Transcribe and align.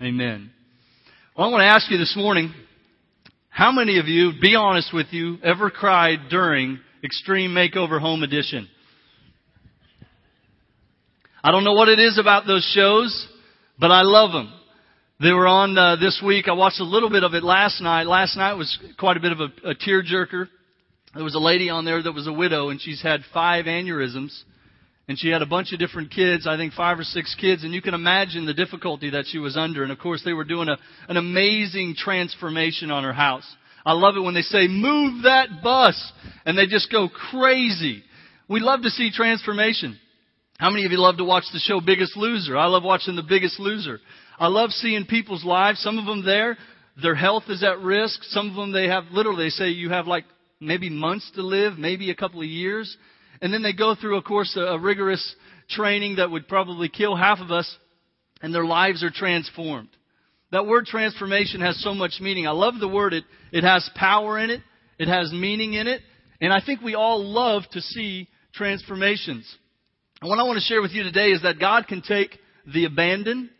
Amen. 0.00 0.52
Well, 1.36 1.48
I 1.48 1.50
want 1.50 1.62
to 1.62 1.66
ask 1.66 1.90
you 1.90 1.98
this 1.98 2.14
morning, 2.16 2.54
how 3.48 3.72
many 3.72 3.98
of 3.98 4.06
you, 4.06 4.30
be 4.40 4.54
honest 4.54 4.94
with 4.94 5.08
you, 5.10 5.38
ever 5.42 5.70
cried 5.70 6.28
during 6.30 6.78
Extreme 7.02 7.50
Makeover 7.50 8.00
Home 8.00 8.22
Edition? 8.22 8.68
I 11.42 11.50
don't 11.50 11.64
know 11.64 11.72
what 11.72 11.88
it 11.88 11.98
is 11.98 12.16
about 12.16 12.46
those 12.46 12.62
shows, 12.76 13.26
but 13.76 13.90
I 13.90 14.02
love 14.02 14.30
them. 14.30 14.52
They 15.20 15.32
were 15.32 15.48
on 15.48 15.76
uh, 15.76 15.96
this 15.96 16.22
week. 16.24 16.46
I 16.46 16.52
watched 16.52 16.78
a 16.78 16.84
little 16.84 17.10
bit 17.10 17.24
of 17.24 17.34
it 17.34 17.42
last 17.42 17.80
night. 17.80 18.06
Last 18.06 18.36
night 18.36 18.52
was 18.52 18.78
quite 19.00 19.16
a 19.16 19.20
bit 19.20 19.32
of 19.32 19.40
a, 19.40 19.70
a 19.70 19.74
tearjerker. 19.74 20.46
There 21.16 21.24
was 21.24 21.34
a 21.34 21.40
lady 21.40 21.70
on 21.70 21.84
there 21.84 22.00
that 22.00 22.12
was 22.12 22.28
a 22.28 22.32
widow, 22.32 22.68
and 22.68 22.80
she's 22.80 23.02
had 23.02 23.22
five 23.34 23.64
aneurysms, 23.64 24.44
and 25.08 25.18
she 25.18 25.30
had 25.30 25.40
a 25.40 25.46
bunch 25.46 25.72
of 25.72 25.78
different 25.78 26.10
kids. 26.10 26.46
I 26.46 26.56
think 26.56 26.74
five 26.74 26.98
or 26.98 27.04
six 27.04 27.34
kids, 27.34 27.64
and 27.64 27.72
you 27.72 27.80
can 27.80 27.94
imagine 27.94 28.44
the 28.44 28.54
difficulty 28.54 29.10
that 29.10 29.24
she 29.26 29.38
was 29.38 29.56
under. 29.56 29.82
And 29.82 29.90
of 29.90 29.98
course, 29.98 30.22
they 30.24 30.34
were 30.34 30.44
doing 30.44 30.68
a, 30.68 30.76
an 31.08 31.16
amazing 31.16 31.94
transformation 31.96 32.90
on 32.90 33.04
her 33.04 33.12
house. 33.12 33.46
I 33.86 33.92
love 33.92 34.16
it 34.16 34.20
when 34.20 34.34
they 34.34 34.42
say, 34.42 34.68
"Move 34.68 35.22
that 35.22 35.62
bus," 35.62 36.12
and 36.44 36.56
they 36.56 36.66
just 36.66 36.92
go 36.92 37.08
crazy. 37.08 38.04
We 38.48 38.60
love 38.60 38.82
to 38.82 38.90
see 38.90 39.10
transformation. 39.10 39.98
How 40.58 40.70
many 40.70 40.84
of 40.84 40.92
you 40.92 40.98
love 40.98 41.18
to 41.18 41.24
watch 41.24 41.44
the 41.52 41.60
show 41.60 41.80
Biggest 41.80 42.16
Loser? 42.16 42.56
I 42.56 42.66
love 42.66 42.82
watching 42.82 43.14
The 43.14 43.22
Biggest 43.22 43.60
Loser. 43.60 44.00
I 44.40 44.48
love 44.48 44.70
seeing 44.70 45.06
people's 45.06 45.44
lives. 45.44 45.80
Some 45.80 45.98
of 45.98 46.04
them 46.06 46.24
there, 46.24 46.58
their 47.00 47.14
health 47.14 47.44
is 47.48 47.62
at 47.62 47.78
risk. 47.80 48.22
Some 48.24 48.50
of 48.50 48.56
them 48.56 48.72
they 48.72 48.88
have 48.88 49.04
literally 49.12 49.46
they 49.46 49.50
say 49.50 49.68
you 49.68 49.90
have 49.90 50.06
like 50.06 50.24
maybe 50.60 50.90
months 50.90 51.30
to 51.36 51.42
live, 51.42 51.78
maybe 51.78 52.10
a 52.10 52.14
couple 52.14 52.40
of 52.40 52.46
years. 52.46 52.96
And 53.40 53.52
then 53.52 53.62
they 53.62 53.72
go 53.72 53.94
through, 53.94 54.16
of 54.16 54.24
course, 54.24 54.56
a, 54.56 54.60
a 54.60 54.78
rigorous 54.78 55.34
training 55.68 56.16
that 56.16 56.30
would 56.30 56.48
probably 56.48 56.88
kill 56.88 57.14
half 57.16 57.38
of 57.40 57.50
us, 57.50 57.76
and 58.42 58.54
their 58.54 58.64
lives 58.64 59.02
are 59.02 59.10
transformed. 59.10 59.88
That 60.50 60.66
word 60.66 60.86
transformation 60.86 61.60
has 61.60 61.82
so 61.82 61.94
much 61.94 62.18
meaning. 62.20 62.46
I 62.46 62.52
love 62.52 62.74
the 62.80 62.88
word. 62.88 63.12
It, 63.12 63.24
it 63.52 63.64
has 63.64 63.88
power 63.94 64.38
in 64.38 64.50
it. 64.50 64.62
It 64.98 65.08
has 65.08 65.32
meaning 65.32 65.74
in 65.74 65.86
it. 65.86 66.00
And 66.40 66.52
I 66.52 66.60
think 66.64 66.80
we 66.80 66.94
all 66.94 67.22
love 67.22 67.64
to 67.72 67.80
see 67.80 68.28
transformations. 68.54 69.46
And 70.20 70.30
what 70.30 70.38
I 70.38 70.44
want 70.44 70.56
to 70.56 70.64
share 70.64 70.80
with 70.80 70.92
you 70.92 71.02
today 71.02 71.30
is 71.30 71.42
that 71.42 71.60
God 71.60 71.86
can 71.86 72.00
take 72.00 72.30
the 72.72 72.86
abandoned, 72.86 73.50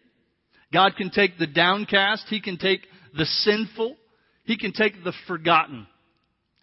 God 0.72 0.97
can 0.97 1.11
take 1.11 1.39
the 1.39 1.47
downcast. 1.47 2.24
He 2.28 2.41
can 2.41 2.58
take 2.58 2.80
the 3.17 3.24
sinful. 3.24 3.97
He 4.45 4.58
can 4.58 4.72
take 4.72 5.02
the 5.05 5.12
forgotten. 5.27 5.86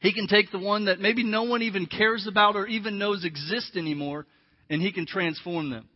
He 0.06 0.14
can 0.14 0.28
take 0.28 0.52
the 0.52 0.60
one 0.60 0.86
that 0.86 1.00
maybe 1.00 1.24
no 1.24 1.44
one 1.44 1.64
even 1.64 1.88
cares 1.88 2.28
about 2.28 2.56
or 2.56 2.68
even 2.68 3.00
knows 3.00 3.26
exists 3.26 3.76
anymore, 3.76 4.28
and 4.70 4.82
He 4.82 4.92
can 4.92 5.08
transform 5.08 5.72
them. 5.72 5.88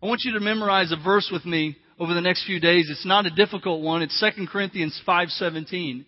I 0.00 0.06
want 0.06 0.22
you 0.24 0.34
to 0.34 0.40
memorize 0.40 0.92
a 0.92 1.02
verse 1.02 1.28
with 1.32 1.44
me 1.44 1.76
over 1.98 2.14
the 2.14 2.20
next 2.20 2.46
few 2.46 2.60
days. 2.60 2.88
It's 2.88 3.04
not 3.04 3.26
a 3.26 3.30
difficult 3.30 3.82
one. 3.82 4.02
It's 4.02 4.22
2 4.36 4.46
Corinthians 4.46 4.98
5.17. 5.06 6.04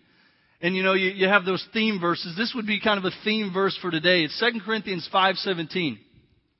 And 0.61 0.75
you 0.75 0.83
know, 0.83 0.93
you, 0.93 1.09
you 1.09 1.27
have 1.27 1.43
those 1.43 1.65
theme 1.73 1.99
verses. 1.99 2.33
This 2.37 2.53
would 2.55 2.65
be 2.65 2.79
kind 2.79 2.97
of 2.97 3.03
a 3.03 3.15
theme 3.25 3.51
verse 3.53 3.77
for 3.81 3.91
today. 3.91 4.23
It's 4.23 4.39
2 4.39 4.61
Corinthians 4.65 5.07
5.17. 5.13 5.97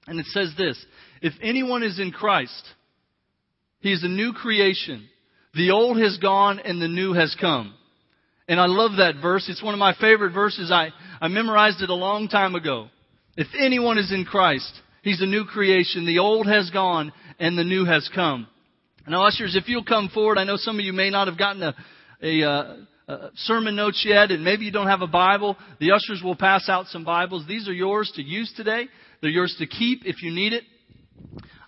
And 0.07 0.19
it 0.19 0.25
says 0.27 0.53
this, 0.57 0.77
If 1.21 1.33
anyone 1.41 1.81
is 1.81 1.97
in 1.97 2.11
Christ, 2.11 2.63
he 3.79 3.93
is 3.93 4.03
a 4.03 4.09
new 4.09 4.33
creation. 4.33 5.07
The 5.55 5.71
old 5.71 5.97
has 5.97 6.17
gone 6.17 6.59
and 6.59 6.81
the 6.81 6.89
new 6.89 7.13
has 7.13 7.35
come. 7.39 7.73
And 8.47 8.59
I 8.59 8.65
love 8.65 8.97
that 8.97 9.21
verse. 9.21 9.47
It's 9.49 9.63
one 9.63 9.73
of 9.73 9.79
my 9.79 9.93
favorite 9.99 10.33
verses. 10.33 10.71
I, 10.71 10.89
I 11.21 11.27
memorized 11.27 11.81
it 11.81 11.89
a 11.89 11.95
long 11.95 12.27
time 12.27 12.55
ago. 12.55 12.87
If 13.37 13.47
anyone 13.59 13.97
is 13.97 14.11
in 14.11 14.25
Christ, 14.25 14.71
he's 15.01 15.21
a 15.21 15.25
new 15.25 15.45
creation. 15.45 16.05
The 16.05 16.19
old 16.19 16.47
has 16.47 16.69
gone 16.69 17.13
and 17.39 17.57
the 17.57 17.63
new 17.63 17.85
has 17.85 18.09
come. 18.13 18.47
Now, 19.07 19.25
ushers, 19.25 19.55
if 19.55 19.67
you'll 19.67 19.83
come 19.83 20.09
forward, 20.09 20.37
I 20.37 20.43
know 20.43 20.55
some 20.57 20.79
of 20.79 20.85
you 20.85 20.93
may 20.93 21.09
not 21.09 21.27
have 21.27 21.37
gotten 21.37 21.63
a, 21.63 21.75
a, 22.21 22.49
uh, 23.07 23.29
sermon 23.35 23.75
notes 23.75 24.03
yet, 24.07 24.31
and 24.31 24.45
maybe 24.45 24.63
you 24.63 24.71
don't 24.71 24.87
have 24.87 25.01
a 25.01 25.07
Bible. 25.07 25.57
The 25.79 25.91
ushers 25.91 26.21
will 26.23 26.37
pass 26.37 26.69
out 26.69 26.87
some 26.87 27.03
Bibles. 27.03 27.45
These 27.47 27.67
are 27.67 27.73
yours 27.73 28.11
to 28.15 28.23
use 28.23 28.53
today. 28.55 28.87
They're 29.21 29.29
yours 29.29 29.55
to 29.59 29.67
keep 29.67 30.05
if 30.05 30.23
you 30.23 30.31
need 30.31 30.53
it. 30.53 30.63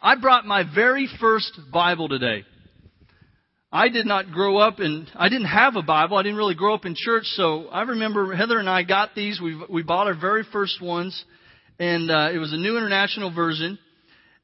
I 0.02 0.16
brought 0.16 0.46
my 0.46 0.64
very 0.74 1.10
first 1.20 1.60
Bible 1.74 2.08
today. 2.08 2.46
I 3.76 3.90
did 3.90 4.06
not 4.06 4.32
grow 4.32 4.58
up 4.58 4.80
in, 4.80 5.06
I 5.16 5.28
didn't 5.28 5.48
have 5.48 5.76
a 5.76 5.82
Bible. 5.82 6.16
I 6.16 6.24
didn't 6.24 6.38
really 6.38 6.56
grow 6.56 6.76
up 6.76 6.86
in 6.86 6.96
church. 6.96 7.26
So 7.26 7.68
I 7.68 7.82
remember 7.82 8.34
Heather 8.34 8.58
and 8.58 8.70
I 8.70 8.84
got 8.84 9.16
these. 9.16 9.42
We, 9.44 9.62
we 9.70 9.84
bought 9.84 10.08
our 10.08 10.18
very 10.18 10.44
first 10.50 10.82
ones. 10.82 11.26
And, 11.78 12.10
uh, 12.10 12.30
it 12.34 12.38
was 12.38 12.54
a 12.54 12.58
new 12.58 12.78
international 12.78 13.36
version. 13.36 13.78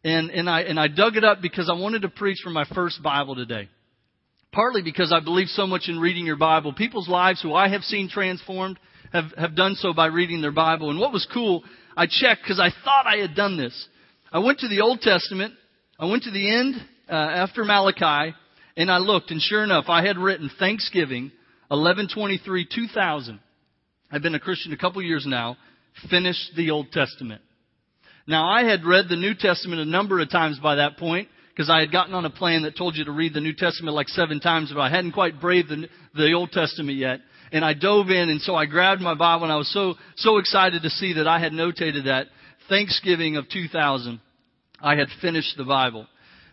And, 0.04 0.32
and 0.32 0.50
I, 0.50 0.64
and 0.64 0.78
I 0.78 0.90
dug 0.90 1.16
it 1.16 1.24
up 1.24 1.42
because 1.42 1.72
I 1.74 1.80
wanted 1.80 2.02
to 2.02 2.10
preach 2.10 2.40
from 2.44 2.52
my 2.52 2.66
first 2.76 3.02
Bible 3.02 3.36
today. 3.36 3.70
Partly 4.52 4.82
because 4.82 5.14
I 5.14 5.22
believe 5.22 5.48
so 5.48 5.66
much 5.66 5.84
in 5.88 5.98
reading 5.98 6.26
your 6.26 6.36
Bible. 6.36 6.74
People's 6.74 7.08
lives 7.08 7.42
who 7.42 7.54
I 7.54 7.70
have 7.70 7.84
seen 7.84 8.10
transformed 8.10 8.80
have, 9.14 9.32
have 9.38 9.56
done 9.56 9.76
so 9.76 9.94
by 9.94 10.08
reading 10.08 10.42
their 10.42 10.52
Bible. 10.52 10.90
And 10.90 11.00
what 11.00 11.14
was 11.14 11.26
cool, 11.34 11.64
I 11.96 12.06
checked 12.06 12.42
because 12.44 12.60
I 12.60 12.72
thought 12.84 13.08
I 13.08 13.22
had 13.22 13.34
done 13.34 13.56
this. 13.56 13.88
I 14.30 14.40
went 14.40 14.60
to 14.60 14.68
the 14.68 14.82
Old 14.82 15.00
Testament. 15.00 15.54
I 15.98 16.08
went 16.08 16.24
to 16.24 16.32
the 16.32 16.54
end 16.54 16.76
uh, 17.10 17.14
after 17.14 17.64
Malachi, 17.64 18.36
and 18.78 18.92
I 18.92 18.98
looked, 18.98 19.32
and 19.32 19.42
sure 19.42 19.64
enough, 19.64 19.86
I 19.88 20.06
had 20.06 20.18
written 20.18 20.50
Thanksgiving, 20.60 21.32
1123, 21.70 22.68
2000. 22.74 23.40
I've 24.12 24.22
been 24.22 24.36
a 24.36 24.40
Christian 24.40 24.74
a 24.74 24.78
couple 24.78 25.02
years 25.02 25.26
now. 25.28 25.58
Finished 26.10 26.52
the 26.56 26.72
Old 26.72 26.92
Testament. 26.92 27.42
Now, 28.28 28.48
I 28.48 28.64
had 28.64 28.86
read 28.86 29.06
the 29.10 29.16
New 29.16 29.34
Testament 29.34 29.82
a 29.82 29.86
number 29.86 30.20
of 30.20 30.30
times 30.30 30.60
by 30.60 30.76
that 30.76 30.98
point 30.98 31.28
because 31.50 31.70
I 31.70 31.80
had 31.80 31.92
gotten 31.92 32.14
on 32.14 32.26
a 32.26 32.30
plan 32.30 32.64
that 32.64 32.78
told 32.78 32.96
you 32.96 33.06
to 33.06 33.12
read 33.12 33.34
the 33.34 33.42
New 33.42 33.54
Testament 33.54 33.96
like 33.96 34.08
seven 34.08 34.40
times, 34.40 34.72
but 34.74 34.80
I 34.80 34.90
hadn't 34.90 35.12
quite 35.12 35.42
braved 35.42 35.70
the, 35.70 35.88
the 36.16 36.34
Old 36.34 36.52
Testament 36.52 36.98
yet. 36.98 37.20
And 37.52 37.66
I 37.66 37.74
dove 37.74 38.10
in, 38.10 38.30
and 38.30 38.42
so 38.42 38.56
I 38.56 38.66
grabbed 38.66 39.02
my 39.02 39.14
Bible, 39.14 39.44
and 39.44 39.52
I 39.52 39.58
was 39.58 39.72
so 39.74 39.96
so 40.16 40.38
excited 40.38 40.84
to 40.84 40.90
see 40.90 41.14
that 41.14 41.28
I 41.28 41.40
had 41.40 41.52
notated 41.52 42.06
that 42.06 42.28
Thanksgiving 42.70 43.36
of 43.36 43.50
2000, 43.50 44.22
I 44.80 44.96
had 44.96 45.08
finished 45.22 45.58
the 45.58 45.66
Bible. 45.66 46.08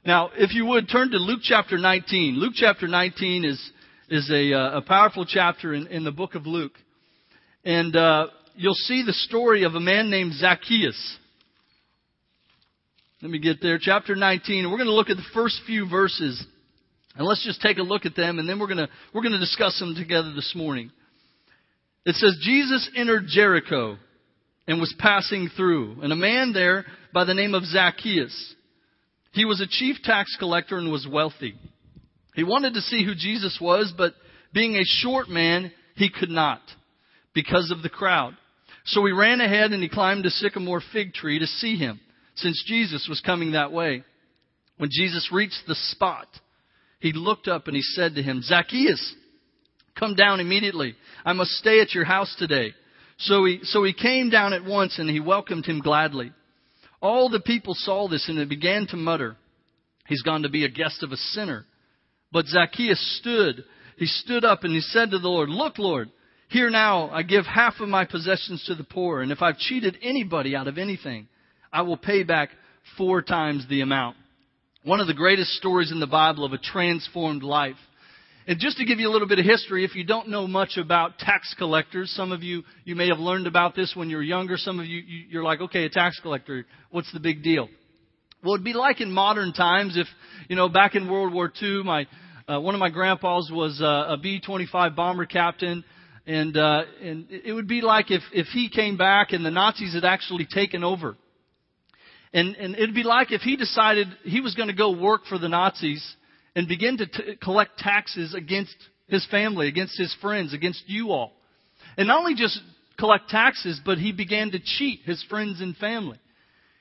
Now, 0.08 0.30
if 0.34 0.54
you 0.54 0.64
would 0.64 0.88
turn 0.88 1.10
to 1.10 1.18
Luke 1.18 1.40
chapter 1.42 1.76
19. 1.76 2.36
Luke 2.36 2.54
chapter 2.56 2.88
19 2.88 3.44
is 3.44 3.70
is 4.08 4.30
a, 4.30 4.54
uh, 4.54 4.78
a 4.78 4.80
powerful 4.80 5.26
chapter 5.26 5.74
in, 5.74 5.86
in 5.88 6.02
the 6.02 6.10
book 6.10 6.34
of 6.34 6.46
Luke, 6.46 6.72
and 7.62 7.94
uh, 7.94 8.28
you'll 8.54 8.72
see 8.72 9.02
the 9.04 9.12
story 9.12 9.64
of 9.64 9.74
a 9.74 9.80
man 9.80 10.08
named 10.08 10.32
Zacchaeus. 10.32 11.18
Let 13.20 13.30
me 13.30 13.38
get 13.38 13.60
there. 13.60 13.78
Chapter 13.78 14.16
19. 14.16 14.70
We're 14.70 14.78
going 14.78 14.88
to 14.88 14.94
look 14.94 15.10
at 15.10 15.18
the 15.18 15.30
first 15.34 15.60
few 15.66 15.86
verses. 15.86 16.42
And 17.14 17.26
let's 17.26 17.44
just 17.44 17.60
take 17.60 17.76
a 17.76 17.82
look 17.82 18.06
at 18.06 18.16
them 18.16 18.38
and 18.38 18.48
then 18.48 18.58
we're 18.58 18.66
going 18.66 18.78
to, 18.78 18.88
we're 19.12 19.20
going 19.20 19.32
to 19.32 19.38
discuss 19.38 19.78
them 19.78 19.94
together 19.94 20.32
this 20.32 20.54
morning. 20.56 20.90
It 22.06 22.14
says, 22.14 22.38
Jesus 22.40 22.88
entered 22.96 23.24
Jericho 23.28 23.98
and 24.66 24.80
was 24.80 24.94
passing 24.98 25.50
through. 25.54 26.00
And 26.00 26.14
a 26.14 26.16
man 26.16 26.54
there 26.54 26.86
by 27.12 27.24
the 27.24 27.34
name 27.34 27.52
of 27.52 27.64
Zacchaeus. 27.64 28.54
He 29.38 29.44
was 29.44 29.60
a 29.60 29.68
chief 29.68 29.98
tax 30.02 30.34
collector 30.36 30.78
and 30.78 30.90
was 30.90 31.06
wealthy. 31.08 31.54
He 32.34 32.42
wanted 32.42 32.74
to 32.74 32.80
see 32.80 33.04
who 33.04 33.14
Jesus 33.14 33.56
was, 33.60 33.94
but 33.96 34.14
being 34.52 34.74
a 34.74 34.82
short 34.84 35.28
man, 35.28 35.70
he 35.94 36.10
could 36.10 36.28
not 36.28 36.60
because 37.34 37.70
of 37.70 37.82
the 37.82 37.88
crowd. 37.88 38.36
So 38.86 39.06
he 39.06 39.12
ran 39.12 39.40
ahead 39.40 39.70
and 39.70 39.80
he 39.80 39.88
climbed 39.88 40.26
a 40.26 40.30
sycamore 40.30 40.82
fig 40.92 41.14
tree 41.14 41.38
to 41.38 41.46
see 41.46 41.76
him, 41.76 42.00
since 42.34 42.64
Jesus 42.66 43.06
was 43.08 43.20
coming 43.20 43.52
that 43.52 43.70
way. 43.70 44.02
When 44.76 44.90
Jesus 44.90 45.28
reached 45.30 45.62
the 45.68 45.76
spot, 45.76 46.26
he 46.98 47.12
looked 47.12 47.46
up 47.46 47.68
and 47.68 47.76
he 47.76 47.82
said 47.82 48.16
to 48.16 48.22
him, 48.24 48.42
Zacchaeus, 48.42 49.14
come 49.96 50.16
down 50.16 50.40
immediately. 50.40 50.96
I 51.24 51.32
must 51.32 51.52
stay 51.52 51.80
at 51.80 51.94
your 51.94 52.04
house 52.04 52.34
today. 52.40 52.74
So 53.18 53.44
he, 53.44 53.60
so 53.62 53.84
he 53.84 53.92
came 53.92 54.30
down 54.30 54.52
at 54.52 54.64
once 54.64 54.98
and 54.98 55.08
he 55.08 55.20
welcomed 55.20 55.64
him 55.64 55.78
gladly. 55.78 56.32
All 57.00 57.28
the 57.28 57.40
people 57.40 57.74
saw 57.74 58.08
this 58.08 58.28
and 58.28 58.38
they 58.38 58.44
began 58.44 58.86
to 58.88 58.96
mutter, 58.96 59.36
He's 60.08 60.22
gone 60.22 60.42
to 60.42 60.48
be 60.48 60.64
a 60.64 60.70
guest 60.70 61.02
of 61.02 61.12
a 61.12 61.16
sinner. 61.16 61.66
But 62.32 62.46
Zacchaeus 62.46 63.18
stood. 63.20 63.62
He 63.98 64.06
stood 64.06 64.44
up 64.44 64.64
and 64.64 64.72
he 64.72 64.80
said 64.80 65.10
to 65.10 65.18
the 65.18 65.28
Lord, 65.28 65.50
Look, 65.50 65.78
Lord, 65.78 66.10
here 66.48 66.70
now 66.70 67.10
I 67.10 67.22
give 67.22 67.44
half 67.44 67.74
of 67.80 67.88
my 67.88 68.06
possessions 68.06 68.64
to 68.66 68.74
the 68.74 68.84
poor, 68.84 69.20
and 69.20 69.30
if 69.30 69.42
I've 69.42 69.58
cheated 69.58 69.98
anybody 70.02 70.56
out 70.56 70.66
of 70.66 70.78
anything, 70.78 71.28
I 71.70 71.82
will 71.82 71.98
pay 71.98 72.22
back 72.22 72.50
four 72.96 73.20
times 73.20 73.66
the 73.68 73.82
amount. 73.82 74.16
One 74.82 75.00
of 75.00 75.06
the 75.06 75.14
greatest 75.14 75.50
stories 75.52 75.92
in 75.92 76.00
the 76.00 76.06
Bible 76.06 76.44
of 76.44 76.54
a 76.54 76.58
transformed 76.58 77.42
life. 77.42 77.76
And 78.48 78.58
just 78.58 78.78
to 78.78 78.86
give 78.86 78.98
you 78.98 79.10
a 79.10 79.12
little 79.12 79.28
bit 79.28 79.38
of 79.38 79.44
history, 79.44 79.84
if 79.84 79.94
you 79.94 80.04
don't 80.04 80.30
know 80.30 80.46
much 80.46 80.78
about 80.78 81.18
tax 81.18 81.54
collectors, 81.58 82.10
some 82.16 82.32
of 82.32 82.42
you, 82.42 82.62
you 82.84 82.96
may 82.96 83.08
have 83.08 83.18
learned 83.18 83.46
about 83.46 83.76
this 83.76 83.92
when 83.94 84.08
you 84.08 84.16
were 84.16 84.22
younger. 84.22 84.56
Some 84.56 84.80
of 84.80 84.86
you, 84.86 85.02
you're 85.28 85.44
like, 85.44 85.60
okay, 85.60 85.84
a 85.84 85.90
tax 85.90 86.18
collector, 86.20 86.64
what's 86.90 87.12
the 87.12 87.20
big 87.20 87.42
deal? 87.42 87.68
Well, 88.42 88.54
it'd 88.54 88.64
be 88.64 88.72
like 88.72 89.02
in 89.02 89.12
modern 89.12 89.52
times 89.52 89.98
if, 89.98 90.06
you 90.48 90.56
know, 90.56 90.70
back 90.70 90.94
in 90.94 91.10
World 91.10 91.34
War 91.34 91.52
II, 91.60 91.82
my, 91.82 92.06
uh, 92.48 92.58
one 92.58 92.74
of 92.74 92.78
my 92.78 92.88
grandpas 92.88 93.50
was 93.52 93.82
uh, 93.82 94.14
a 94.14 94.16
B-25 94.16 94.96
bomber 94.96 95.26
captain, 95.26 95.84
and, 96.26 96.56
uh, 96.56 96.84
and 97.02 97.26
it 97.28 97.52
would 97.52 97.68
be 97.68 97.82
like 97.82 98.10
if, 98.10 98.22
if 98.32 98.46
he 98.46 98.70
came 98.70 98.96
back 98.96 99.32
and 99.32 99.44
the 99.44 99.50
Nazis 99.50 99.92
had 99.92 100.06
actually 100.06 100.46
taken 100.46 100.84
over. 100.84 101.18
And, 102.32 102.56
and 102.56 102.74
it'd 102.76 102.94
be 102.94 103.02
like 103.02 103.30
if 103.30 103.42
he 103.42 103.56
decided 103.56 104.08
he 104.24 104.40
was 104.40 104.54
going 104.54 104.68
to 104.68 104.74
go 104.74 104.98
work 104.98 105.26
for 105.28 105.38
the 105.38 105.50
Nazis 105.50 106.16
and 106.58 106.66
begin 106.66 106.96
to 106.96 107.06
t- 107.06 107.36
collect 107.40 107.78
taxes 107.78 108.34
against 108.34 108.74
his 109.06 109.24
family, 109.26 109.68
against 109.68 109.96
his 109.96 110.12
friends, 110.20 110.52
against 110.52 110.82
you 110.88 111.12
all. 111.12 111.30
And 111.96 112.08
not 112.08 112.18
only 112.18 112.34
just 112.34 112.60
collect 112.98 113.30
taxes, 113.30 113.80
but 113.84 113.98
he 113.98 114.10
began 114.10 114.50
to 114.50 114.58
cheat 114.58 115.02
his 115.04 115.24
friends 115.30 115.60
and 115.60 115.76
family. 115.76 116.18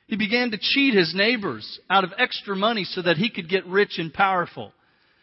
He 0.08 0.18
began 0.18 0.50
to 0.50 0.58
cheat 0.60 0.96
his 0.96 1.14
neighbors 1.14 1.80
out 1.92 2.04
of 2.04 2.10
extra 2.18 2.56
money 2.56 2.86
so 2.86 3.04
that 3.04 3.18
he 3.18 3.30
could 3.30 3.50
get 3.50 3.68
rich 3.68 4.00
and 4.00 4.12
powerful. 4.12 4.74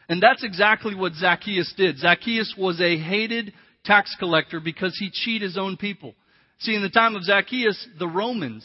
And 0.08 0.22
that's 0.22 0.44
exactly 0.44 0.94
what 0.94 1.14
Zacchaeus 1.14 1.74
did. 1.76 1.98
Zacchaeus 1.98 2.54
was 2.56 2.80
a 2.80 2.96
hated 2.96 3.54
tax 3.84 4.14
collector 4.20 4.60
because 4.60 4.96
he 4.96 5.10
cheated 5.10 5.42
his 5.42 5.58
own 5.58 5.76
people. 5.76 6.14
See, 6.60 6.76
in 6.76 6.82
the 6.82 6.90
time 6.90 7.16
of 7.16 7.24
Zacchaeus, 7.24 7.88
the 7.98 8.06
Romans 8.06 8.64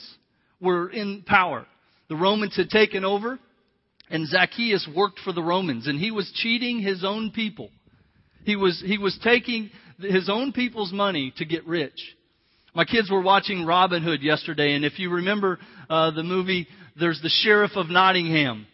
were 0.61 0.87
in 0.91 1.23
power. 1.25 1.65
The 2.09 2.15
Romans 2.15 2.55
had 2.55 2.69
taken 2.69 3.03
over, 3.03 3.39
and 4.09 4.27
Zacchaeus 4.27 4.87
worked 4.95 5.19
for 5.19 5.33
the 5.33 5.43
Romans, 5.43 5.87
and 5.87 5.99
he 5.99 6.11
was 6.11 6.31
cheating 6.35 6.79
his 6.79 7.03
own 7.03 7.31
people. 7.31 7.69
He 8.43 8.55
was, 8.55 8.81
he 8.85 8.97
was 8.97 9.17
taking 9.23 9.69
his 9.99 10.29
own 10.29 10.53
people's 10.53 10.91
money 10.91 11.33
to 11.37 11.45
get 11.45 11.65
rich. 11.67 11.99
My 12.73 12.85
kids 12.85 13.09
were 13.11 13.21
watching 13.21 13.65
Robin 13.65 14.03
Hood 14.03 14.21
yesterday, 14.21 14.73
and 14.73 14.85
if 14.85 14.99
you 14.99 15.09
remember 15.11 15.59
uh, 15.89 16.11
the 16.11 16.23
movie, 16.23 16.67
there's 16.99 17.21
the 17.21 17.29
Sheriff 17.29 17.71
of 17.75 17.89
Nottingham. 17.89 18.67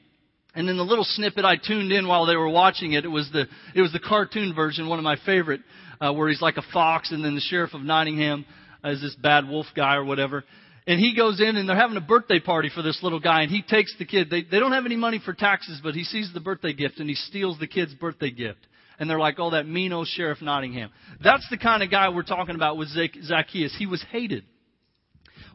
And 0.54 0.70
in 0.70 0.78
the 0.78 0.84
little 0.84 1.04
snippet 1.04 1.44
I 1.44 1.58
tuned 1.58 1.92
in 1.92 2.08
while 2.08 2.26
they 2.26 2.36
were 2.36 2.50
watching 2.50 2.94
it, 2.94 3.04
it 3.04 3.10
was 3.10 3.30
the 3.34 3.46
it 3.76 3.82
was 3.82 3.92
the 3.92 4.00
cartoon 4.00 4.54
version, 4.56 4.88
one 4.88 5.00
of 5.00 5.04
my 5.04 5.18
favorite, 5.26 5.62
uh, 6.00 6.14
where 6.14 6.30
he's 6.30 6.42
like 6.42 6.56
a 6.56 6.64
fox, 6.72 7.12
and 7.12 7.26
then 7.26 7.36
the 7.36 7.42
Sheriff 7.42 7.74
of 7.74 7.82
Nottingham 7.82 8.46
is 8.86 9.02
this 9.02 9.16
bad 9.16 9.50
wolf 9.50 9.66
guy 9.76 9.96
or 9.96 10.06
whatever. 10.06 10.46
And 10.88 11.00
he 11.00 11.16
goes 11.16 11.42
in 11.42 11.56
and 11.56 11.68
they're 11.68 11.76
having 11.76 11.98
a 11.98 12.02
birthday 12.02 12.40
party 12.40 12.70
for 12.74 12.84
this 12.84 13.00
little 13.02 13.20
guy 13.20 13.42
and 13.42 13.52
he 13.52 13.64
takes 13.64 13.96
the 13.98 14.06
kid. 14.06 14.30
They, 14.30 14.44
they 14.44 14.60
don't 14.60 14.72
have 14.72 14.86
any 14.86 14.96
money 14.96 15.20
for 15.24 15.34
taxes, 15.34 15.80
but 15.84 15.96
he 15.96 16.04
sees 16.04 16.32
the 16.34 16.40
birthday 16.40 16.74
gift 16.74 17.00
and 17.00 17.10
he 17.10 17.16
steals 17.16 17.58
the 17.60 17.68
kid's 17.68 17.94
birthday 17.96 18.30
gift. 18.30 18.60
And 19.00 19.10
they're 19.10 19.20
like, 19.20 19.40
oh, 19.40 19.52
that 19.52 19.68
mean 19.68 19.92
old 19.92 20.08
Sheriff 20.08 20.42
Nottingham. 20.42 20.92
That's 21.24 21.48
the 21.50 21.58
kind 21.58 21.84
of 21.84 21.90
guy 21.92 22.10
we're 22.10 22.24
talking 22.24 22.56
about 22.56 22.78
with 22.78 22.90
Zacchaeus. 22.90 23.76
He 23.78 23.88
was 23.88 24.04
hated. 24.12 24.46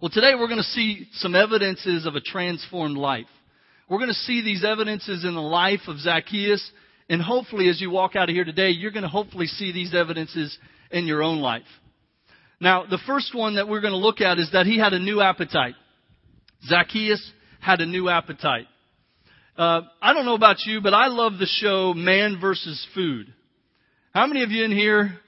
Well, 0.02 0.10
today 0.10 0.32
we're 0.34 0.48
going 0.48 0.58
to 0.58 0.64
see 0.64 1.06
some 1.14 1.34
evidences 1.34 2.06
of 2.06 2.16
a 2.16 2.20
transformed 2.20 2.96
life. 2.96 3.26
We're 3.88 3.98
going 3.98 4.08
to 4.08 4.14
see 4.14 4.42
these 4.42 4.64
evidences 4.64 5.24
in 5.24 5.34
the 5.34 5.40
life 5.40 5.80
of 5.88 5.98
Zacchaeus. 5.98 6.70
And 7.08 7.22
hopefully, 7.22 7.68
as 7.68 7.80
you 7.80 7.90
walk 7.90 8.14
out 8.14 8.28
of 8.28 8.34
here 8.34 8.44
today, 8.44 8.70
you're 8.70 8.92
going 8.92 9.02
to 9.04 9.08
hopefully 9.08 9.46
see 9.46 9.72
these 9.72 9.94
evidences 9.94 10.56
in 10.90 11.06
your 11.06 11.22
own 11.22 11.38
life. 11.40 11.62
Now, 12.60 12.84
the 12.84 12.98
first 13.06 13.34
one 13.34 13.56
that 13.56 13.68
we're 13.68 13.80
going 13.80 13.92
to 13.92 13.98
look 13.98 14.20
at 14.20 14.38
is 14.38 14.50
that 14.52 14.66
he 14.66 14.78
had 14.78 14.92
a 14.92 14.98
new 14.98 15.20
appetite. 15.22 15.74
Zacchaeus 16.66 17.32
had 17.58 17.80
a 17.80 17.86
new 17.86 18.08
appetite. 18.08 18.66
Uh, 19.56 19.82
I 20.00 20.12
don't 20.12 20.26
know 20.26 20.34
about 20.34 20.58
you, 20.66 20.80
but 20.82 20.92
I 20.92 21.06
love 21.06 21.38
the 21.38 21.46
show 21.46 21.94
Man 21.94 22.38
versus 22.40 22.86
Food. 22.94 23.32
How 24.12 24.26
many 24.26 24.42
of 24.42 24.50
you 24.50 24.64
in 24.64 24.72
here 24.72 25.18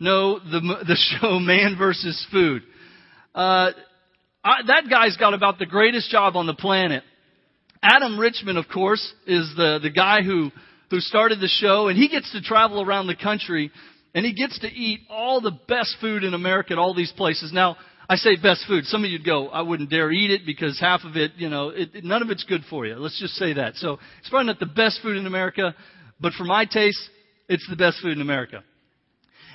know 0.00 0.38
the 0.38 0.60
the 0.86 0.96
show 0.96 1.38
Man 1.38 1.76
versus 1.78 2.26
Food? 2.32 2.62
Uh, 3.34 3.70
I, 4.44 4.62
that 4.66 4.84
guy's 4.90 5.16
got 5.16 5.34
about 5.34 5.60
the 5.60 5.66
greatest 5.66 6.10
job 6.10 6.36
on 6.36 6.46
the 6.46 6.54
planet. 6.54 7.04
Adam 7.80 8.18
Richman, 8.18 8.56
of 8.56 8.66
course, 8.68 9.12
is 9.26 9.52
the 9.56 9.78
the 9.80 9.90
guy 9.90 10.22
who 10.22 10.50
who 10.90 11.00
started 11.00 11.40
the 11.40 11.48
show, 11.48 11.88
and 11.88 11.96
he 11.96 12.08
gets 12.08 12.30
to 12.32 12.40
travel 12.42 12.82
around 12.82 13.06
the 13.06 13.16
country 13.16 13.70
and 14.14 14.24
he 14.24 14.32
gets 14.34 14.58
to 14.60 14.68
eat 14.68 15.00
all 15.08 15.40
the 15.40 15.58
best 15.68 15.96
food 16.00 16.24
in 16.24 16.34
America 16.34 16.72
at 16.72 16.78
all 16.78 16.94
these 16.94 17.12
places. 17.12 17.52
Now, 17.52 17.76
I 18.08 18.16
say 18.16 18.36
best 18.36 18.64
food. 18.66 18.84
Some 18.84 19.04
of 19.04 19.10
you'd 19.10 19.24
go, 19.24 19.48
I 19.48 19.62
wouldn't 19.62 19.90
dare 19.90 20.10
eat 20.10 20.30
it 20.30 20.42
because 20.44 20.78
half 20.78 21.02
of 21.04 21.16
it, 21.16 21.32
you 21.36 21.48
know, 21.48 21.70
it, 21.70 22.04
none 22.04 22.20
of 22.20 22.30
it's 22.30 22.44
good 22.44 22.62
for 22.68 22.84
you. 22.84 22.96
Let's 22.96 23.18
just 23.18 23.34
say 23.34 23.54
that. 23.54 23.76
So 23.76 23.98
it's 24.20 24.28
probably 24.28 24.48
not 24.48 24.60
the 24.60 24.66
best 24.66 25.00
food 25.02 25.16
in 25.16 25.26
America, 25.26 25.74
but 26.20 26.32
for 26.34 26.44
my 26.44 26.66
taste, 26.66 27.00
it's 27.48 27.66
the 27.70 27.76
best 27.76 27.98
food 28.02 28.12
in 28.12 28.20
America. 28.20 28.62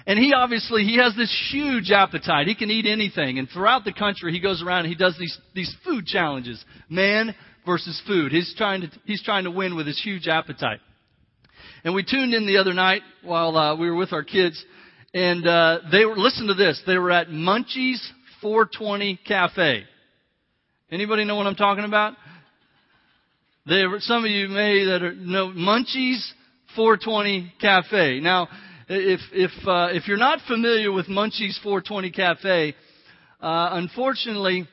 And 0.07 0.17
he 0.17 0.33
obviously, 0.33 0.85
he 0.85 0.97
has 0.97 1.15
this 1.15 1.35
huge 1.51 1.91
appetite. 1.91 2.47
He 2.47 2.55
can 2.55 2.71
eat 2.71 2.85
anything. 2.85 3.39
And 3.39 3.49
throughout 3.49 3.83
the 3.83 3.91
country, 3.91 4.31
he 4.31 4.39
goes 4.39 4.63
around 4.63 4.85
and 4.85 4.87
he 4.87 4.95
does 4.95 5.17
these, 5.19 5.37
these 5.53 5.75
food 5.85 6.05
challenges. 6.05 6.63
Man 6.89 7.35
versus 7.65 8.01
food. 8.07 8.31
He's 8.31 8.55
trying 8.57 8.81
to, 8.81 8.91
he's 9.05 9.21
trying 9.21 9.43
to 9.43 9.51
win 9.51 9.75
with 9.75 9.85
his 9.85 10.01
huge 10.01 10.27
appetite. 10.27 10.79
And 11.87 11.95
we 11.95 12.03
tuned 12.03 12.33
in 12.33 12.45
the 12.45 12.57
other 12.57 12.73
night 12.73 13.01
while 13.23 13.55
uh, 13.55 13.73
we 13.77 13.89
were 13.89 13.95
with 13.95 14.11
our 14.11 14.21
kids, 14.21 14.61
and 15.13 15.47
uh, 15.47 15.79
they 15.89 16.03
were. 16.03 16.17
Listen 16.17 16.47
to 16.47 16.53
this. 16.53 16.81
They 16.85 16.97
were 16.97 17.11
at 17.11 17.29
Munchie's 17.29 18.05
420 18.41 19.17
Cafe. 19.25 19.85
Anybody 20.91 21.23
know 21.23 21.37
what 21.37 21.47
I'm 21.47 21.55
talking 21.55 21.85
about? 21.85 22.15
They 23.67 23.85
some 23.99 24.25
of 24.25 24.29
you 24.29 24.49
may 24.49 24.83
that 24.83 25.01
are, 25.01 25.15
know 25.15 25.47
Munchie's 25.53 26.33
420 26.75 27.53
Cafe. 27.61 28.19
Now, 28.19 28.49
if 28.89 29.21
if 29.31 29.51
uh, 29.65 29.87
if 29.91 30.09
you're 30.09 30.17
not 30.17 30.39
familiar 30.45 30.91
with 30.91 31.07
Munchie's 31.07 31.57
420 31.63 32.11
Cafe, 32.11 32.75
uh, 33.41 33.69
unfortunately, 33.71 34.67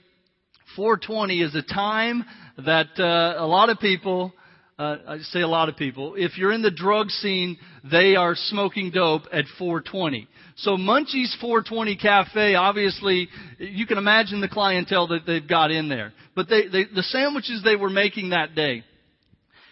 420 0.74 1.42
is 1.42 1.54
a 1.54 1.62
time 1.62 2.24
that 2.58 2.88
uh, 2.98 3.40
a 3.40 3.46
lot 3.46 3.70
of 3.70 3.78
people 3.78 4.32
uh, 4.78 4.96
I 5.06 5.18
say 5.18 5.40
a 5.40 5.48
lot 5.48 5.68
of 5.68 5.76
people, 5.76 6.14
if 6.16 6.36
you're 6.36 6.52
in 6.52 6.62
the 6.62 6.70
drug 6.70 7.10
scene, 7.10 7.58
they 7.88 8.16
are 8.16 8.34
smoking 8.34 8.90
dope 8.90 9.22
at 9.32 9.44
420. 9.58 10.26
So 10.56 10.76
Munchie's 10.76 11.36
420 11.40 11.96
Cafe, 11.96 12.54
obviously, 12.56 13.28
you 13.58 13.86
can 13.86 13.98
imagine 13.98 14.40
the 14.40 14.48
clientele 14.48 15.08
that 15.08 15.26
they've 15.26 15.46
got 15.46 15.70
in 15.70 15.88
there. 15.88 16.12
But 16.34 16.48
they, 16.48 16.66
they, 16.66 16.84
the 16.92 17.02
sandwiches 17.04 17.62
they 17.64 17.76
were 17.76 17.90
making 17.90 18.30
that 18.30 18.54
day, 18.54 18.82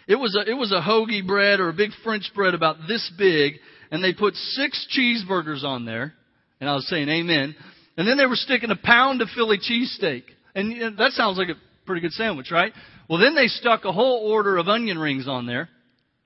it 0.07 0.15
was 0.15 0.35
a, 0.35 0.49
it 0.49 0.55
was 0.55 0.71
a 0.71 0.81
hoagie 0.81 1.25
bread 1.25 1.59
or 1.59 1.69
a 1.69 1.73
big 1.73 1.91
French 2.03 2.29
bread 2.35 2.53
about 2.53 2.77
this 2.87 3.11
big, 3.17 3.55
and 3.91 4.03
they 4.03 4.13
put 4.13 4.35
six 4.35 4.87
cheeseburgers 4.97 5.63
on 5.63 5.85
there, 5.85 6.13
and 6.59 6.69
I 6.69 6.75
was 6.75 6.87
saying 6.87 7.09
amen. 7.09 7.55
And 7.97 8.07
then 8.07 8.17
they 8.17 8.25
were 8.25 8.35
sticking 8.35 8.71
a 8.71 8.75
pound 8.75 9.21
of 9.21 9.29
Philly 9.35 9.59
cheesesteak. 9.59 10.23
And 10.55 10.71
you 10.71 10.79
know, 10.79 10.95
that 10.97 11.11
sounds 11.11 11.37
like 11.37 11.49
a 11.49 11.55
pretty 11.85 12.01
good 12.01 12.11
sandwich, 12.11 12.51
right? 12.51 12.73
Well, 13.09 13.19
then 13.19 13.35
they 13.35 13.47
stuck 13.47 13.85
a 13.85 13.91
whole 13.91 14.31
order 14.31 14.57
of 14.57 14.67
onion 14.67 14.97
rings 14.97 15.27
on 15.27 15.45
there, 15.45 15.69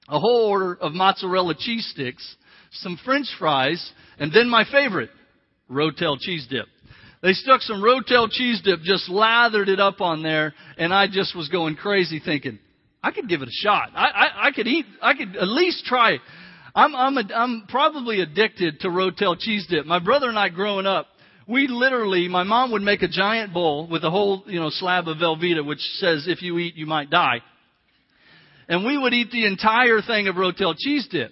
a 0.08 0.20
whole 0.20 0.48
order 0.48 0.78
of 0.80 0.94
mozzarella 0.94 1.56
cheese 1.58 1.90
sticks, 1.92 2.36
some 2.72 3.00
french 3.04 3.28
fries, 3.40 3.92
and 4.20 4.32
then 4.32 4.50
my 4.50 4.64
favorite, 4.72 5.10
Rotel 5.70 6.20
cheese 6.20 6.48
dip. 6.50 6.66
They 7.22 7.34
stuck 7.34 7.62
some 7.62 7.82
Rotel 7.82 8.30
cheese 8.30 8.62
dip, 8.64 8.82
just 8.82 9.10
lathered 9.10 9.70
it 9.70 9.80
up 9.80 10.02
on 10.02 10.22
there, 10.22 10.54
and 10.78 10.94
I 10.94 11.08
just 11.08 11.36
was 11.36 11.50
going 11.50 11.76
crazy 11.76 12.22
thinking, 12.24 12.60
I 13.04 13.12
could 13.12 13.28
give 13.28 13.42
it 13.42 13.48
a 13.48 13.52
shot. 13.64 13.90
I, 13.96 14.06
I, 14.06 14.48
I 14.48 14.52
could 14.52 14.68
eat, 14.68 14.86
I 15.02 15.14
could 15.14 15.36
at 15.36 15.48
least 15.48 15.86
try. 15.86 16.18
I'm, 16.76 16.96
I'm, 16.96 17.18
a, 17.18 17.24
I'm 17.34 17.66
probably 17.68 18.22
addicted 18.22 18.82
to 18.82 18.90
Rotel 18.90 19.38
cheese 19.40 19.66
dip. 19.70 19.86
My 19.86 20.00
brother 20.00 20.30
and 20.30 20.38
I 20.38 20.50
growing 20.50 20.86
up, 20.86 21.08
we 21.48 21.68
literally, 21.68 22.28
my 22.28 22.44
mom 22.44 22.72
would 22.74 22.82
make 22.82 23.02
a 23.02 23.08
giant 23.08 23.54
bowl 23.54 23.88
with 23.88 24.04
a 24.04 24.10
whole, 24.10 24.44
you 24.48 24.60
know, 24.60 24.70
slab 24.70 25.08
of 25.08 25.18
Velveeta, 25.18 25.66
which 25.66 25.80
says 26.00 26.26
if 26.28 26.42
you 26.42 26.58
eat, 26.60 26.76
you 26.76 26.86
might 26.86 27.10
die. 27.10 27.42
And 28.68 28.86
we 28.86 28.98
would 28.98 29.14
eat 29.14 29.32
the 29.32 29.46
entire 29.46 30.02
thing 30.02 30.28
of 30.28 30.36
Rotel 30.36 30.76
cheese 30.78 31.08
dip. 31.10 31.32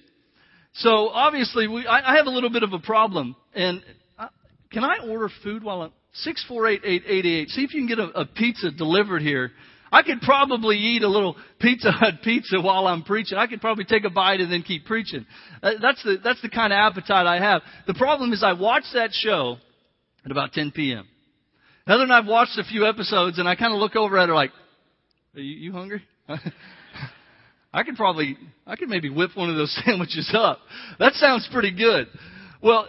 So 0.76 1.10
obviously, 1.10 1.68
we, 1.68 1.86
I, 1.86 2.14
I 2.14 2.18
have 2.18 2.28
a 2.28 2.30
little 2.30 2.50
bit 2.50 2.64
of 2.64 2.72
a 2.72 2.80
problem. 2.80 3.36
And 3.54 3.84
uh, 4.18 4.28
can 4.72 4.86
I 4.86 5.06
order 5.06 5.30
food 5.44 5.64
while 5.64 5.82
I'm 5.82 5.92
six 6.14 6.46
four 6.48 6.68
eight 6.68 6.82
eight 6.86 7.04
eight 7.08 7.26
eight? 7.26 7.50
See 7.50 7.64
if 7.64 7.74
you 7.74 7.86
can 7.86 7.88
get 7.88 8.00
a, 8.00 8.22
a 8.22 8.26
pizza 8.26 8.72
delivered 8.72 9.22
here. 9.22 9.52
I 9.92 10.02
could 10.02 10.22
probably 10.22 10.78
eat 10.78 11.04
a 11.04 11.08
little 11.08 11.38
Pizza 11.60 11.92
Hut 11.92 12.16
pizza 12.24 12.60
while 12.60 12.88
I'm 12.88 13.04
preaching. 13.04 13.38
I 13.38 13.48
could 13.48 13.62
probably 13.62 13.86
take 13.86 14.04
a 14.04 14.10
bite 14.10 14.42
and 14.42 14.52
then 14.52 14.62
keep 14.62 14.86
preaching. 14.86 15.26
Uh, 15.62 15.72
that's 15.82 16.04
the 16.04 16.18
that's 16.24 16.42
the 16.42 16.50
kind 16.50 16.74
of 16.74 16.78
appetite 16.78 17.26
I 17.26 17.40
have. 17.40 17.62
The 17.88 17.94
problem 17.94 18.34
is 18.34 18.44
I 18.44 18.54
watch 18.54 18.84
that 18.94 19.12
show 19.14 19.58
at 20.26 20.32
about 20.32 20.54
10 20.54 20.72
p.m. 20.72 21.08
Heather 21.88 22.04
and 22.04 22.12
I've 22.12 22.26
watched 22.26 22.58
a 22.58 22.64
few 22.64 22.88
episodes, 22.88 23.38
and 23.38 23.48
I 23.48 23.56
kind 23.56 23.74
of 23.74 23.80
look 23.80 23.96
over 23.96 24.18
at 24.18 24.28
her 24.28 24.36
like, 24.36 24.52
"Are 25.36 25.42
you, 25.42 25.56
you 25.56 25.72
hungry?" 25.72 26.04
I 27.74 27.84
could 27.84 27.96
probably, 27.96 28.38
I 28.66 28.76
could 28.76 28.90
maybe 28.90 29.10
whip 29.10 29.32
one 29.36 29.50
of 29.50 29.56
those 29.56 29.78
sandwiches 29.86 30.32
up. 30.34 30.60
That 30.98 31.14
sounds 31.14 31.48
pretty 31.52 31.72
good. 31.72 32.08
Well, 32.62 32.88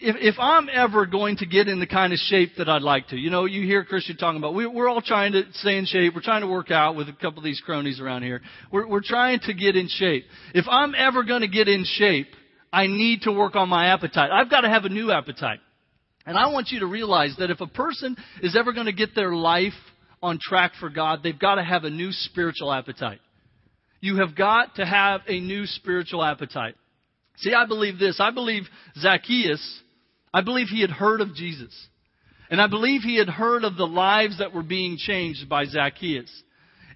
if, 0.00 0.16
if 0.18 0.34
I'm 0.38 0.68
ever 0.72 1.06
going 1.06 1.36
to 1.36 1.46
get 1.46 1.68
in 1.68 1.78
the 1.78 1.86
kind 1.86 2.12
of 2.12 2.18
shape 2.18 2.52
that 2.58 2.68
I'd 2.68 2.82
like 2.82 3.08
to, 3.08 3.16
you 3.16 3.30
know, 3.30 3.44
you 3.44 3.64
hear 3.64 3.84
Christian 3.84 4.16
talking 4.16 4.38
about, 4.38 4.54
we, 4.54 4.66
we're 4.66 4.88
all 4.88 5.02
trying 5.02 5.32
to 5.32 5.44
stay 5.52 5.78
in 5.78 5.86
shape. 5.86 6.14
We're 6.14 6.22
trying 6.22 6.40
to 6.40 6.48
work 6.48 6.70
out 6.70 6.96
with 6.96 7.08
a 7.08 7.12
couple 7.12 7.38
of 7.38 7.44
these 7.44 7.62
cronies 7.64 8.00
around 8.00 8.22
here. 8.22 8.40
We're, 8.72 8.88
we're 8.88 9.02
trying 9.02 9.40
to 9.40 9.54
get 9.54 9.76
in 9.76 9.86
shape. 9.88 10.24
If 10.54 10.66
I'm 10.68 10.94
ever 10.96 11.22
going 11.22 11.42
to 11.42 11.48
get 11.48 11.68
in 11.68 11.84
shape, 11.84 12.28
I 12.72 12.86
need 12.86 13.22
to 13.22 13.32
work 13.32 13.54
on 13.54 13.68
my 13.68 13.88
appetite. 13.88 14.30
I've 14.32 14.50
got 14.50 14.62
to 14.62 14.68
have 14.68 14.84
a 14.84 14.88
new 14.88 15.12
appetite. 15.12 15.60
And 16.26 16.38
I 16.38 16.48
want 16.48 16.68
you 16.70 16.80
to 16.80 16.86
realize 16.86 17.34
that 17.38 17.50
if 17.50 17.60
a 17.60 17.66
person 17.66 18.16
is 18.42 18.56
ever 18.56 18.72
going 18.72 18.86
to 18.86 18.92
get 18.92 19.14
their 19.14 19.34
life 19.34 19.72
on 20.22 20.38
track 20.40 20.72
for 20.78 20.88
God, 20.88 21.20
they've 21.22 21.38
got 21.38 21.56
to 21.56 21.64
have 21.64 21.84
a 21.84 21.90
new 21.90 22.12
spiritual 22.12 22.72
appetite. 22.72 23.20
You 24.00 24.16
have 24.16 24.36
got 24.36 24.76
to 24.76 24.86
have 24.86 25.22
a 25.26 25.40
new 25.40 25.66
spiritual 25.66 26.24
appetite. 26.24 26.74
See, 27.38 27.54
I 27.54 27.66
believe 27.66 27.98
this. 27.98 28.18
I 28.20 28.30
believe 28.30 28.64
Zacchaeus, 28.98 29.80
I 30.32 30.42
believe 30.42 30.68
he 30.68 30.80
had 30.80 30.90
heard 30.90 31.20
of 31.20 31.34
Jesus. 31.34 31.72
And 32.50 32.60
I 32.60 32.66
believe 32.66 33.00
he 33.02 33.16
had 33.16 33.28
heard 33.28 33.64
of 33.64 33.76
the 33.76 33.86
lives 33.86 34.38
that 34.38 34.52
were 34.52 34.62
being 34.62 34.98
changed 34.98 35.48
by 35.48 35.64
Zacchaeus. 35.64 36.30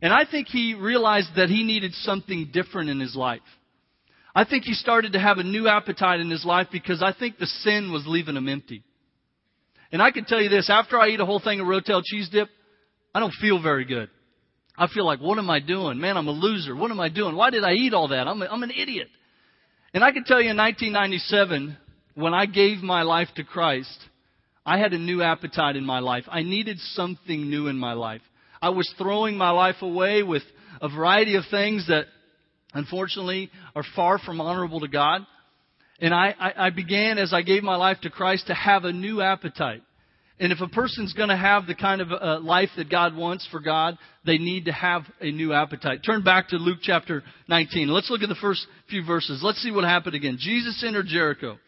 And 0.02 0.12
I 0.12 0.24
think 0.30 0.48
he 0.48 0.74
realized 0.74 1.30
that 1.36 1.48
he 1.48 1.64
needed 1.64 1.94
something 1.94 2.50
different 2.52 2.90
in 2.90 3.00
his 3.00 3.16
life. 3.16 3.40
I 4.34 4.44
think 4.44 4.64
he 4.64 4.74
started 4.74 5.14
to 5.14 5.18
have 5.18 5.38
a 5.38 5.42
new 5.42 5.66
appetite 5.66 6.20
in 6.20 6.30
his 6.30 6.44
life 6.44 6.66
because 6.70 7.02
I 7.02 7.14
think 7.18 7.38
the 7.38 7.46
sin 7.46 7.90
was 7.90 8.04
leaving 8.06 8.36
him 8.36 8.50
empty. 8.50 8.84
And 9.92 10.02
I 10.02 10.10
can 10.10 10.24
tell 10.24 10.40
you 10.40 10.48
this, 10.48 10.68
after 10.70 10.98
I 10.98 11.08
eat 11.08 11.20
a 11.20 11.26
whole 11.26 11.40
thing 11.40 11.60
of 11.60 11.66
Rotel 11.66 12.02
cheese 12.04 12.28
dip, 12.30 12.48
I 13.14 13.20
don't 13.20 13.34
feel 13.40 13.62
very 13.62 13.84
good. 13.84 14.10
I 14.76 14.88
feel 14.88 15.06
like, 15.06 15.20
what 15.20 15.38
am 15.38 15.48
I 15.48 15.60
doing? 15.60 15.98
Man, 16.00 16.16
I'm 16.16 16.28
a 16.28 16.32
loser. 16.32 16.76
What 16.76 16.90
am 16.90 17.00
I 17.00 17.08
doing? 17.08 17.34
Why 17.34 17.50
did 17.50 17.64
I 17.64 17.72
eat 17.72 17.94
all 17.94 18.08
that? 18.08 18.26
I'm, 18.28 18.42
a, 18.42 18.46
I'm 18.46 18.62
an 18.62 18.70
idiot. 18.70 19.08
And 19.94 20.04
I 20.04 20.12
can 20.12 20.24
tell 20.24 20.40
you 20.40 20.50
in 20.50 20.56
1997, 20.56 21.76
when 22.14 22.34
I 22.34 22.46
gave 22.46 22.78
my 22.78 23.02
life 23.02 23.28
to 23.36 23.44
Christ, 23.44 23.98
I 24.66 24.78
had 24.78 24.92
a 24.92 24.98
new 24.98 25.22
appetite 25.22 25.76
in 25.76 25.86
my 25.86 26.00
life. 26.00 26.24
I 26.28 26.42
needed 26.42 26.78
something 26.78 27.48
new 27.48 27.68
in 27.68 27.78
my 27.78 27.94
life. 27.94 28.20
I 28.60 28.70
was 28.70 28.92
throwing 28.98 29.36
my 29.36 29.50
life 29.50 29.76
away 29.80 30.22
with 30.22 30.42
a 30.82 30.88
variety 30.88 31.36
of 31.36 31.44
things 31.50 31.86
that 31.88 32.06
unfortunately 32.74 33.50
are 33.74 33.84
far 33.94 34.18
from 34.18 34.40
honorable 34.40 34.80
to 34.80 34.88
God. 34.88 35.22
And 36.00 36.14
I, 36.14 36.34
I, 36.38 36.66
I 36.66 36.70
began, 36.70 37.18
as 37.18 37.32
I 37.32 37.42
gave 37.42 37.62
my 37.62 37.76
life 37.76 37.98
to 38.02 38.10
Christ, 38.10 38.48
to 38.48 38.54
have 38.54 38.84
a 38.84 38.92
new 38.92 39.20
appetite. 39.20 39.82
And 40.38 40.52
if 40.52 40.60
a 40.60 40.68
person's 40.68 41.14
going 41.14 41.30
to 41.30 41.36
have 41.36 41.66
the 41.66 41.74
kind 41.74 42.02
of 42.02 42.12
uh, 42.12 42.40
life 42.40 42.68
that 42.76 42.90
God 42.90 43.16
wants 43.16 43.48
for 43.50 43.58
God, 43.58 43.96
they 44.26 44.36
need 44.36 44.66
to 44.66 44.72
have 44.72 45.02
a 45.20 45.30
new 45.30 45.54
appetite. 45.54 46.00
Turn 46.04 46.22
back 46.22 46.48
to 46.48 46.56
Luke 46.56 46.78
chapter 46.82 47.22
19. 47.48 47.88
Let's 47.88 48.10
look 48.10 48.20
at 48.20 48.28
the 48.28 48.34
first 48.34 48.66
few 48.90 49.02
verses. 49.02 49.40
Let's 49.42 49.62
see 49.62 49.70
what 49.70 49.84
happened 49.84 50.14
again. 50.14 50.36
Jesus 50.38 50.84
entered 50.86 51.06
Jericho, 51.06 51.58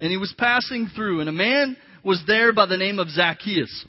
and 0.00 0.10
he 0.10 0.16
was 0.16 0.34
passing 0.38 0.88
through, 0.96 1.20
and 1.20 1.28
a 1.28 1.32
man 1.32 1.76
was 2.02 2.22
there 2.26 2.54
by 2.54 2.64
the 2.64 2.78
name 2.78 2.98
of 2.98 3.10
Zacchaeus. 3.10 3.84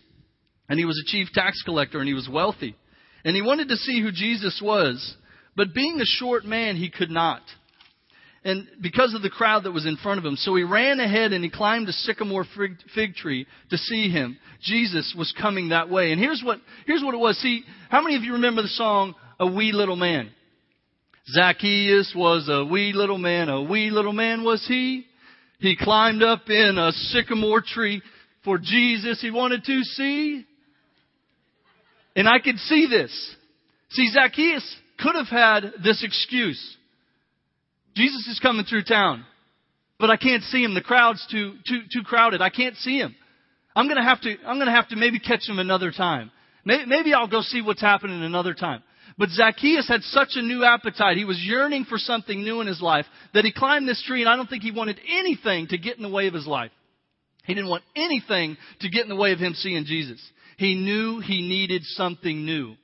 And 0.68 0.78
he 0.78 0.86
was 0.86 1.01
a 1.01 1.10
chief 1.10 1.30
tax 1.34 1.62
collector, 1.63 2.00
and 2.00 2.08
he 2.08 2.13
was 2.13 2.30
wealthy. 2.30 2.75
And 3.24 3.34
he 3.34 3.42
wanted 3.42 3.70
to 3.70 3.78
see 3.78 4.01
who 4.01 4.12
Jesus 4.12 4.62
was, 4.62 5.16
but 5.56 5.74
being 5.74 6.01
a 6.01 6.06
short 6.06 6.44
man, 6.44 6.75
he 6.75 6.90
could 6.90 7.12
not 7.12 7.42
and 8.44 8.68
because 8.82 9.14
of 9.14 9.22
the 9.22 9.30
crowd 9.30 9.66
that 9.66 9.72
was 9.72 9.86
in 9.86 9.98
front 9.98 10.18
of 10.18 10.26
him. 10.26 10.36
So 10.36 10.56
he 10.56 10.64
ran 10.64 11.00
ahead 11.00 11.32
and 11.32 11.44
he 11.44 11.50
climbed 11.50 11.88
a 11.90 11.94
sycamore 11.94 12.46
fig 12.96 13.16
tree 13.16 13.46
to 13.70 13.78
see 13.78 14.10
him. 14.10 14.38
Jesus 14.64 15.14
was 15.16 15.34
coming 15.40 15.70
that 15.70 15.90
way. 15.90 16.12
And 16.12 16.20
here's 16.20 16.42
what, 16.44 16.60
here's 16.88 17.04
what 17.04 17.14
it 17.14 17.20
was. 17.20 17.38
See, 17.38 17.64
how 17.90 18.02
many 18.02 18.16
of 18.16 18.24
you 18.24 18.34
remember 18.34 18.64
the 18.64 18.68
song, 18.70 19.14
A 19.40 19.46
Wee 19.46 19.72
Little 19.72 19.96
Man? 19.96 20.32
Zacchaeus 21.28 22.14
was 22.16 22.50
a 22.50 22.66
wee 22.66 22.94
little 22.94 23.18
man, 23.18 23.48
a 23.48 23.62
wee 23.62 23.90
little 23.90 24.14
man 24.14 24.44
was 24.44 24.66
he. 24.68 25.06
He 25.60 25.76
climbed 25.76 26.24
up 26.24 26.50
in 26.50 26.78
a 26.78 26.92
sycamore 26.92 27.62
tree 27.62 28.02
for 28.44 28.58
Jesus 28.58 29.22
he 29.22 29.30
wanted 29.30 29.64
to 29.66 29.84
see. 29.84 30.46
And 32.16 32.28
I 32.28 32.40
could 32.40 32.58
see 32.58 32.88
this. 32.90 33.36
See, 33.92 34.10
Zacchaeus 34.12 34.76
could 35.00 35.16
have 35.16 35.28
had 35.28 35.74
this 35.84 36.04
excuse. 36.04 36.78
Jesus 37.96 38.28
is 38.28 38.40
coming 38.40 38.66
through 38.66 38.84
town, 38.84 39.26
but 40.00 40.10
I 40.10 40.18
can't 40.18 40.44
see 40.44 40.64
him. 40.64 40.74
The 40.74 40.82
crowd's 40.82 41.26
too, 41.30 41.56
too, 41.68 41.82
too 41.92 42.04
crowded. 42.04 42.42
I 42.42 42.50
can't 42.50 42.76
see 42.78 42.98
him. 42.98 43.16
I'm 43.76 43.88
gonna 43.88 44.04
have 44.04 44.22
to, 44.22 44.36
I'm 44.46 44.60
gonna 44.60 44.72
have 44.72 44.90
to 44.90 44.96
maybe 44.96 45.20
catch 45.20 45.48
him 45.48 45.60
another 45.60 45.92
time. 45.92 46.32
Maybe, 46.66 46.86
maybe 46.86 47.14
I'll 47.14 47.28
go 47.28 47.42
see 47.42 47.62
what's 47.62 47.82
happening 47.82 48.22
another 48.24 48.54
time. 48.54 48.84
But 49.18 49.30
Zacchaeus 49.30 49.88
had 49.88 50.02
such 50.04 50.32
a 50.36 50.42
new 50.42 50.64
appetite. 50.64 51.18
He 51.18 51.26
was 51.26 51.40
yearning 51.40 51.86
for 51.86 51.98
something 51.98 52.44
new 52.44 52.62
in 52.62 52.68
his 52.68 52.82
life 52.82 53.06
that 53.34 53.46
he 53.46 53.52
climbed 53.52 53.88
this 53.88 54.04
tree 54.06 54.22
and 54.22 54.30
I 54.30 54.36
don't 54.36 54.50
think 54.50 54.64
he 54.64 54.72
wanted 54.72 55.00
anything 55.08 55.68
to 55.68 55.78
get 55.78 55.98
in 55.98 56.04
the 56.04 56.10
way 56.10 56.28
of 56.28 56.34
his 56.34 56.48
life. 56.48 56.72
He 57.44 57.54
didn't 57.54 57.70
want 57.70 57.84
anything 57.96 58.58
to 58.82 58.90
get 58.90 59.04
in 59.04 59.10
the 59.10 59.16
way 59.16 59.34
of 59.34 59.40
him 59.40 59.54
seeing 59.54 59.86
Jesus. 59.86 60.22
He 60.58 60.76
knew 60.76 61.20
he 61.20 61.48
needed 61.48 61.84
something 61.84 62.46
new. 62.46 62.76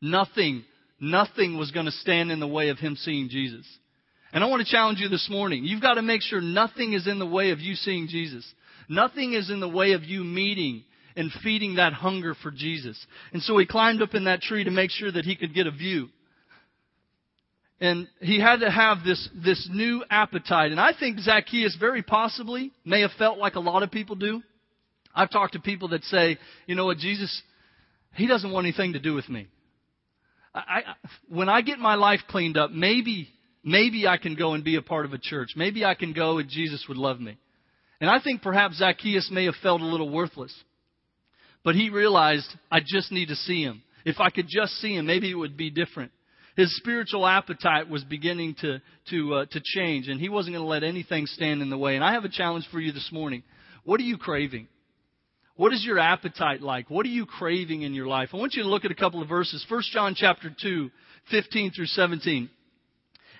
Nothing, 0.00 0.64
nothing 1.00 1.56
was 1.56 1.70
going 1.70 1.86
to 1.86 1.92
stand 1.92 2.30
in 2.30 2.38
the 2.38 2.46
way 2.46 2.68
of 2.68 2.78
him 2.78 2.96
seeing 2.96 3.28
Jesus. 3.28 3.66
And 4.36 4.44
I 4.44 4.48
want 4.48 4.66
to 4.66 4.70
challenge 4.70 5.00
you 5.00 5.08
this 5.08 5.30
morning. 5.30 5.64
You've 5.64 5.80
got 5.80 5.94
to 5.94 6.02
make 6.02 6.20
sure 6.20 6.42
nothing 6.42 6.92
is 6.92 7.06
in 7.06 7.18
the 7.18 7.24
way 7.24 7.52
of 7.52 7.60
you 7.60 7.74
seeing 7.74 8.06
Jesus. 8.06 8.46
Nothing 8.86 9.32
is 9.32 9.48
in 9.48 9.60
the 9.60 9.68
way 9.68 9.92
of 9.92 10.04
you 10.04 10.24
meeting 10.24 10.84
and 11.16 11.32
feeding 11.42 11.76
that 11.76 11.94
hunger 11.94 12.34
for 12.42 12.50
Jesus. 12.50 13.02
And 13.32 13.40
so 13.40 13.56
he 13.56 13.64
climbed 13.64 14.02
up 14.02 14.12
in 14.12 14.24
that 14.24 14.42
tree 14.42 14.64
to 14.64 14.70
make 14.70 14.90
sure 14.90 15.10
that 15.10 15.24
he 15.24 15.36
could 15.36 15.54
get 15.54 15.66
a 15.66 15.70
view. 15.70 16.10
And 17.80 18.08
he 18.20 18.38
had 18.38 18.60
to 18.60 18.70
have 18.70 18.98
this, 19.06 19.26
this 19.42 19.70
new 19.72 20.04
appetite. 20.10 20.70
And 20.70 20.78
I 20.78 20.90
think 20.92 21.18
Zacchaeus 21.20 21.74
very 21.80 22.02
possibly 22.02 22.72
may 22.84 23.00
have 23.00 23.12
felt 23.18 23.38
like 23.38 23.54
a 23.54 23.60
lot 23.60 23.82
of 23.82 23.90
people 23.90 24.16
do. 24.16 24.42
I've 25.14 25.30
talked 25.30 25.54
to 25.54 25.60
people 25.60 25.88
that 25.88 26.04
say, 26.04 26.36
you 26.66 26.74
know 26.74 26.84
what, 26.84 26.98
Jesus, 26.98 27.40
he 28.12 28.26
doesn't 28.26 28.52
want 28.52 28.66
anything 28.66 28.92
to 28.92 29.00
do 29.00 29.14
with 29.14 29.30
me. 29.30 29.46
I, 30.54 30.60
I, 30.60 30.82
when 31.30 31.48
I 31.48 31.62
get 31.62 31.78
my 31.78 31.94
life 31.94 32.20
cleaned 32.28 32.58
up, 32.58 32.70
maybe 32.70 33.30
maybe 33.66 34.06
I 34.06 34.16
can 34.16 34.36
go 34.36 34.54
and 34.54 34.64
be 34.64 34.76
a 34.76 34.82
part 34.82 35.04
of 35.04 35.12
a 35.12 35.18
church. 35.18 35.50
Maybe 35.56 35.84
I 35.84 35.94
can 35.94 36.14
go 36.14 36.38
and 36.38 36.48
Jesus 36.48 36.86
would 36.88 36.96
love 36.96 37.20
me. 37.20 37.36
And 38.00 38.08
I 38.08 38.20
think 38.22 38.40
perhaps 38.40 38.78
Zacchaeus 38.78 39.28
may 39.30 39.44
have 39.44 39.56
felt 39.62 39.82
a 39.82 39.86
little 39.86 40.08
worthless. 40.08 40.54
But 41.64 41.74
he 41.74 41.90
realized, 41.90 42.46
I 42.70 42.80
just 42.80 43.10
need 43.10 43.28
to 43.28 43.34
see 43.34 43.62
him. 43.62 43.82
If 44.04 44.20
I 44.20 44.30
could 44.30 44.46
just 44.48 44.74
see 44.74 44.94
him, 44.94 45.06
maybe 45.06 45.30
it 45.30 45.34
would 45.34 45.56
be 45.56 45.70
different. 45.70 46.12
His 46.56 46.74
spiritual 46.76 47.26
appetite 47.26 47.90
was 47.90 48.04
beginning 48.04 48.54
to, 48.60 48.80
to, 49.10 49.34
uh, 49.34 49.46
to 49.50 49.60
change, 49.62 50.08
and 50.08 50.20
he 50.20 50.28
wasn't 50.28 50.54
going 50.54 50.64
to 50.64 50.68
let 50.68 50.84
anything 50.84 51.26
stand 51.26 51.60
in 51.60 51.68
the 51.68 51.76
way. 51.76 51.96
And 51.96 52.04
I 52.04 52.12
have 52.12 52.24
a 52.24 52.30
challenge 52.30 52.66
for 52.70 52.78
you 52.78 52.92
this 52.92 53.10
morning. 53.12 53.42
What 53.84 54.00
are 54.00 54.04
you 54.04 54.16
craving? 54.16 54.68
What 55.56 55.72
is 55.72 55.84
your 55.84 55.98
appetite 55.98 56.62
like? 56.62 56.88
What 56.88 57.04
are 57.04 57.10
you 57.10 57.26
craving 57.26 57.82
in 57.82 57.94
your 57.94 58.06
life? 58.06 58.30
I 58.32 58.36
want 58.36 58.54
you 58.54 58.62
to 58.62 58.68
look 58.68 58.84
at 58.84 58.90
a 58.90 58.94
couple 58.94 59.20
of 59.20 59.28
verses. 59.28 59.66
1 59.68 59.82
John 59.92 60.14
chapter 60.16 60.54
2, 60.62 60.90
15 61.30 61.72
through 61.72 61.86
17. 61.86 62.48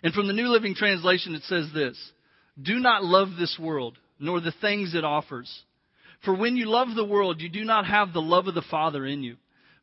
And 0.07 0.15
from 0.15 0.29
the 0.29 0.33
New 0.33 0.47
Living 0.47 0.77
Translation, 0.77 1.35
it 1.35 1.43
says 1.49 1.67
this 1.75 1.99
Do 2.63 2.79
not 2.79 3.03
love 3.03 3.31
this 3.37 3.59
world, 3.61 3.99
nor 4.21 4.41
the 4.41 4.55
things 4.61 4.95
it 4.95 5.03
offers. 5.03 5.53
For 6.25 6.33
when 6.33 6.57
you 6.57 6.67
love 6.67 6.95
the 6.95 7.05
world, 7.05 7.41
you 7.41 7.49
do 7.49 7.65
not 7.65 7.87
have 7.87 8.13
the 8.13 8.23
love 8.23 8.47
of 8.47 8.55
the 8.55 8.63
Father 8.71 9.05
in 9.05 9.25
you. 9.25 9.35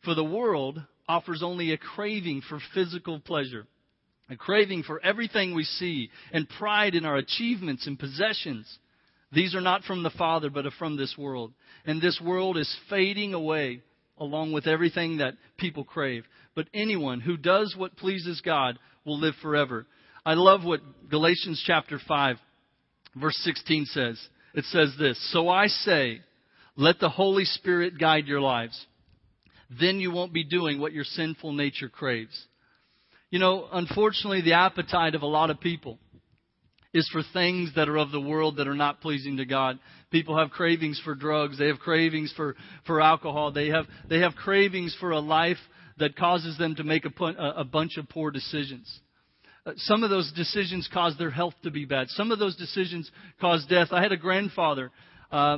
For 0.06 0.16
the 0.16 0.24
world 0.24 0.82
offers 1.10 1.44
only 1.44 1.74
a 1.74 1.78
craving 1.78 2.42
for 2.48 2.62
physical 2.74 3.20
pleasure, 3.20 3.68
a 4.30 4.38
craving 4.38 4.84
for 4.84 5.04
everything 5.04 5.54
we 5.54 5.66
see, 5.66 6.10
and 6.32 6.48
pride 6.48 6.96
in 6.96 7.04
our 7.04 7.18
achievements 7.18 7.86
and 7.86 8.00
possessions. 8.00 8.78
These 9.34 9.54
are 9.56 9.60
not 9.60 9.84
from 9.84 10.04
the 10.04 10.10
Father, 10.12 10.50
but 10.50 10.66
are 10.66 10.72
from 10.80 10.96
this 10.96 11.16
world. 11.18 11.52
And 11.86 12.02
this 12.02 12.22
world 12.24 12.58
is 12.58 12.74
fading 12.90 13.34
away 13.34 13.82
along 14.18 14.54
with 14.54 14.68
everything 14.68 15.18
that 15.18 15.34
people 15.58 15.84
crave. 15.84 16.24
But 16.56 16.70
anyone 16.74 17.20
who 17.20 17.36
does 17.36 17.76
what 17.78 17.98
pleases 17.98 18.40
God 18.40 18.80
will 19.04 19.20
live 19.20 19.36
forever. 19.42 19.86
I 20.26 20.36
love 20.36 20.64
what 20.64 20.82
Galatians 21.10 21.62
chapter 21.66 22.00
5, 22.08 22.38
verse 23.16 23.38
16 23.44 23.86
says. 23.88 24.28
It 24.54 24.66
says 24.66 24.94
this 24.98 25.20
So 25.32 25.50
I 25.50 25.68
say, 25.68 26.22
let 26.76 27.00
the 27.00 27.10
Holy 27.10 27.46
Spirit 27.46 28.00
guide 28.00 28.28
your 28.28 28.42
lives. 28.42 28.86
Then 29.80 30.00
you 30.00 30.12
won't 30.12 30.34
be 30.34 30.44
doing 30.44 30.80
what 30.80 30.94
your 30.94 31.04
sinful 31.04 31.54
nature 31.54 31.90
craves. 31.90 32.48
You 33.32 33.40
know, 33.40 33.68
unfortunately, 33.72 34.42
the 34.42 34.54
appetite 34.54 35.16
of 35.16 35.24
a 35.24 35.28
lot 35.28 35.50
of 35.50 35.60
people 35.60 35.98
is 36.94 37.10
for 37.12 37.24
things 37.34 37.72
that 37.76 37.90
are 37.90 37.98
of 37.98 38.12
the 38.12 38.22
world 38.22 38.58
that 38.58 38.68
are 38.68 38.76
not 38.76 39.02
pleasing 39.02 39.38
to 39.38 39.46
God. 39.46 39.80
People 40.12 40.38
have 40.38 40.52
cravings 40.52 41.02
for 41.04 41.16
drugs. 41.16 41.58
They 41.58 41.68
have 41.68 41.80
cravings 41.80 42.32
for, 42.38 42.56
for 42.86 43.02
alcohol. 43.02 43.52
They 43.52 43.70
have, 43.70 43.86
they 44.08 44.20
have 44.20 44.36
cravings 44.36 44.96
for 45.00 45.12
a 45.12 45.20
life 45.20 45.58
that 45.98 46.16
causes 46.16 46.58
them 46.58 46.76
to 46.76 46.84
make 46.84 47.06
a, 47.06 47.24
a 47.58 47.64
bunch 47.64 47.98
of 47.98 48.08
poor 48.10 48.30
decisions. 48.30 48.88
Uh, 49.66 49.72
some 49.78 50.04
of 50.04 50.10
those 50.10 50.32
decisions 50.34 50.90
caused 50.94 51.18
their 51.18 51.30
health 51.30 51.54
to 51.64 51.72
be 51.72 51.86
bad. 51.86 52.10
Some 52.10 52.32
of 52.32 52.40
those 52.40 52.56
decisions 52.56 53.10
caused 53.40 53.70
death. 53.70 53.90
I 53.92 54.02
had 54.02 54.12
a 54.12 54.18
grandfather, 54.18 54.92
uh, 55.32 55.58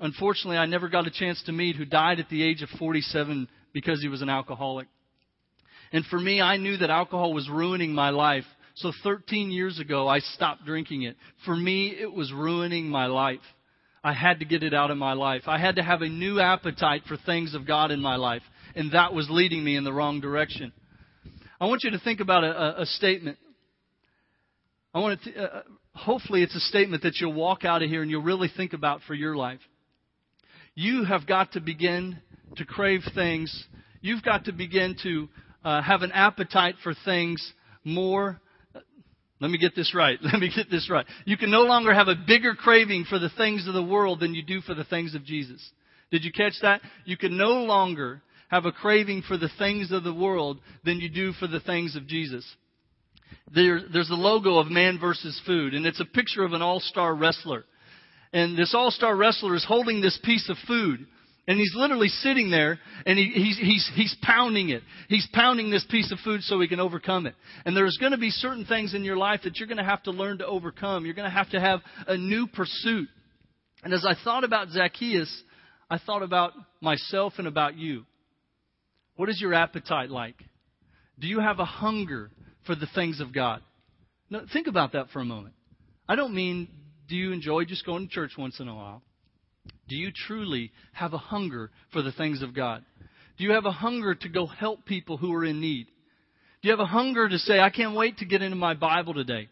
unfortunately, 0.00 0.56
I 0.56 0.66
never 0.66 0.88
got 0.88 1.06
a 1.06 1.10
chance 1.10 1.42
to 1.46 1.52
meet, 1.52 1.76
who 1.76 1.84
died 1.84 2.18
at 2.18 2.28
the 2.28 2.42
age 2.42 2.62
of 2.62 2.68
47 2.78 3.48
because 3.72 4.00
he 4.02 4.08
was 4.08 4.22
an 4.22 4.28
alcoholic. 4.28 4.88
And 5.92 6.04
for 6.06 6.18
me, 6.18 6.40
I 6.40 6.56
knew 6.56 6.76
that 6.78 6.90
alcohol 6.90 7.32
was 7.32 7.48
ruining 7.48 7.92
my 7.92 8.10
life. 8.10 8.44
So 8.74 8.92
13 9.04 9.50
years 9.50 9.78
ago, 9.78 10.08
I 10.08 10.18
stopped 10.18 10.64
drinking 10.66 11.02
it. 11.02 11.16
For 11.44 11.56
me, 11.56 11.96
it 11.98 12.12
was 12.12 12.32
ruining 12.32 12.88
my 12.88 13.06
life. 13.06 13.40
I 14.02 14.12
had 14.12 14.40
to 14.40 14.44
get 14.44 14.62
it 14.62 14.74
out 14.74 14.90
of 14.90 14.98
my 14.98 15.14
life. 15.14 15.42
I 15.46 15.58
had 15.58 15.76
to 15.76 15.82
have 15.82 16.02
a 16.02 16.08
new 16.08 16.40
appetite 16.40 17.02
for 17.08 17.16
things 17.16 17.54
of 17.54 17.66
God 17.66 17.90
in 17.90 18.00
my 18.00 18.16
life. 18.16 18.42
And 18.74 18.92
that 18.92 19.14
was 19.14 19.28
leading 19.30 19.64
me 19.64 19.76
in 19.76 19.84
the 19.84 19.92
wrong 19.92 20.20
direction. 20.20 20.72
I 21.60 21.66
want 21.66 21.84
you 21.84 21.90
to 21.92 21.98
think 21.98 22.20
about 22.20 22.44
a, 22.44 22.82
a 22.82 22.86
statement. 22.86 23.38
I 24.92 25.00
want 25.00 25.22
to, 25.22 25.42
uh, 25.42 25.62
hopefully, 25.94 26.42
it's 26.42 26.54
a 26.54 26.60
statement 26.60 27.02
that 27.02 27.16
you'll 27.20 27.32
walk 27.32 27.64
out 27.64 27.82
of 27.82 27.88
here 27.88 28.02
and 28.02 28.10
you'll 28.10 28.22
really 28.22 28.50
think 28.54 28.72
about 28.72 29.00
for 29.06 29.14
your 29.14 29.36
life. 29.36 29.60
You 30.74 31.04
have 31.04 31.26
got 31.26 31.52
to 31.52 31.60
begin 31.60 32.18
to 32.56 32.64
crave 32.64 33.00
things. 33.14 33.64
You've 34.02 34.22
got 34.22 34.44
to 34.44 34.52
begin 34.52 34.96
to 35.02 35.28
uh, 35.64 35.82
have 35.82 36.02
an 36.02 36.12
appetite 36.12 36.76
for 36.82 36.94
things 37.04 37.52
more. 37.82 38.40
Let 39.40 39.50
me 39.50 39.58
get 39.58 39.74
this 39.74 39.94
right. 39.94 40.18
Let 40.22 40.40
me 40.40 40.50
get 40.54 40.70
this 40.70 40.90
right. 40.90 41.06
You 41.24 41.36
can 41.36 41.50
no 41.50 41.62
longer 41.62 41.94
have 41.94 42.08
a 42.08 42.14
bigger 42.14 42.54
craving 42.54 43.06
for 43.08 43.18
the 43.18 43.30
things 43.36 43.66
of 43.66 43.74
the 43.74 43.82
world 43.82 44.20
than 44.20 44.34
you 44.34 44.42
do 44.42 44.60
for 44.60 44.74
the 44.74 44.84
things 44.84 45.14
of 45.14 45.24
Jesus. 45.24 45.62
Did 46.10 46.24
you 46.24 46.32
catch 46.32 46.54
that? 46.62 46.82
You 47.04 47.16
can 47.16 47.36
no 47.36 47.64
longer 47.64 48.22
have 48.48 48.66
a 48.66 48.72
craving 48.72 49.22
for 49.26 49.36
the 49.36 49.50
things 49.58 49.90
of 49.92 50.04
the 50.04 50.14
world 50.14 50.58
than 50.84 51.00
you 51.00 51.08
do 51.08 51.32
for 51.32 51.46
the 51.46 51.60
things 51.60 51.96
of 51.96 52.06
Jesus. 52.06 52.46
there, 53.54 53.80
there's 53.92 54.08
the 54.08 54.14
logo 54.14 54.58
of 54.58 54.68
Man 54.68 54.98
versus 55.00 55.40
Food, 55.46 55.74
and 55.74 55.86
it's 55.86 56.00
a 56.00 56.04
picture 56.04 56.44
of 56.44 56.52
an 56.52 56.62
all-star 56.62 57.14
wrestler. 57.14 57.64
And 58.32 58.56
this 58.58 58.74
all-star 58.74 59.16
wrestler 59.16 59.54
is 59.54 59.64
holding 59.64 60.00
this 60.00 60.18
piece 60.24 60.48
of 60.48 60.56
food. 60.66 61.06
And 61.48 61.58
he's 61.58 61.74
literally 61.76 62.08
sitting 62.08 62.50
there 62.50 62.80
and 63.06 63.16
he, 63.16 63.26
he's, 63.26 63.56
he's, 63.58 63.90
he's 63.94 64.16
pounding 64.20 64.70
it. 64.70 64.82
He's 65.08 65.28
pounding 65.32 65.70
this 65.70 65.86
piece 65.88 66.10
of 66.10 66.18
food 66.24 66.42
so 66.42 66.60
he 66.60 66.66
can 66.66 66.80
overcome 66.80 67.26
it. 67.26 67.36
And 67.64 67.76
there's 67.76 67.96
going 67.98 68.10
to 68.10 68.18
be 68.18 68.30
certain 68.30 68.64
things 68.64 68.94
in 68.94 69.04
your 69.04 69.16
life 69.16 69.42
that 69.44 69.58
you're 69.58 69.68
going 69.68 69.78
to 69.78 69.84
have 69.84 70.02
to 70.04 70.10
learn 70.10 70.38
to 70.38 70.46
overcome. 70.46 71.04
You're 71.04 71.14
going 71.14 71.30
to 71.30 71.36
have 71.36 71.50
to 71.50 71.60
have 71.60 71.80
a 72.08 72.16
new 72.16 72.48
pursuit. 72.48 73.08
And 73.84 73.94
as 73.94 74.04
I 74.04 74.16
thought 74.24 74.42
about 74.42 74.70
Zacchaeus, 74.70 75.30
I 75.88 75.98
thought 75.98 76.22
about 76.22 76.52
myself 76.80 77.34
and 77.38 77.46
about 77.46 77.76
you. 77.76 78.04
What 79.16 79.28
is 79.28 79.40
your 79.40 79.54
appetite 79.54 80.10
like? 80.10 80.36
Do 81.18 81.26
you 81.26 81.40
have 81.40 81.58
a 81.58 81.64
hunger 81.64 82.30
for 82.66 82.74
the 82.74 82.88
things 82.94 83.20
of 83.20 83.32
God? 83.32 83.62
Now, 84.28 84.42
think 84.52 84.66
about 84.66 84.92
that 84.92 85.10
for 85.10 85.20
a 85.20 85.24
moment. 85.24 85.54
I 86.08 86.16
don't 86.16 86.34
mean 86.34 86.68
do 87.08 87.16
you 87.16 87.32
enjoy 87.32 87.64
just 87.64 87.86
going 87.86 88.08
to 88.08 88.14
church 88.14 88.32
once 88.36 88.58
in 88.60 88.68
a 88.68 88.74
while? 88.74 89.02
Do 89.88 89.96
you 89.96 90.10
truly 90.12 90.72
have 90.92 91.12
a 91.12 91.18
hunger 91.18 91.70
for 91.92 92.02
the 92.02 92.12
things 92.12 92.42
of 92.42 92.54
God? 92.54 92.84
Do 93.38 93.44
you 93.44 93.52
have 93.52 93.66
a 93.66 93.72
hunger 93.72 94.14
to 94.14 94.28
go 94.28 94.46
help 94.46 94.84
people 94.84 95.16
who 95.16 95.32
are 95.32 95.44
in 95.44 95.60
need? 95.60 95.86
Do 96.62 96.68
you 96.68 96.70
have 96.70 96.80
a 96.80 96.86
hunger 96.86 97.28
to 97.28 97.38
say, 97.38 97.60
I 97.60 97.70
can't 97.70 97.94
wait 97.94 98.18
to 98.18 98.24
get 98.24 98.42
into 98.42 98.56
my 98.56 98.74
Bible 98.74 99.14
today? 99.14 99.48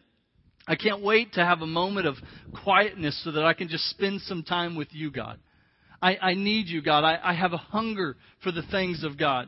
I 0.67 0.75
can't 0.75 1.03
wait 1.03 1.33
to 1.33 1.45
have 1.45 1.61
a 1.61 1.67
moment 1.67 2.07
of 2.07 2.15
quietness 2.63 3.21
so 3.23 3.31
that 3.31 3.45
I 3.45 3.53
can 3.53 3.69
just 3.69 3.89
spend 3.89 4.21
some 4.21 4.43
time 4.43 4.75
with 4.75 4.87
you, 4.91 5.11
God. 5.11 5.39
I, 6.01 6.17
I 6.17 6.33
need 6.33 6.67
you, 6.67 6.81
God. 6.81 7.03
I, 7.03 7.19
I 7.23 7.33
have 7.33 7.53
a 7.53 7.57
hunger 7.57 8.17
for 8.43 8.51
the 8.51 8.63
things 8.63 9.03
of 9.03 9.17
God. 9.17 9.47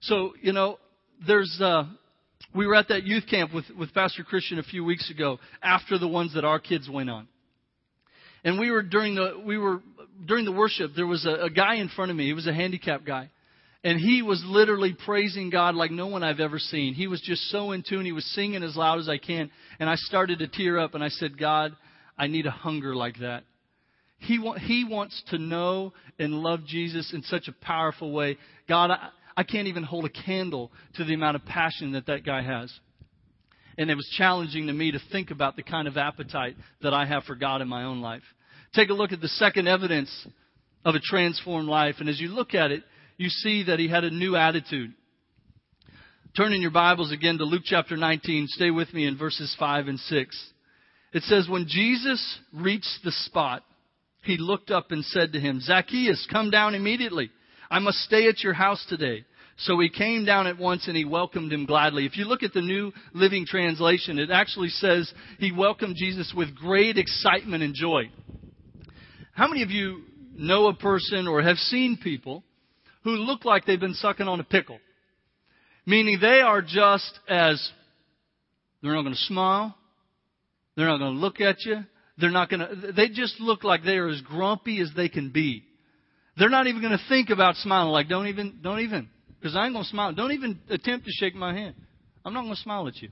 So, 0.00 0.32
you 0.40 0.52
know, 0.52 0.78
there's, 1.26 1.58
uh, 1.60 1.84
we 2.54 2.66
were 2.66 2.74
at 2.74 2.88
that 2.88 3.04
youth 3.04 3.24
camp 3.28 3.52
with, 3.54 3.66
with 3.78 3.92
Pastor 3.92 4.24
Christian 4.24 4.58
a 4.58 4.62
few 4.62 4.84
weeks 4.84 5.10
ago 5.10 5.38
after 5.62 5.98
the 5.98 6.08
ones 6.08 6.34
that 6.34 6.44
our 6.44 6.58
kids 6.58 6.88
went 6.90 7.10
on. 7.10 7.28
And 8.42 8.58
we 8.58 8.70
were 8.70 8.82
during 8.82 9.14
the, 9.14 9.42
we 9.44 9.58
were, 9.58 9.82
during 10.26 10.46
the 10.46 10.52
worship, 10.52 10.92
there 10.96 11.06
was 11.06 11.26
a, 11.26 11.44
a 11.44 11.50
guy 11.50 11.76
in 11.76 11.88
front 11.90 12.10
of 12.10 12.16
me. 12.16 12.26
He 12.26 12.32
was 12.32 12.46
a 12.46 12.54
handicapped 12.54 13.04
guy. 13.04 13.30
And 13.82 13.98
he 13.98 14.22
was 14.22 14.42
literally 14.46 14.94
praising 15.06 15.48
God 15.48 15.74
like 15.74 15.90
no 15.90 16.06
one 16.06 16.22
I've 16.22 16.40
ever 16.40 16.58
seen. 16.58 16.94
He 16.94 17.06
was 17.06 17.20
just 17.20 17.42
so 17.50 17.72
in 17.72 17.82
tune. 17.82 18.04
He 18.04 18.12
was 18.12 18.26
singing 18.34 18.62
as 18.62 18.76
loud 18.76 18.98
as 18.98 19.08
I 19.08 19.18
can. 19.18 19.50
And 19.78 19.88
I 19.88 19.94
started 19.96 20.38
to 20.40 20.48
tear 20.48 20.78
up 20.78 20.94
and 20.94 21.02
I 21.04 21.08
said, 21.08 21.38
God, 21.38 21.76
I 22.18 22.26
need 22.26 22.46
a 22.46 22.50
hunger 22.50 22.94
like 22.94 23.18
that. 23.20 23.44
He, 24.18 24.38
wa- 24.38 24.58
he 24.58 24.84
wants 24.84 25.22
to 25.28 25.38
know 25.38 25.94
and 26.18 26.34
love 26.34 26.66
Jesus 26.66 27.12
in 27.14 27.22
such 27.22 27.48
a 27.48 27.52
powerful 27.64 28.12
way. 28.12 28.36
God, 28.68 28.90
I, 28.90 29.08
I 29.40 29.42
can't 29.42 29.68
even 29.68 29.84
hold 29.84 30.04
a 30.04 30.10
candle 30.10 30.70
to 30.96 31.04
the 31.04 31.14
amount 31.14 31.34
of 31.34 31.46
passion 31.46 31.92
that 31.92 32.04
that 32.08 32.26
guy 32.26 32.42
has. 32.42 32.70
And 33.78 33.90
it 33.90 33.94
was 33.94 34.06
challenging 34.18 34.66
to 34.66 34.72
me 34.74 34.92
to 34.92 34.98
think 35.10 35.30
about 35.30 35.56
the 35.56 35.62
kind 35.62 35.88
of 35.88 35.96
appetite 35.96 36.56
that 36.82 36.92
I 36.92 37.06
have 37.06 37.24
for 37.24 37.34
God 37.34 37.62
in 37.62 37.68
my 37.68 37.84
own 37.84 38.02
life. 38.02 38.20
Take 38.74 38.90
a 38.90 38.92
look 38.92 39.12
at 39.12 39.22
the 39.22 39.28
second 39.28 39.66
evidence 39.66 40.10
of 40.84 40.94
a 40.94 41.00
transformed 41.00 41.70
life. 41.70 41.94
And 42.00 42.08
as 42.10 42.20
you 42.20 42.28
look 42.28 42.52
at 42.52 42.70
it, 42.70 42.82
you 43.16 43.30
see 43.30 43.64
that 43.64 43.78
he 43.78 43.88
had 43.88 44.04
a 44.04 44.10
new 44.10 44.36
attitude. 44.36 44.92
Turn 46.36 46.52
in 46.52 46.60
your 46.60 46.70
Bibles 46.70 47.10
again 47.10 47.38
to 47.38 47.44
Luke 47.44 47.62
chapter 47.64 47.96
19. 47.96 48.44
Stay 48.46 48.70
with 48.70 48.92
me 48.92 49.06
in 49.06 49.16
verses 49.16 49.56
5 49.58 49.88
and 49.88 49.98
6. 49.98 50.50
It 51.14 51.22
says, 51.22 51.48
When 51.48 51.66
Jesus 51.66 52.40
reached 52.52 52.98
the 53.04 53.12
spot, 53.12 53.62
he 54.22 54.36
looked 54.36 54.70
up 54.70 54.90
and 54.90 55.02
said 55.02 55.32
to 55.32 55.40
him, 55.40 55.60
Zacchaeus, 55.60 56.28
come 56.30 56.50
down 56.50 56.74
immediately. 56.74 57.30
I 57.70 57.78
must 57.78 58.00
stay 58.00 58.28
at 58.28 58.42
your 58.42 58.52
house 58.52 58.84
today. 58.86 59.24
So 59.60 59.78
he 59.78 59.88
came 59.90 60.24
down 60.24 60.46
at 60.46 60.58
once 60.58 60.88
and 60.88 60.96
he 60.96 61.04
welcomed 61.04 61.52
him 61.52 61.66
gladly. 61.66 62.06
If 62.06 62.16
you 62.16 62.24
look 62.24 62.42
at 62.42 62.52
the 62.52 62.62
New 62.62 62.92
Living 63.12 63.46
Translation, 63.46 64.18
it 64.18 64.30
actually 64.30 64.70
says 64.70 65.12
he 65.38 65.52
welcomed 65.52 65.96
Jesus 65.96 66.32
with 66.34 66.54
great 66.54 66.96
excitement 66.96 67.62
and 67.62 67.74
joy. 67.74 68.10
How 69.32 69.48
many 69.48 69.62
of 69.62 69.70
you 69.70 70.02
know 70.34 70.68
a 70.68 70.74
person 70.74 71.28
or 71.28 71.42
have 71.42 71.56
seen 71.56 71.98
people 72.02 72.42
who 73.04 73.10
look 73.10 73.44
like 73.44 73.64
they've 73.64 73.80
been 73.80 73.94
sucking 73.94 74.28
on 74.28 74.40
a 74.40 74.44
pickle. 74.44 74.78
Meaning 75.86 76.18
they 76.20 76.40
are 76.40 76.62
just 76.62 77.18
as, 77.28 77.70
they're 78.82 78.94
not 78.94 79.02
going 79.02 79.14
to 79.14 79.20
smile. 79.20 79.74
They're 80.76 80.86
not 80.86 80.98
going 80.98 81.14
to 81.14 81.20
look 81.20 81.40
at 81.40 81.56
you. 81.64 81.84
They're 82.18 82.30
not 82.30 82.50
going 82.50 82.60
to, 82.60 82.92
they 82.92 83.08
just 83.08 83.40
look 83.40 83.64
like 83.64 83.82
they 83.82 83.96
are 83.96 84.08
as 84.08 84.20
grumpy 84.20 84.80
as 84.80 84.90
they 84.94 85.08
can 85.08 85.30
be. 85.30 85.64
They're 86.36 86.50
not 86.50 86.66
even 86.66 86.80
going 86.80 86.96
to 86.96 87.04
think 87.08 87.30
about 87.30 87.56
smiling. 87.56 87.92
Like, 87.92 88.08
don't 88.08 88.26
even, 88.28 88.58
don't 88.62 88.80
even, 88.80 89.08
because 89.40 89.56
I 89.56 89.64
ain't 89.64 89.74
going 89.74 89.84
to 89.84 89.90
smile. 89.90 90.12
Don't 90.12 90.32
even 90.32 90.60
attempt 90.68 91.06
to 91.06 91.12
shake 91.12 91.34
my 91.34 91.54
hand. 91.54 91.74
I'm 92.24 92.34
not 92.34 92.42
going 92.42 92.54
to 92.54 92.60
smile 92.60 92.86
at 92.88 93.00
you. 93.00 93.08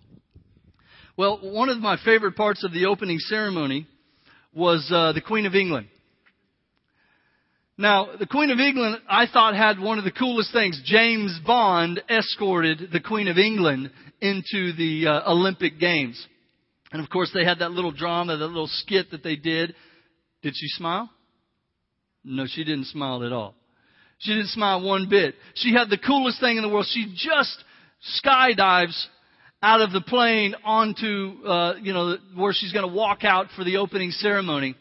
Well, 1.16 1.38
one 1.42 1.68
of 1.68 1.78
my 1.78 1.96
favorite 2.04 2.36
parts 2.36 2.64
of 2.64 2.72
the 2.72 2.86
opening 2.86 3.18
ceremony 3.18 3.86
was 4.54 4.88
uh, 4.92 5.12
the 5.12 5.20
Queen 5.20 5.46
of 5.46 5.54
England. 5.54 5.88
Now, 7.76 8.08
the 8.18 8.26
Queen 8.26 8.50
of 8.50 8.58
England, 8.58 8.98
I 9.08 9.26
thought, 9.32 9.54
had 9.54 9.78
one 9.78 9.98
of 9.98 10.04
the 10.04 10.10
coolest 10.10 10.52
things. 10.52 10.80
James 10.84 11.38
Bond 11.46 12.02
escorted 12.10 12.90
the 12.92 13.00
Queen 13.00 13.28
of 13.28 13.38
England 13.38 13.90
into 14.20 14.72
the 14.72 15.06
uh, 15.06 15.30
Olympic 15.32 15.78
Games. 15.78 16.24
And 16.90 17.02
of 17.02 17.08
course, 17.08 17.30
they 17.32 17.44
had 17.44 17.60
that 17.60 17.70
little 17.70 17.92
drama, 17.92 18.36
that 18.36 18.46
little 18.46 18.68
skit 18.68 19.12
that 19.12 19.22
they 19.22 19.36
did. 19.36 19.74
Did 20.42 20.54
she 20.56 20.68
smile? 20.68 21.08
No, 22.24 22.46
she 22.48 22.64
didn't 22.64 22.86
smile 22.86 23.24
at 23.24 23.32
all. 23.32 23.54
She 24.18 24.32
didn't 24.32 24.48
smile 24.48 24.82
one 24.82 25.08
bit. 25.08 25.34
She 25.54 25.72
had 25.72 25.90
the 25.90 25.98
coolest 25.98 26.40
thing 26.40 26.56
in 26.56 26.62
the 26.62 26.68
world. 26.68 26.86
She 26.90 27.14
just 27.14 27.56
skydives 28.24 29.06
out 29.62 29.80
of 29.80 29.92
the 29.92 30.00
plane 30.00 30.54
onto, 30.64 31.44
uh, 31.44 31.74
you 31.82 31.92
know, 31.92 32.16
where 32.34 32.52
she's 32.52 32.72
going 32.72 32.88
to 32.88 32.94
walk 32.94 33.24
out 33.24 33.46
for 33.56 33.64
the 33.64 33.76
opening 33.76 34.10
ceremony. 34.10 34.76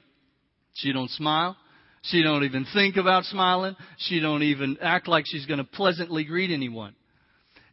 She 0.73 0.91
don't 0.91 1.09
smile. 1.11 1.55
She 2.03 2.23
don't 2.23 2.43
even 2.43 2.65
think 2.73 2.95
about 2.95 3.25
smiling. 3.25 3.75
She 3.97 4.19
don't 4.19 4.43
even 4.43 4.77
act 4.81 5.07
like 5.07 5.25
she's 5.27 5.45
going 5.45 5.57
to 5.57 5.63
pleasantly 5.63 6.23
greet 6.23 6.51
anyone. 6.51 6.95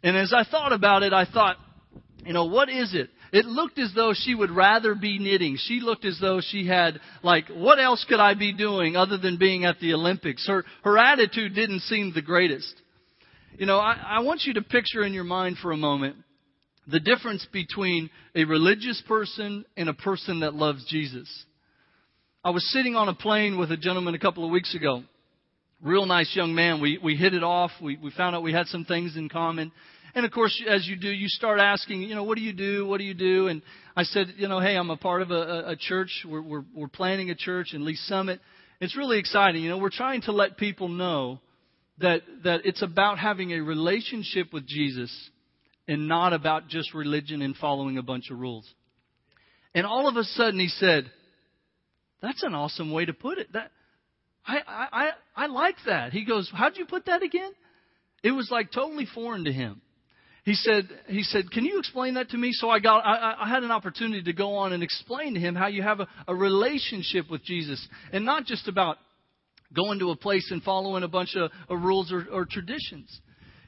And 0.03 0.17
as 0.17 0.33
I 0.35 0.45
thought 0.45 0.73
about 0.73 1.03
it, 1.03 1.13
I 1.13 1.25
thought, 1.25 1.57
you 2.25 2.33
know, 2.33 2.47
what 2.47 2.69
is 2.69 2.95
it? 2.95 3.11
It 3.35 3.47
looked 3.47 3.81
as 3.81 3.93
though 3.97 4.13
she 4.15 4.33
would 4.33 4.53
rather 4.53 4.95
be 4.95 5.19
knitting. 5.19 5.59
She 5.59 5.81
looked 5.81 6.05
as 6.05 6.17
though 6.21 6.41
she 6.41 6.69
had, 6.69 7.01
like, 7.25 7.49
what 7.49 7.81
else 7.81 8.07
could 8.09 8.21
I 8.21 8.35
be 8.35 8.53
doing 8.53 8.95
other 8.95 9.19
than 9.19 9.39
being 9.39 9.65
at 9.65 9.81
the 9.81 9.93
Olympics? 9.93 10.47
Her, 10.47 10.65
her 10.85 10.97
attitude 10.97 11.53
didn't 11.53 11.81
seem 11.81 12.13
the 12.15 12.23
greatest. 12.23 12.73
You 13.59 13.67
know, 13.67 13.79
I, 13.79 14.19
I 14.19 14.21
want 14.21 14.43
you 14.45 14.55
to 14.55 14.63
picture 14.63 15.03
in 15.03 15.13
your 15.13 15.25
mind 15.25 15.57
for 15.61 15.73
a 15.73 15.77
moment 15.77 16.15
the 16.87 17.01
difference 17.01 17.45
between 17.53 18.09
a 18.37 18.45
religious 18.45 19.03
person 19.09 19.65
and 19.77 19.89
a 19.89 19.95
person 19.95 20.41
that 20.41 20.55
loves 20.55 20.87
Jesus. 20.89 21.29
I 22.45 22.51
was 22.51 22.65
sitting 22.73 22.95
on 22.95 23.09
a 23.09 23.15
plane 23.15 23.59
with 23.59 23.73
a 23.73 23.77
gentleman 23.77 24.15
a 24.15 24.21
couple 24.21 24.45
of 24.45 24.53
weeks 24.53 24.77
ago. 24.77 25.03
Real 25.83 26.07
nice 26.07 26.31
young 26.37 26.55
man. 26.55 26.81
We, 26.81 27.01
we 27.03 27.17
hit 27.17 27.35
it 27.35 27.43
off. 27.43 27.73
We, 27.83 27.97
we 27.97 28.13
found 28.13 28.37
out 28.37 28.45
we 28.45 28.53
had 28.53 28.69
some 28.69 28.85
things 28.85 29.17
in 29.17 29.29
common. 29.29 29.73
And 30.15 30.25
of 30.25 30.31
course, 30.31 30.63
as 30.69 30.87
you 30.87 30.97
do, 30.97 31.09
you 31.09 31.29
start 31.29 31.59
asking, 31.59 32.03
you 32.03 32.15
know, 32.15 32.23
what 32.23 32.37
do 32.37 32.43
you 32.43 32.53
do? 32.53 32.87
What 32.87 32.99
do 32.99 33.05
you 33.05 33.15
do? 33.15 33.49
And 33.49 33.63
I 33.97 34.05
said, 34.05 34.35
you 34.37 34.47
know, 34.47 34.61
hey, 34.61 34.77
I'm 34.77 34.91
a 34.91 34.97
part 34.97 35.23
of 35.23 35.31
a, 35.31 35.71
a 35.71 35.77
church. 35.77 36.25
We're, 36.29 36.43
we're, 36.43 36.65
we're 36.75 36.89
planning 36.89 37.31
a 37.31 37.35
church 37.35 37.75
in 37.75 37.85
Lee 37.85 37.97
Summit. 37.97 38.41
It's 38.81 38.97
really 38.97 39.19
exciting. 39.19 39.63
You 39.63 39.71
know, 39.71 39.79
we're 39.79 39.91
trying 39.91 40.23
to 40.23 40.33
let 40.33 40.57
people 40.57 40.89
know 40.89 41.41
that, 41.99 42.23
that 42.45 42.61
it's 42.65 42.83
about 42.83 43.19
having 43.19 43.53
a 43.53 43.61
relationship 43.61 44.53
with 44.53 44.67
Jesus 44.67 45.13
and 45.89 46.07
not 46.07 46.33
about 46.33 46.69
just 46.69 46.95
religion 46.95 47.43
and 47.43 47.57
following 47.57 47.99
a 47.99 48.03
bunch 48.03 48.31
of 48.31 48.39
rules. 48.39 48.69
And 49.75 49.85
all 49.85 50.09
of 50.09 50.17
a 50.17 50.25
sudden 50.25 50.61
he 50.61 50.69
said, 50.69 51.11
that's 52.25 52.43
an 52.43 52.55
awesome 52.55 52.91
way 52.91 53.05
to 53.05 53.13
put 53.13 53.39
it. 53.39 53.53
That 53.53 53.71
I 54.47 54.59
I 54.67 55.11
I 55.37 55.47
like 55.47 55.77
that. 55.87 56.13
He 56.13 56.25
goes, 56.25 56.51
How'd 56.53 56.79
you 56.79 56.87
put 56.87 57.07
that 57.07 57.23
again? 57.23 57.51
It 58.23 58.31
was 58.31 58.49
like 58.51 58.73
totally 58.73 59.07
foreign 59.15 59.45
to 59.45 59.53
him. 59.53 59.83
He 60.45 60.55
said, 60.55 60.89
he 61.07 61.23
said, 61.23 61.51
can 61.51 61.65
you 61.65 61.79
explain 61.79 62.15
that 62.15 62.29
to 62.31 62.37
me? 62.37 62.51
So 62.53 62.69
I 62.69 62.79
got, 62.79 62.99
I, 62.99 63.35
I 63.41 63.49
had 63.49 63.63
an 63.63 63.71
opportunity 63.71 64.23
to 64.25 64.33
go 64.35 64.57
on 64.57 64.75
and 64.75 64.83
explain 64.83 65.35
to 65.35 65.41
him 65.41 65.55
how 65.55 65.69
you 65.69 65.83
have 65.83 66.01
a, 66.01 66.09
a 66.29 66.35
relationship 66.35 67.31
with 67.31 67.43
Jesus 67.43 67.87
and 68.13 68.27
not 68.27 68.45
just 68.45 68.69
about 68.69 68.99
going 69.75 69.99
to 70.01 70.11
a 70.11 70.17
place 70.17 70.51
and 70.51 70.63
following 70.63 71.03
a 71.03 71.09
bunch 71.09 71.35
of, 71.35 71.51
of 71.71 71.83
rules 71.83 72.13
or, 72.13 72.27
or 72.31 72.45
traditions. 72.45 73.21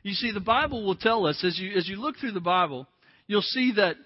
You 0.02 0.12
see, 0.12 0.32
the 0.32 0.40
Bible 0.40 0.84
will 0.84 0.96
tell 0.96 1.26
us 1.26 1.42
as 1.42 1.58
you, 1.58 1.72
as 1.76 1.88
you 1.88 1.96
look 1.96 2.18
through 2.18 2.32
the 2.32 2.40
Bible, 2.40 2.86
you'll 3.26 3.40
see 3.40 3.72
that 3.76 3.96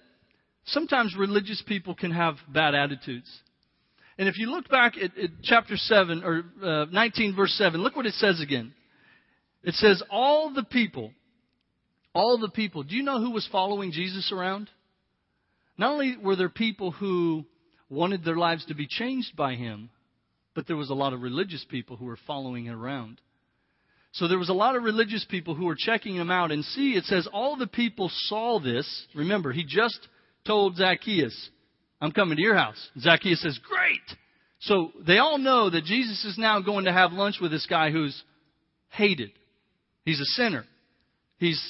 sometimes 0.67 1.17
religious 1.19 1.63
people 1.67 1.97
can 1.97 2.13
have 2.13 2.37
bad 2.49 2.77
attitudes. 2.77 3.29
And 4.17 4.29
if 4.29 4.39
you 4.39 4.51
look 4.51 4.69
back 4.69 4.95
at, 4.97 5.19
at 5.19 5.31
chapter 5.43 5.77
7 5.77 6.23
or 6.23 6.45
uh, 6.63 6.85
19 6.93 7.35
verse 7.35 7.53
7, 7.55 7.81
look 7.81 7.97
what 7.97 8.07
it 8.07 8.15
says 8.15 8.41
again. 8.41 8.75
It 9.65 9.75
says, 9.75 10.03
all 10.09 10.55
the 10.55 10.65
people, 10.65 11.13
all 12.15 12.39
the 12.39 12.51
people, 12.51 12.83
do 12.83 12.97
you 12.97 13.03
know 13.03 13.21
who 13.21 13.31
was 13.31 13.49
following 13.51 13.93
Jesus 13.93 14.33
around? 14.33 14.69
Not 15.79 15.93
only 15.93 16.17
were 16.17 16.37
there 16.37 16.49
people 16.49 16.91
who 16.91 17.45
wanted 17.89 18.25
their 18.25 18.37
lives 18.37 18.65
to 18.67 18.75
be 18.75 18.87
changed 18.87 19.37
by 19.37 19.55
him, 19.55 19.91
but 20.55 20.67
there 20.67 20.77
was 20.77 20.91
a 20.91 20.95
lot 20.95 21.13
of 21.13 21.23
religious 21.23 21.65
people 21.69 21.97
who 21.97 22.05
were 22.05 22.19
following 22.27 22.67
him 22.67 22.81
around. 22.81 23.21
So 24.13 24.27
there 24.27 24.39
was 24.39 24.49
a 24.49 24.55
lot 24.55 24.77
of 24.77 24.83
religious 24.83 25.25
people 25.29 25.55
who 25.55 25.67
were 25.67 25.77
checking 25.79 26.17
him 26.17 26.31
out. 26.31 26.51
And 26.51 26.65
see, 26.65 26.93
it 26.93 27.05
says 27.05 27.29
all 27.33 27.57
the 27.57 27.69
people 27.69 28.11
saw 28.13 28.59
this. 28.59 29.07
Remember, 29.15 29.53
he 29.53 29.65
just 29.65 29.99
told 30.45 30.77
Zacchaeus, 30.77 31.51
I'm 32.01 32.13
coming 32.13 32.37
to 32.37 32.43
your 32.43 32.57
house. 32.57 32.89
Zacchaeus 32.99 33.41
says, 33.41 33.59
Great. 33.63 34.01
So 34.61 34.91
they 35.07 35.19
all 35.19 35.39
know 35.39 35.71
that 35.71 35.85
Jesus 35.85 36.25
is 36.25 36.37
now 36.37 36.61
going 36.61 36.85
to 36.87 36.93
have 36.93 37.13
lunch 37.13 37.37
with 37.41 37.51
this 37.51 37.67
guy 37.67 37.91
who's 37.91 38.21
hated. 38.91 39.31
He's 40.05 40.21
a 40.21 40.25
sinner. 40.25 40.65
He's, 41.39 41.61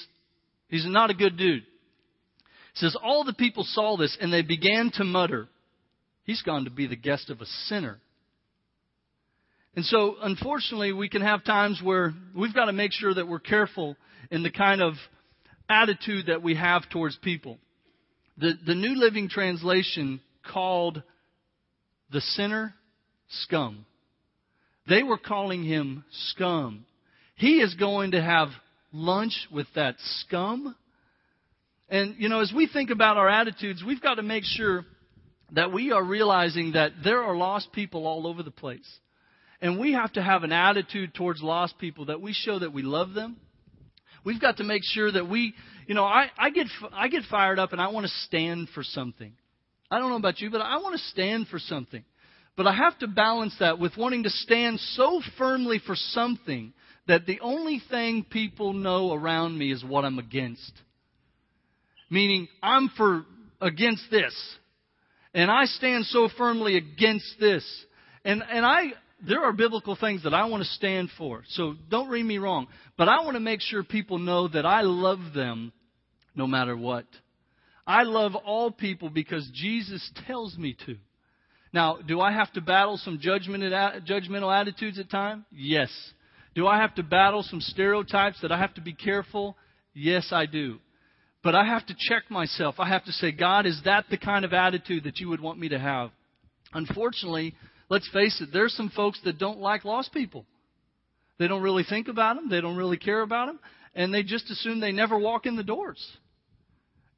he's 0.71 0.87
not 0.87 1.11
a 1.11 1.15
good 1.15 1.37
dude. 1.37 1.63
It 1.63 2.77
says, 2.77 2.97
All 3.03 3.25
the 3.25 3.35
people 3.35 3.65
saw 3.67 3.97
this 3.97 4.17
and 4.21 4.33
they 4.33 4.43
began 4.43 4.91
to 4.95 5.05
mutter, 5.05 5.49
He's 6.25 6.43
gone 6.43 6.65
to 6.65 6.71
be 6.71 6.87
the 6.87 6.97
guest 6.97 7.29
of 7.31 7.41
a 7.41 7.47
sinner. 7.67 7.99
And 9.75 9.85
so, 9.85 10.17
unfortunately, 10.21 10.93
we 10.93 11.09
can 11.09 11.23
have 11.23 11.45
times 11.45 11.81
where 11.83 12.13
we've 12.37 12.55
got 12.55 12.67
to 12.67 12.73
make 12.73 12.93
sure 12.93 13.15
that 13.15 13.29
we're 13.29 13.39
careful 13.39 13.97
in 14.31 14.43
the 14.43 14.51
kind 14.51 14.83
of 14.83 14.95
attitude 15.69 16.27
that 16.27 16.43
we 16.43 16.57
have 16.57 16.89
towards 16.91 17.17
people. 17.17 17.59
The, 18.37 18.55
the 18.67 18.75
New 18.75 18.97
Living 18.97 19.29
Translation 19.29 20.21
called 20.53 21.03
the 22.11 22.21
sinner 22.21 22.75
scum. 23.29 23.87
They 24.89 25.03
were 25.03 25.19
calling 25.19 25.63
him 25.63 26.05
scum. 26.31 26.85
He 27.37 27.61
is 27.61 27.75
going 27.75 28.13
to 28.13 28.23
have 28.23 28.49
lunch 28.92 29.48
with 29.53 29.66
that 29.74 29.96
scum. 29.98 30.74
And, 31.88 32.16
you 32.18 32.29
know, 32.29 32.40
as 32.40 32.53
we 32.55 32.68
think 32.68 32.90
about 32.90 33.16
our 33.16 33.29
attitudes, 33.29 33.83
we've 33.85 34.00
got 34.00 34.14
to 34.14 34.22
make 34.22 34.44
sure 34.44 34.85
that 35.53 35.72
we 35.72 35.90
are 35.92 36.05
realizing 36.05 36.72
that 36.72 36.92
there 37.03 37.22
are 37.22 37.37
lost 37.37 37.72
people 37.72 38.07
all 38.07 38.26
over 38.26 38.42
the 38.42 38.50
place. 38.50 38.88
And 39.61 39.79
we 39.79 39.92
have 39.92 40.12
to 40.14 40.22
have 40.22 40.42
an 40.42 40.53
attitude 40.53 41.14
towards 41.14 41.42
lost 41.42 41.79
people 41.79 42.07
that 42.07 42.20
we 42.20 42.33
show 42.33 42.59
that 42.59 42.72
we 42.72 42.83
love 42.83 43.12
them. 43.12 43.37
We've 44.24 44.40
got 44.40 44.59
to 44.59 44.64
make 44.64 44.83
sure 44.85 45.11
that 45.11 45.29
we, 45.29 45.55
you 45.87 45.94
know, 45.94 46.05
I, 46.05 46.31
I 46.38 46.50
get 46.50 46.66
I 46.92 47.09
get 47.09 47.22
fired 47.31 47.59
up 47.59 47.72
and 47.72 47.81
I 47.81 47.88
want 47.88 48.07
to 48.07 48.12
stand 48.26 48.68
for 48.74 48.83
something. 48.83 49.33
I 49.90 49.98
don't 49.98 50.11
know 50.11 50.16
about 50.16 50.40
you, 50.40 50.50
but 50.50 50.61
I 50.61 50.76
want 50.79 50.96
to 50.96 51.05
stand 51.07 51.48
for 51.48 51.59
something. 51.59 52.05
But 52.57 52.66
I 52.66 52.74
have 52.74 52.98
to 52.98 53.07
balance 53.07 53.55
that 53.61 53.79
with 53.79 53.96
wanting 53.96 54.24
to 54.24 54.31
stand 54.31 54.79
so 54.81 55.22
firmly 55.38 55.81
for 55.85 55.94
something 55.96 56.72
that 57.07 57.27
the 57.27 57.41
only 57.41 57.83
thing 57.91 58.25
people 58.29 58.73
know 58.73 59.13
around 59.13 59.59
me 59.59 59.73
is 59.73 59.85
what 59.85 60.05
I'm 60.05 60.19
against. 60.19 60.73
Meaning, 62.11 62.49
I'm 62.63 62.91
for 62.97 63.25
against 63.61 64.05
this. 64.11 64.35
And 65.33 65.51
I 65.51 65.65
stand 65.65 66.07
so 66.07 66.29
firmly 66.37 66.77
against 66.77 67.37
this. 67.39 67.65
And, 68.25 68.43
and 68.51 68.67
I, 68.67 68.93
there 69.27 69.45
are 69.45 69.53
biblical 69.53 69.97
things 69.97 70.25
that 70.25 70.35
I 70.35 70.47
want 70.47 70.63
to 70.63 70.69
stand 70.71 71.11
for. 71.17 71.43
So 71.51 71.75
don't 71.89 72.09
read 72.09 72.25
me 72.25 72.39
wrong. 72.39 72.67
But 72.97 73.09
I 73.09 73.23
want 73.25 73.35
to 73.35 73.41
make 73.41 73.61
sure 73.61 73.83
people 73.85 74.19
know 74.19 74.49
that 74.49 74.67
I 74.67 74.83
love 74.83 75.21
them 75.35 75.73
no 76.35 76.47
matter 76.47 76.77
what. 76.77 77.07
I 77.87 78.03
love 78.03 78.35
all 78.35 78.71
people 78.71 79.11
because 79.11 79.49
Jesus 79.53 80.09
tells 80.27 80.57
me 80.57 80.77
to. 80.87 80.97
Now, 81.73 81.99
do 82.05 82.21
I 82.21 82.33
have 82.33 82.53
to 82.55 82.61
battle 82.61 82.99
some 82.99 83.19
judgmental 83.19 84.61
attitudes 84.61 84.99
at 84.99 85.11
times? 85.11 85.45
Yes. 85.53 85.91
Do 86.55 86.67
I 86.67 86.79
have 86.79 86.95
to 86.97 87.03
battle 87.03 87.43
some 87.43 87.61
stereotypes 87.61 88.41
that 88.43 88.53
I 88.53 88.59
have 88.59 88.75
to 88.75 88.81
be 88.81 88.93
careful? 88.93 89.57
Yes, 89.95 90.29
I 90.33 90.47
do. 90.47 90.79
But 91.43 91.55
I 91.55 91.65
have 91.65 91.87
to 91.87 91.95
check 91.99 92.31
myself. 92.31 92.77
I 92.79 92.89
have 92.89 93.05
to 93.05 93.13
say, 93.13 93.33
God, 93.33 93.67
is 93.67 93.81
that 93.85 94.07
the 94.11 94.19
kind 94.19 94.45
of 94.45 94.53
attitude 94.53 95.05
that 95.05 95.19
you 95.19 95.29
would 95.29 95.41
want 95.41 95.59
me 95.59 95.69
to 95.71 95.79
have? 95.79 96.11
Unfortunately, 96.73 97.55
let's 97.89 98.09
face 98.13 98.41
it, 98.41 98.51
there's 98.53 98.75
some 98.75 98.91
folks 98.91 99.21
that 99.25 99.39
don't 99.39 99.59
like 99.59 99.85
lost 99.85 100.13
people. 100.13 100.45
They 101.39 101.49
don't 101.49 101.63
really 101.63 101.85
think 101.89 102.09
about 102.09 102.37
them, 102.37 102.51
they 102.51 102.61
don't 102.61 102.77
really 102.77 102.99
care 102.99 103.23
about 103.23 103.47
them, 103.47 103.59
and 103.95 104.13
they 104.13 104.23
just 104.23 104.51
assume 104.51 104.81
they 104.81 104.93
never 104.93 105.19
walk 105.19 105.47
in 105.47 105.57
the 105.57 105.65
doors. 105.65 106.07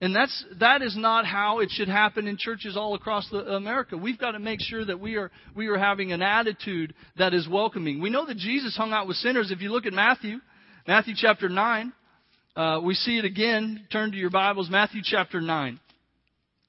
And 0.03 0.15
that's 0.15 0.45
that 0.59 0.83
is 0.83 0.97
not 0.97 1.25
how 1.25 1.61
it 1.61 1.71
should 1.71 1.89
happen 1.89 2.27
in 2.27 2.37
churches 2.37 2.77
all 2.77 2.95
across 2.95 3.29
the, 3.31 3.39
America. 3.55 3.97
We've 3.97 4.19
got 4.19 4.33
to 4.33 4.41
make 4.41 4.59
sure 4.61 4.85
that 4.85 4.99
we 4.99 5.15
are 5.15 5.31
we 5.55 5.69
are 5.69 5.79
having 5.79 6.11
an 6.11 6.21
attitude 6.21 6.93
that 7.17 7.33
is 7.33 7.49
welcoming. 7.49 8.03
We 8.03 8.11
know 8.11 8.27
that 8.27 8.37
Jesus 8.37 8.77
hung 8.77 8.93
out 8.93 9.07
with 9.07 9.17
sinners. 9.19 9.53
If 9.53 9.61
you 9.61 9.71
look 9.71 9.87
at 9.87 9.93
Matthew, 9.93 10.39
Matthew 10.89 11.15
chapter 11.17 11.49
nine, 11.49 11.93
uh, 12.57 12.81
we 12.83 12.95
see 12.95 13.17
it 13.17 13.25
again. 13.25 13.87
Turn 13.93 14.11
to 14.11 14.17
your 14.17 14.31
Bibles, 14.31 14.69
Matthew 14.69 15.03
chapter 15.05 15.41
nine, 15.41 15.79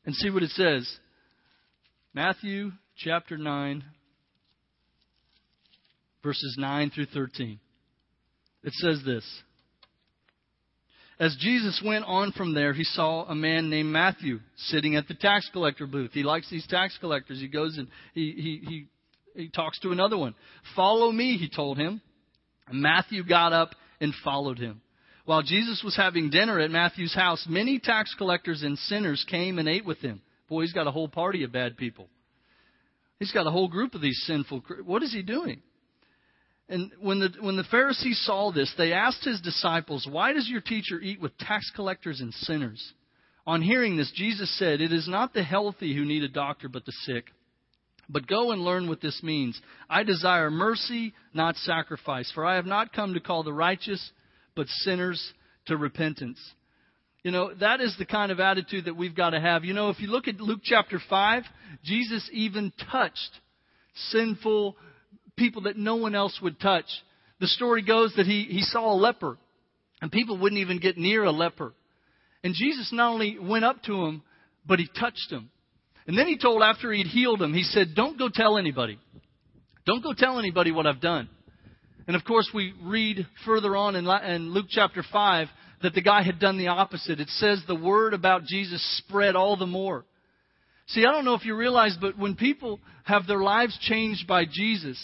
and 0.06 0.14
see 0.16 0.30
what 0.30 0.44
it 0.44 0.52
says. 0.52 0.88
Matthew 2.14 2.70
chapter 2.96 3.40
9, 3.40 3.84
verses 6.22 6.56
9 6.60 6.92
through 6.92 7.08
13. 7.08 7.60
It 8.64 8.74
says 8.74 9.02
this 9.04 9.26
As 11.24 11.38
Jesus 11.40 11.82
went 11.86 12.04
on 12.04 12.34
from 12.34 12.54
there, 12.54 12.74
he 12.74 12.84
saw 12.84 13.24
a 13.24 13.34
man 13.34 13.70
named 13.70 13.90
Matthew 13.90 14.42
sitting 14.58 14.98
at 14.98 15.08
the 15.08 15.14
tax 15.14 15.50
collector 15.54 15.88
booth. 15.88 16.12
He 16.12 16.22
likes 16.22 16.50
these 16.50 16.68
tax 16.68 16.98
collectors. 17.00 17.40
He 17.40 17.48
goes 17.48 17.78
and 17.78 17.88
he, 18.14 18.34
he, 18.36 18.68
he, 19.34 19.44
he 19.44 19.48
talks 19.48 19.80
to 19.80 19.92
another 19.92 20.18
one. 20.18 20.36
Follow 20.76 21.14
me, 21.14 21.38
he 21.38 21.48
told 21.48 21.78
him. 21.78 22.02
Matthew 22.70 23.24
got 23.24 23.54
up 23.54 23.70
and 24.02 24.14
followed 24.22 24.60
him. 24.60 24.82
While 25.24 25.44
Jesus 25.44 25.82
was 25.82 25.96
having 25.96 26.30
dinner 26.30 26.60
at 26.60 26.72
Matthew's 26.72 27.16
house, 27.16 27.46
many 27.48 27.80
tax 27.80 28.14
collectors 28.18 28.62
and 28.62 28.78
sinners 28.78 29.26
came 29.30 29.60
and 29.60 29.70
ate 29.70 29.86
with 29.86 30.00
him. 30.00 30.22
Boy, 30.50 30.64
he's 30.64 30.74
got 30.74 30.88
a 30.88 30.92
whole 30.92 31.08
party 31.08 31.46
of 31.46 31.54
bad 31.54 31.78
people. 31.78 32.10
He's 33.20 33.32
got 33.32 33.48
a 33.48 33.52
whole 33.52 33.70
group 33.70 33.96
of 33.96 34.02
these 34.02 34.22
sinful. 34.26 34.66
What 34.84 35.04
is 35.04 35.14
he 35.14 35.22
doing? 35.22 35.62
And 36.70 36.92
when 37.02 37.20
the, 37.20 37.30
when 37.42 37.58
the 37.58 37.66
Pharisees 37.66 38.22
saw 38.26 38.52
this, 38.52 38.74
they 38.78 38.94
asked 38.94 39.26
his 39.26 39.42
disciples, 39.42 40.08
Why 40.10 40.34
does 40.34 40.48
your 40.48 40.62
teacher 40.62 41.00
eat 41.00 41.22
with 41.22 41.38
tax 41.38 41.72
collectors 41.76 42.22
and 42.22 42.34
sinners? 42.34 42.94
On 43.46 43.62
hearing 43.62 43.98
this, 43.98 44.12
Jesus 44.16 44.58
said, 44.58 44.80
It 44.80 44.94
is 44.94 45.08
not 45.08 45.34
the 45.34 45.44
healthy 45.44 45.94
who 45.94 46.06
need 46.06 46.24
a 46.24 46.30
doctor, 46.30 46.70
but 46.70 46.86
the 46.86 46.94
sick. 47.04 47.26
But 48.10 48.28
go 48.28 48.52
and 48.52 48.64
learn 48.64 48.88
what 48.88 49.02
this 49.02 49.22
means. 49.24 49.60
I 49.90 50.04
desire 50.04 50.50
mercy, 50.50 51.14
not 51.34 51.56
sacrifice, 51.58 52.32
for 52.34 52.46
I 52.46 52.56
have 52.56 52.66
not 52.66 52.94
come 52.94 53.14
to 53.14 53.20
call 53.20 53.44
the 53.44 53.54
righteous, 53.54 54.12
but 54.56 54.68
sinners 54.68 55.34
to 55.68 55.78
repentance. 55.78 56.40
You 57.24 57.32
know, 57.32 57.54
that 57.56 57.80
is 57.80 57.96
the 57.98 58.06
kind 58.06 58.32
of 58.32 58.40
attitude 58.42 58.86
that 58.86 58.98
we've 58.98 59.16
got 59.16 59.30
to 59.30 59.40
have. 59.40 59.64
You 59.64 59.74
know, 59.74 59.90
if 59.90 60.00
you 60.02 60.08
look 60.08 60.28
at 60.28 60.42
Luke 60.42 60.60
chapter 60.64 61.00
5, 61.10 61.44
Jesus 61.84 62.30
even 62.34 62.74
touched 62.92 63.40
sinful 64.10 64.76
people 65.38 65.64
that 65.64 65.78
no 65.78 65.96
one 65.96 66.16
else 66.16 66.40
would 66.42 66.60
touch. 66.60 66.86
The 67.40 67.48
story 67.48 67.84
goes 67.84 68.14
that 68.16 68.26
he, 68.26 68.44
he 68.44 68.62
saw 68.62 68.94
a 68.94 68.96
leper, 68.96 69.38
and 70.02 70.12
people 70.12 70.38
wouldn't 70.38 70.62
even 70.62 70.80
get 70.80 70.98
near 70.98 71.24
a 71.24 71.32
leper. 71.32 71.74
And 72.44 72.54
Jesus 72.54 72.90
not 72.92 73.12
only 73.12 73.38
went 73.40 73.66
up 73.66 73.84
to 73.84 74.06
him, 74.06 74.22
but 74.66 74.80
he 74.80 74.88
touched 75.00 75.32
him. 75.32 75.50
And 76.08 76.18
then 76.18 76.28
he 76.28 76.38
told, 76.38 76.62
after 76.62 76.92
he'd 76.92 77.08
healed 77.08 77.42
him, 77.42 77.54
he 77.54 77.64
said, 77.64 77.96
Don't 77.96 78.18
go 78.18 78.30
tell 78.34 78.58
anybody. 78.58 79.00
Don't 79.86 80.04
go 80.04 80.14
tell 80.14 80.40
anybody 80.40 80.72
what 80.72 80.88
I've 80.88 81.02
done. 81.02 81.30
And 82.08 82.16
of 82.16 82.24
course, 82.26 82.50
we 82.54 82.74
read 82.82 83.26
further 83.46 83.76
on 83.76 83.96
in, 83.96 84.06
in 84.08 84.54
Luke 84.54 84.66
chapter 84.70 85.04
5 85.10 85.48
that 85.82 85.94
the 85.94 86.02
guy 86.02 86.24
had 86.24 86.40
done 86.40 86.58
the 86.58 86.68
opposite. 86.68 87.20
It 87.20 87.30
says 87.30 87.62
the 87.68 87.76
word 87.76 88.14
about 88.14 88.44
Jesus 88.44 88.82
spread 89.06 89.36
all 89.36 89.56
the 89.56 89.66
more. 89.66 90.06
See, 90.88 91.06
I 91.06 91.12
don't 91.12 91.26
know 91.26 91.36
if 91.36 91.46
you 91.46 91.56
realize, 91.56 91.96
but 92.00 92.18
when 92.18 92.36
people 92.36 92.80
have 93.06 93.26
their 93.26 93.42
lives 93.42 93.78
changed 93.82 94.28
by 94.28 94.46
Jesus, 94.46 95.00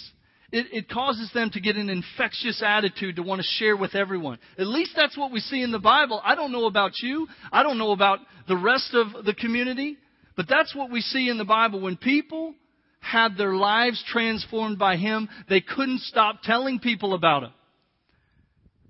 it, 0.52 0.68
it, 0.72 0.90
causes 0.90 1.30
them 1.34 1.52
to 1.52 1.60
get 1.60 1.76
an 1.76 1.90
infectious 1.90 2.64
attitude 2.66 3.18
to 3.18 3.24
want 3.24 3.40
to 3.40 3.48
share 3.58 3.78
with 3.78 3.94
everyone. 3.94 4.40
At 4.58 4.68
least 4.68 4.92
that's 4.96 5.18
what 5.18 5.32
we 5.32 5.40
see 5.40 5.62
in 5.62 5.72
the 5.72 5.80
Bible. 5.80 6.20
I 6.24 6.36
don't 6.36 6.52
know 6.52 6.66
about 6.66 6.94
you. 7.02 7.28
I 7.52 7.62
don't 7.62 7.78
know 7.78 7.92
about 7.92 8.20
the 8.48 8.58
rest 8.58 8.94
of 8.94 9.26
the 9.26 9.34
community. 9.34 9.98
But 10.36 10.48
that's 10.48 10.74
what 10.74 10.90
we 10.90 11.02
see 11.02 11.30
in 11.30 11.38
the 11.38 11.46
Bible. 11.46 11.82
When 11.82 11.98
people 11.98 12.56
had 13.02 13.38
their 13.38 13.54
lives 13.54 14.04
transformed 14.08 14.80
by 14.80 14.96
Him, 14.96 15.30
they 15.50 15.62
couldn't 15.62 16.02
stop 16.02 16.42
telling 16.44 16.80
people 16.80 17.14
about 17.14 17.44
Him. 17.44 17.52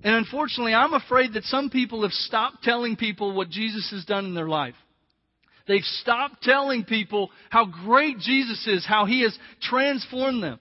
And 0.03 0.15
unfortunately, 0.15 0.73
I'm 0.73 0.93
afraid 0.93 1.33
that 1.33 1.43
some 1.45 1.69
people 1.69 2.03
have 2.03 2.11
stopped 2.11 2.63
telling 2.63 2.95
people 2.95 3.33
what 3.33 3.49
Jesus 3.49 3.89
has 3.91 4.05
done 4.05 4.25
in 4.25 4.33
their 4.33 4.47
life. 4.47 4.75
They've 5.67 5.83
stopped 5.83 6.41
telling 6.41 6.85
people 6.85 7.29
how 7.49 7.65
great 7.65 8.19
Jesus 8.19 8.65
is, 8.65 8.85
how 8.85 9.05
He 9.05 9.23
has 9.23 9.37
transformed 9.61 10.41
them. 10.41 10.59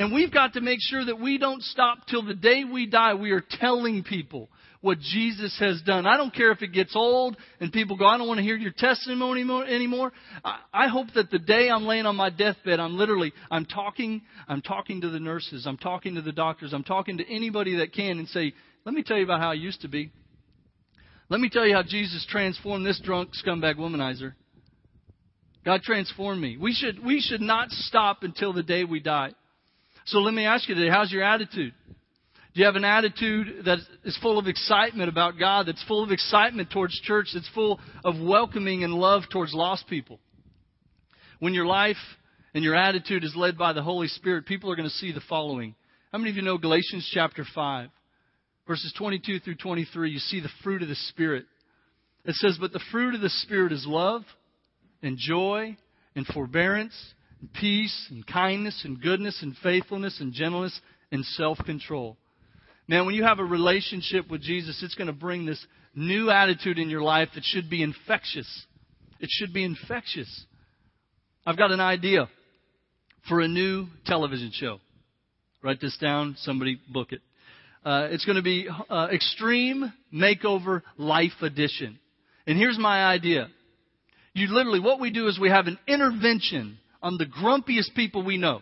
And 0.00 0.14
we've 0.14 0.32
got 0.32 0.54
to 0.54 0.62
make 0.62 0.78
sure 0.80 1.04
that 1.04 1.20
we 1.20 1.36
don't 1.36 1.62
stop 1.62 2.06
till 2.06 2.24
the 2.24 2.32
day 2.32 2.64
we 2.64 2.86
die. 2.86 3.12
We 3.12 3.32
are 3.32 3.44
telling 3.60 4.02
people 4.02 4.48
what 4.80 4.98
Jesus 4.98 5.54
has 5.60 5.82
done. 5.82 6.06
I 6.06 6.16
don't 6.16 6.34
care 6.34 6.52
if 6.52 6.62
it 6.62 6.72
gets 6.72 6.96
old 6.96 7.36
and 7.60 7.70
people 7.70 7.98
go, 7.98 8.06
I 8.06 8.16
don't 8.16 8.26
want 8.26 8.38
to 8.38 8.42
hear 8.42 8.56
your 8.56 8.72
testimony 8.74 9.42
anymore. 9.42 10.10
I 10.42 10.88
hope 10.88 11.08
that 11.16 11.30
the 11.30 11.38
day 11.38 11.68
I'm 11.68 11.84
laying 11.84 12.06
on 12.06 12.16
my 12.16 12.30
deathbed, 12.30 12.80
I'm 12.80 12.96
literally, 12.96 13.34
I'm 13.50 13.66
talking, 13.66 14.22
I'm 14.48 14.62
talking 14.62 15.02
to 15.02 15.10
the 15.10 15.20
nurses, 15.20 15.66
I'm 15.66 15.76
talking 15.76 16.14
to 16.14 16.22
the 16.22 16.32
doctors, 16.32 16.72
I'm 16.72 16.82
talking 16.82 17.18
to 17.18 17.30
anybody 17.30 17.76
that 17.76 17.92
can 17.92 18.18
and 18.18 18.28
say, 18.28 18.54
let 18.86 18.94
me 18.94 19.02
tell 19.02 19.18
you 19.18 19.24
about 19.24 19.42
how 19.42 19.50
I 19.50 19.54
used 19.54 19.82
to 19.82 19.88
be. 19.88 20.10
Let 21.28 21.40
me 21.40 21.50
tell 21.50 21.66
you 21.66 21.74
how 21.74 21.82
Jesus 21.82 22.26
transformed 22.26 22.86
this 22.86 22.98
drunk 23.04 23.32
scumbag 23.34 23.76
womanizer. 23.76 24.32
God 25.62 25.82
transformed 25.82 26.40
me. 26.40 26.56
We 26.56 26.72
should, 26.72 27.04
we 27.04 27.20
should 27.20 27.42
not 27.42 27.68
stop 27.70 28.22
until 28.22 28.54
the 28.54 28.62
day 28.62 28.84
we 28.84 29.00
die. 29.00 29.32
So 30.06 30.18
let 30.18 30.34
me 30.34 30.46
ask 30.46 30.68
you 30.68 30.74
today, 30.74 30.90
how's 30.90 31.12
your 31.12 31.22
attitude? 31.22 31.74
Do 32.52 32.60
you 32.60 32.66
have 32.66 32.76
an 32.76 32.84
attitude 32.84 33.64
that 33.66 33.78
is 34.04 34.18
full 34.20 34.38
of 34.38 34.48
excitement 34.48 35.08
about 35.08 35.38
God, 35.38 35.66
that's 35.66 35.84
full 35.84 36.02
of 36.02 36.10
excitement 36.10 36.70
towards 36.70 36.98
church, 37.02 37.28
that's 37.32 37.48
full 37.54 37.78
of 38.04 38.20
welcoming 38.20 38.82
and 38.82 38.92
love 38.92 39.22
towards 39.30 39.54
lost 39.54 39.86
people? 39.86 40.18
When 41.38 41.54
your 41.54 41.66
life 41.66 41.96
and 42.52 42.64
your 42.64 42.74
attitude 42.74 43.22
is 43.22 43.34
led 43.36 43.56
by 43.56 43.72
the 43.72 43.82
Holy 43.82 44.08
Spirit, 44.08 44.46
people 44.46 44.70
are 44.70 44.76
going 44.76 44.88
to 44.88 44.94
see 44.94 45.12
the 45.12 45.22
following. 45.28 45.76
How 46.10 46.18
many 46.18 46.30
of 46.30 46.36
you 46.36 46.42
know 46.42 46.58
Galatians 46.58 47.08
chapter 47.14 47.44
5, 47.54 47.88
verses 48.66 48.92
22 48.98 49.40
through 49.40 49.54
23? 49.54 50.10
You 50.10 50.18
see 50.18 50.40
the 50.40 50.48
fruit 50.64 50.82
of 50.82 50.88
the 50.88 50.96
Spirit. 50.96 51.44
It 52.24 52.34
says, 52.34 52.58
But 52.60 52.72
the 52.72 52.82
fruit 52.90 53.14
of 53.14 53.20
the 53.20 53.30
Spirit 53.30 53.70
is 53.70 53.86
love 53.86 54.22
and 55.02 55.16
joy 55.16 55.76
and 56.16 56.26
forbearance 56.26 56.94
peace 57.54 58.08
and 58.10 58.26
kindness 58.26 58.82
and 58.84 59.00
goodness 59.00 59.38
and 59.42 59.56
faithfulness 59.62 60.20
and 60.20 60.32
gentleness 60.32 60.78
and 61.10 61.24
self 61.24 61.58
control. 61.64 62.16
Man, 62.88 63.06
when 63.06 63.14
you 63.14 63.24
have 63.24 63.38
a 63.38 63.44
relationship 63.44 64.30
with 64.30 64.42
Jesus, 64.42 64.82
it's 64.82 64.94
going 64.94 65.06
to 65.06 65.12
bring 65.12 65.46
this 65.46 65.64
new 65.94 66.30
attitude 66.30 66.78
in 66.78 66.90
your 66.90 67.02
life 67.02 67.28
that 67.34 67.44
should 67.44 67.70
be 67.70 67.82
infectious. 67.82 68.66
It 69.20 69.28
should 69.30 69.52
be 69.52 69.64
infectious. 69.64 70.44
I've 71.46 71.56
got 71.56 71.70
an 71.70 71.80
idea 71.80 72.28
for 73.28 73.40
a 73.40 73.48
new 73.48 73.86
television 74.06 74.50
show. 74.52 74.80
Write 75.62 75.80
this 75.80 75.96
down. 75.98 76.36
Somebody 76.38 76.80
book 76.88 77.12
it. 77.12 77.20
Uh, 77.84 78.08
it's 78.10 78.24
going 78.24 78.36
to 78.36 78.42
be 78.42 78.68
uh, 78.90 79.08
Extreme 79.12 79.92
Makeover 80.12 80.82
Life 80.98 81.42
Edition. 81.42 81.98
And 82.46 82.58
here's 82.58 82.78
my 82.78 83.04
idea. 83.04 83.48
You 84.32 84.48
literally, 84.48 84.80
what 84.80 85.00
we 85.00 85.10
do 85.10 85.28
is 85.28 85.38
we 85.38 85.50
have 85.50 85.66
an 85.66 85.78
intervention 85.86 86.78
on 87.02 87.16
the 87.18 87.26
grumpiest 87.26 87.94
people 87.94 88.24
we 88.24 88.36
know. 88.36 88.60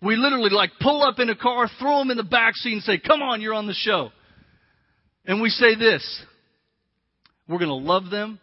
We 0.00 0.16
literally 0.16 0.50
like 0.50 0.70
pull 0.80 1.02
up 1.02 1.18
in 1.18 1.28
a 1.28 1.36
car, 1.36 1.68
throw 1.80 1.98
them 1.98 2.10
in 2.10 2.16
the 2.16 2.22
back 2.22 2.54
seat 2.54 2.72
and 2.72 2.82
say, 2.82 2.98
come 2.98 3.20
on, 3.20 3.40
you're 3.40 3.54
on 3.54 3.66
the 3.66 3.74
show. 3.74 4.10
And 5.26 5.42
we 5.42 5.50
say 5.50 5.74
this. 5.74 6.22
We're 7.48 7.58
going 7.58 7.68
to 7.68 7.74
love 7.74 8.10
them. 8.10 8.38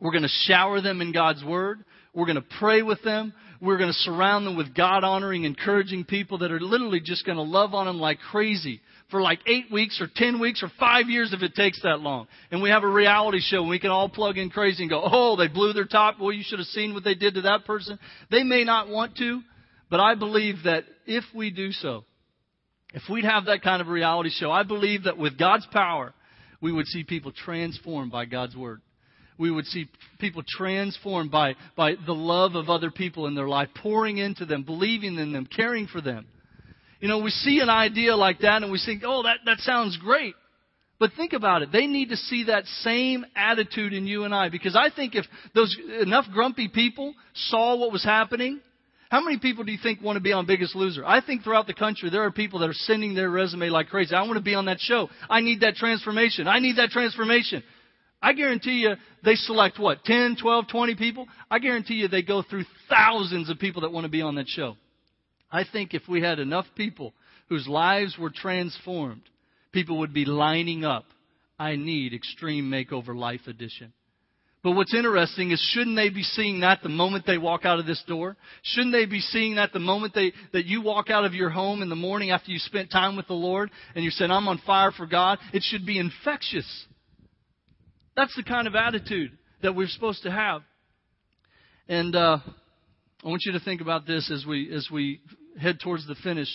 We're 0.00 0.10
going 0.10 0.22
to 0.22 0.28
shower 0.28 0.80
them 0.80 1.00
in 1.00 1.12
God's 1.12 1.42
Word. 1.42 1.84
We're 2.12 2.26
going 2.26 2.36
to 2.36 2.44
pray 2.60 2.82
with 2.82 3.02
them. 3.02 3.32
We're 3.64 3.78
going 3.78 3.90
to 3.90 3.98
surround 4.00 4.46
them 4.46 4.56
with 4.56 4.74
God 4.74 5.04
honoring, 5.04 5.44
encouraging 5.44 6.04
people 6.04 6.38
that 6.38 6.52
are 6.52 6.60
literally 6.60 7.00
just 7.00 7.24
going 7.24 7.36
to 7.36 7.42
love 7.42 7.72
on 7.72 7.86
them 7.86 7.98
like 7.98 8.18
crazy 8.30 8.80
for 9.10 9.22
like 9.22 9.40
eight 9.46 9.72
weeks 9.72 10.00
or 10.00 10.08
ten 10.14 10.38
weeks 10.38 10.62
or 10.62 10.70
five 10.78 11.08
years 11.08 11.32
if 11.32 11.42
it 11.42 11.54
takes 11.54 11.80
that 11.82 12.00
long. 12.00 12.26
And 12.50 12.62
we 12.62 12.70
have 12.70 12.84
a 12.84 12.88
reality 12.88 13.40
show 13.40 13.60
and 13.60 13.70
we 13.70 13.78
can 13.78 13.90
all 13.90 14.08
plug 14.08 14.36
in 14.36 14.50
crazy 14.50 14.82
and 14.82 14.90
go, 14.90 15.02
oh, 15.02 15.36
they 15.36 15.48
blew 15.48 15.72
their 15.72 15.86
top. 15.86 16.20
Well, 16.20 16.32
you 16.32 16.42
should 16.44 16.58
have 16.58 16.68
seen 16.68 16.92
what 16.92 17.04
they 17.04 17.14
did 17.14 17.34
to 17.34 17.42
that 17.42 17.64
person. 17.64 17.98
They 18.30 18.42
may 18.42 18.64
not 18.64 18.88
want 18.88 19.16
to, 19.16 19.40
but 19.88 20.00
I 20.00 20.14
believe 20.14 20.56
that 20.64 20.84
if 21.06 21.24
we 21.34 21.50
do 21.50 21.72
so, 21.72 22.04
if 22.92 23.02
we'd 23.10 23.24
have 23.24 23.46
that 23.46 23.62
kind 23.62 23.80
of 23.80 23.88
reality 23.88 24.30
show, 24.30 24.50
I 24.50 24.62
believe 24.62 25.04
that 25.04 25.16
with 25.16 25.38
God's 25.38 25.66
power, 25.72 26.12
we 26.60 26.70
would 26.70 26.86
see 26.86 27.02
people 27.02 27.32
transformed 27.32 28.12
by 28.12 28.24
God's 28.24 28.54
Word. 28.56 28.80
We 29.38 29.50
would 29.50 29.66
see 29.66 29.88
people 30.20 30.42
transformed 30.46 31.30
by, 31.30 31.54
by 31.76 31.94
the 32.06 32.14
love 32.14 32.54
of 32.54 32.68
other 32.68 32.90
people 32.90 33.26
in 33.26 33.34
their 33.34 33.48
life, 33.48 33.68
pouring 33.82 34.18
into 34.18 34.44
them, 34.44 34.62
believing 34.62 35.18
in 35.18 35.32
them, 35.32 35.46
caring 35.46 35.86
for 35.86 36.00
them. 36.00 36.26
You 37.00 37.08
know, 37.08 37.18
we 37.18 37.30
see 37.30 37.60
an 37.60 37.68
idea 37.68 38.16
like 38.16 38.40
that 38.40 38.62
and 38.62 38.70
we 38.70 38.80
think, 38.84 39.02
oh, 39.04 39.24
that, 39.24 39.38
that 39.44 39.58
sounds 39.58 39.98
great. 39.98 40.34
But 40.98 41.10
think 41.16 41.32
about 41.32 41.62
it. 41.62 41.72
They 41.72 41.86
need 41.86 42.10
to 42.10 42.16
see 42.16 42.44
that 42.44 42.64
same 42.82 43.26
attitude 43.34 43.92
in 43.92 44.06
you 44.06 44.24
and 44.24 44.34
I. 44.34 44.48
Because 44.48 44.76
I 44.76 44.94
think 44.94 45.14
if 45.14 45.26
those 45.54 45.76
enough 46.00 46.26
grumpy 46.32 46.68
people 46.68 47.12
saw 47.34 47.76
what 47.76 47.92
was 47.92 48.04
happening, 48.04 48.60
how 49.10 49.22
many 49.22 49.38
people 49.38 49.64
do 49.64 49.72
you 49.72 49.78
think 49.82 50.00
want 50.00 50.16
to 50.16 50.22
be 50.22 50.32
on 50.32 50.46
Biggest 50.46 50.74
Loser? 50.74 51.04
I 51.04 51.20
think 51.20 51.42
throughout 51.42 51.66
the 51.66 51.74
country 51.74 52.10
there 52.10 52.24
are 52.24 52.30
people 52.30 52.60
that 52.60 52.68
are 52.68 52.74
sending 52.74 53.14
their 53.14 53.28
resume 53.28 53.68
like 53.68 53.88
crazy. 53.88 54.14
I 54.14 54.22
want 54.22 54.36
to 54.36 54.40
be 54.40 54.54
on 54.54 54.64
that 54.66 54.80
show. 54.80 55.08
I 55.28 55.40
need 55.40 55.60
that 55.60 55.74
transformation. 55.74 56.48
I 56.48 56.58
need 56.58 56.76
that 56.76 56.90
transformation. 56.90 57.62
I 58.24 58.32
guarantee 58.32 58.78
you 58.78 58.94
they 59.22 59.34
select 59.34 59.78
what? 59.78 60.02
10, 60.04 60.36
12, 60.40 60.64
20 60.68 60.94
people? 60.94 61.26
I 61.50 61.58
guarantee 61.58 61.96
you 61.96 62.08
they 62.08 62.22
go 62.22 62.42
through 62.42 62.64
thousands 62.88 63.50
of 63.50 63.58
people 63.58 63.82
that 63.82 63.92
want 63.92 64.04
to 64.04 64.10
be 64.10 64.22
on 64.22 64.36
that 64.36 64.48
show. 64.48 64.78
I 65.52 65.64
think 65.70 65.92
if 65.92 66.08
we 66.08 66.22
had 66.22 66.38
enough 66.38 66.64
people 66.74 67.12
whose 67.50 67.68
lives 67.68 68.16
were 68.18 68.30
transformed, 68.30 69.20
people 69.72 69.98
would 69.98 70.14
be 70.14 70.24
lining 70.24 70.86
up. 70.86 71.04
I 71.58 71.76
need 71.76 72.14
Extreme 72.14 72.70
Makeover 72.70 73.14
Life 73.14 73.42
Edition. 73.46 73.92
But 74.62 74.72
what's 74.72 74.94
interesting 74.94 75.50
is 75.50 75.60
shouldn't 75.74 75.96
they 75.96 76.08
be 76.08 76.22
seeing 76.22 76.60
that 76.60 76.82
the 76.82 76.88
moment 76.88 77.26
they 77.26 77.36
walk 77.36 77.66
out 77.66 77.78
of 77.78 77.84
this 77.84 78.02
door? 78.08 78.38
Shouldn't 78.62 78.94
they 78.94 79.04
be 79.04 79.20
seeing 79.20 79.56
that 79.56 79.74
the 79.74 79.80
moment 79.80 80.14
they, 80.14 80.32
that 80.54 80.64
you 80.64 80.80
walk 80.80 81.10
out 81.10 81.26
of 81.26 81.34
your 81.34 81.50
home 81.50 81.82
in 81.82 81.90
the 81.90 81.94
morning 81.94 82.30
after 82.30 82.50
you 82.50 82.58
spent 82.58 82.90
time 82.90 83.16
with 83.16 83.26
the 83.26 83.34
Lord 83.34 83.70
and 83.94 84.02
you 84.02 84.10
said, 84.10 84.30
I'm 84.30 84.48
on 84.48 84.62
fire 84.64 84.92
for 84.92 85.04
God? 85.04 85.38
It 85.52 85.62
should 85.62 85.84
be 85.84 85.98
infectious. 85.98 86.86
That's 88.16 88.34
the 88.36 88.44
kind 88.44 88.66
of 88.66 88.74
attitude 88.74 89.36
that 89.62 89.74
we're 89.74 89.88
supposed 89.88 90.22
to 90.22 90.30
have. 90.30 90.62
And, 91.88 92.14
uh, 92.14 92.38
I 93.24 93.28
want 93.28 93.42
you 93.46 93.52
to 93.52 93.60
think 93.60 93.80
about 93.80 94.06
this 94.06 94.30
as 94.30 94.44
we, 94.46 94.70
as 94.74 94.88
we 94.92 95.20
head 95.58 95.78
towards 95.82 96.06
the 96.06 96.14
finish 96.16 96.48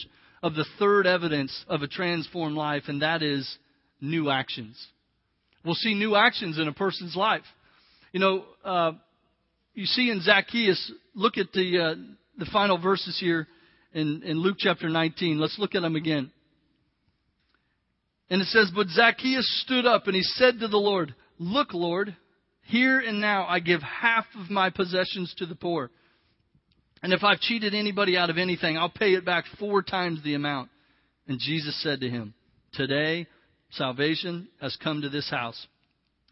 of 0.43 0.53
the 0.53 0.65
third 0.77 1.07
evidence 1.07 1.65
of 1.67 1.81
a 1.81 1.87
transformed 1.87 2.55
life, 2.55 2.83
and 2.87 3.01
that 3.01 3.23
is 3.23 3.57
new 3.99 4.29
actions. 4.29 4.77
We'll 5.65 5.75
see 5.75 5.93
new 5.93 6.15
actions 6.15 6.59
in 6.59 6.67
a 6.67 6.73
person's 6.73 7.15
life. 7.15 7.43
You 8.11 8.19
know, 8.19 8.45
uh, 8.63 8.91
you 9.73 9.85
see 9.85 10.09
in 10.09 10.21
Zacchaeus, 10.21 10.91
look 11.15 11.37
at 11.37 11.51
the, 11.53 11.79
uh, 11.79 11.95
the 12.37 12.49
final 12.51 12.77
verses 12.77 13.17
here 13.19 13.47
in, 13.93 14.21
in 14.23 14.37
Luke 14.37 14.57
chapter 14.59 14.89
19. 14.89 15.39
Let's 15.39 15.57
look 15.59 15.75
at 15.75 15.81
them 15.81 15.95
again. 15.95 16.31
And 18.29 18.41
it 18.41 18.47
says, 18.47 18.71
But 18.73 18.87
Zacchaeus 18.89 19.63
stood 19.65 19.85
up 19.85 20.05
and 20.05 20.15
he 20.15 20.21
said 20.21 20.59
to 20.59 20.67
the 20.67 20.77
Lord, 20.77 21.15
Look, 21.39 21.73
Lord, 21.73 22.15
here 22.63 22.99
and 22.99 23.21
now 23.21 23.45
I 23.47 23.59
give 23.59 23.81
half 23.81 24.25
of 24.37 24.49
my 24.51 24.69
possessions 24.69 25.33
to 25.37 25.45
the 25.45 25.55
poor. 25.55 25.89
And 27.01 27.13
if 27.13 27.23
I've 27.23 27.39
cheated 27.39 27.73
anybody 27.73 28.17
out 28.17 28.29
of 28.29 28.37
anything, 28.37 28.77
I'll 28.77 28.89
pay 28.89 29.13
it 29.13 29.25
back 29.25 29.45
four 29.57 29.81
times 29.81 30.21
the 30.21 30.35
amount. 30.35 30.69
And 31.27 31.39
Jesus 31.39 31.81
said 31.81 32.01
to 32.01 32.09
him, 32.09 32.33
Today 32.73 33.27
salvation 33.71 34.49
has 34.61 34.77
come 34.83 35.01
to 35.01 35.09
this 35.09 35.29
house 35.29 35.67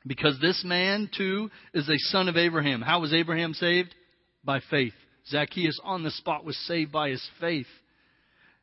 because 0.06 0.38
this 0.42 0.64
man, 0.66 1.10
too, 1.16 1.50
is 1.74 1.88
a 1.88 1.98
son 1.98 2.28
of 2.28 2.36
Abraham. 2.36 2.82
How 2.82 3.00
was 3.00 3.14
Abraham 3.14 3.54
saved? 3.54 3.96
By 4.44 4.60
faith. 4.70 4.94
Zacchaeus 5.30 5.80
on 5.84 6.04
the 6.04 6.12
spot 6.12 6.46
was 6.46 6.58
saved 6.68 6.92
by 6.92 7.10
his 7.10 7.26
faith. 7.40 7.68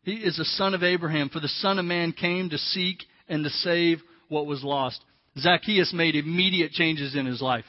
He 0.03 0.17
is 0.17 0.39
a 0.39 0.45
son 0.45 0.75
of 0.75 0.83
Abraham, 0.83 1.31
for 1.31 1.41
the 1.41 1.49
Son 1.49 1.79
of 1.79 1.85
Man 1.85 2.13
came 2.13 2.51
to 2.51 2.59
seek 2.59 2.99
and 3.29 3.45
to 3.45 3.51
save 3.51 3.99
what 4.29 4.47
was 4.47 4.63
lost. 4.63 5.01
Zacchaeus 5.39 5.93
made 5.93 6.15
immediate 6.15 6.73
changes 6.73 7.17
in 7.17 7.27
his 7.27 7.43
life. 7.43 7.65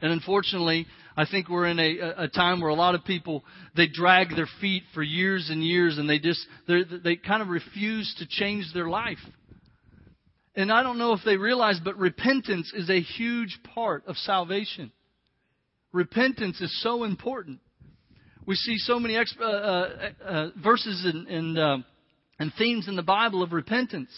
And 0.00 0.12
unfortunately, 0.12 0.86
I 1.16 1.26
think 1.26 1.48
we're 1.48 1.66
in 1.66 1.80
a, 1.80 2.24
a 2.24 2.28
time 2.28 2.60
where 2.60 2.70
a 2.70 2.74
lot 2.74 2.94
of 2.94 3.04
people, 3.04 3.44
they 3.76 3.88
drag 3.88 4.36
their 4.36 4.48
feet 4.60 4.84
for 4.94 5.02
years 5.02 5.50
and 5.50 5.64
years 5.64 5.98
and 5.98 6.08
they 6.08 6.18
just, 6.18 6.46
they 6.68 7.16
kind 7.16 7.42
of 7.42 7.48
refuse 7.48 8.14
to 8.18 8.26
change 8.28 8.72
their 8.72 8.88
life. 8.88 9.18
And 10.54 10.72
I 10.72 10.82
don't 10.82 10.98
know 10.98 11.12
if 11.12 11.20
they 11.24 11.36
realize, 11.36 11.80
but 11.82 11.96
repentance 11.98 12.72
is 12.74 12.90
a 12.90 13.00
huge 13.00 13.58
part 13.74 14.04
of 14.06 14.16
salvation. 14.16 14.92
Repentance 15.92 16.60
is 16.60 16.82
so 16.82 17.04
important. 17.04 17.60
We 18.46 18.54
see 18.54 18.78
so 18.78 18.98
many 18.98 19.14
exp- 19.14 19.40
uh, 19.40 19.44
uh, 19.44 20.10
uh, 20.24 20.50
verses 20.62 21.04
and, 21.04 21.26
and, 21.28 21.58
uh, 21.58 21.78
and 22.38 22.52
themes 22.56 22.88
in 22.88 22.96
the 22.96 23.02
Bible 23.02 23.42
of 23.42 23.52
repentance. 23.52 24.10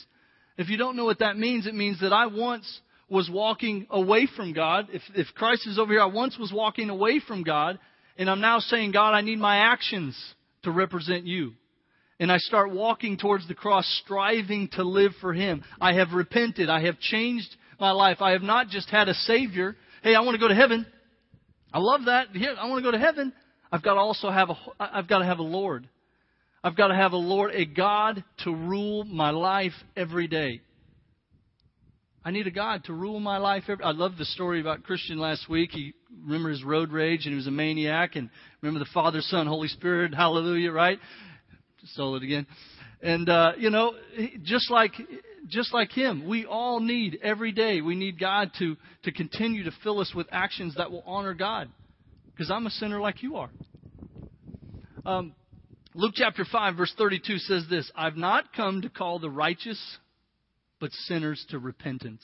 If 0.61 0.69
you 0.69 0.77
don't 0.77 0.97
know 0.97 1.05
what 1.05 1.21
that 1.21 1.37
means, 1.37 1.67
it 1.67 1.75
means 1.75 2.01
that 2.01 2.13
I 2.13 2.27
once 2.27 2.81
was 3.09 3.29
walking 3.29 3.87
away 3.91 4.29
from 4.37 4.53
God. 4.53 4.89
If, 4.93 5.03
if 5.15 5.27
Christ 5.35 5.67
is 5.67 5.79
over 5.79 5.93
here, 5.93 6.03
I 6.03 6.07
once 6.07 6.39
was 6.39 6.53
walking 6.53 6.91
away 6.91 7.21
from 7.27 7.43
God, 7.43 7.79
and 8.17 8.31
I'm 8.31 8.41
now 8.41 8.61
saying, 8.61 8.93
God, 8.93 9.13
I 9.13 9.21
need 9.21 9.39
my 9.39 9.73
actions 9.73 10.17
to 10.63 10.71
represent 10.71 11.27
you 11.27 11.53
and 12.21 12.31
I 12.31 12.37
start 12.37 12.71
walking 12.71 13.17
towards 13.17 13.49
the 13.49 13.55
cross, 13.55 13.87
striving 14.05 14.69
to 14.75 14.85
live 14.85 15.13
for 15.23 15.33
Him. 15.33 15.65
I 15.81 15.95
have 15.95 16.13
repented. 16.13 16.69
I 16.69 16.85
have 16.85 17.01
changed 17.01 17.49
my 17.81 17.93
life. 17.93 18.19
I 18.21 18.33
have 18.33 18.43
not 18.43 18.69
just 18.69 18.91
had 18.91 19.09
a 19.09 19.15
Savior. 19.15 19.75
Hey, 20.03 20.15
I 20.15 20.21
want 20.21 20.35
to 20.35 20.39
go 20.41 20.47
to 20.47 20.55
heaven. 20.55 20.87
I 21.73 21.79
love 21.79 22.03
that. 22.05 22.29
I 22.59 22.69
want 22.69 22.85
to 22.85 22.91
go 22.91 22.91
to 22.91 23.03
heaven. 23.03 23.33
I've 23.73 23.83
got 23.83 23.95
to 23.95 24.01
also 24.01 24.31
have 24.31 24.51
a, 24.51 24.57
I've 24.79 25.09
got 25.09 25.21
to 25.21 25.25
have 25.25 25.39
a 25.39 25.43
Lord. 25.43 25.89
I've 26.63 26.77
got 26.77 26.89
to 26.89 26.95
have 26.95 27.13
a 27.13 27.17
Lord, 27.17 27.53
a 27.55 27.65
God 27.65 28.23
to 28.45 28.55
rule 28.55 29.05
my 29.05 29.31
life 29.31 29.73
every 29.97 30.29
day. 30.29 30.61
I 32.23 32.33
need 32.33 32.47
a 32.47 32.51
God 32.51 32.85
to 32.85 32.93
rule 32.93 33.19
my 33.19 33.39
life. 33.39 33.65
Every, 33.67 33.83
I 33.83 33.93
love 33.93 34.19
the 34.19 34.27
story 34.27 34.61
about 34.61 34.83
Christian 34.83 35.19
last 35.19 35.49
week. 35.49 35.71
He 35.73 35.95
remember 36.23 36.51
his 36.51 36.63
road 36.63 36.93
rage 36.93 37.25
and 37.25 37.33
he 37.33 37.37
was 37.37 37.47
a 37.47 37.51
maniac. 37.51 38.15
And 38.15 38.29
remember 38.61 38.81
the 38.81 38.91
Father, 38.93 39.23
Son, 39.23 39.47
Holy 39.47 39.69
Spirit. 39.69 40.15
Hallelujah, 40.15 40.71
right? 40.71 40.99
stole 41.85 42.17
it 42.17 42.23
again. 42.23 42.47
And 43.03 43.29
uh, 43.29 43.53
you 43.59 43.71
know, 43.71 43.95
just 44.43 44.71
like 44.71 44.93
just 45.49 45.73
like 45.73 45.91
him, 45.91 46.29
we 46.29 46.45
all 46.45 46.81
need 46.81 47.19
every 47.23 47.53
day. 47.53 47.81
We 47.81 47.95
need 47.95 48.21
God 48.21 48.51
to 48.59 48.77
to 49.05 49.13
continue 49.13 49.65
to 49.65 49.73
fill 49.83 50.01
us 50.01 50.13
with 50.15 50.27
actions 50.31 50.75
that 50.77 50.91
will 50.91 51.03
honor 51.07 51.33
God, 51.33 51.71
because 52.35 52.51
I'm 52.51 52.67
a 52.67 52.71
sinner 52.71 53.01
like 53.01 53.23
you 53.23 53.37
are. 53.37 53.51
Um, 55.07 55.35
Luke 55.95 56.13
chapter 56.15 56.45
5, 56.45 56.77
verse 56.77 56.95
32 56.97 57.39
says 57.39 57.65
this 57.69 57.91
I've 57.97 58.17
not 58.17 58.53
come 58.53 58.83
to 58.83 58.89
call 58.89 59.19
the 59.19 59.31
righteous, 59.31 59.81
but 60.79 60.93
sinners 60.93 61.45
to 61.51 61.59
repentance. 61.59 62.23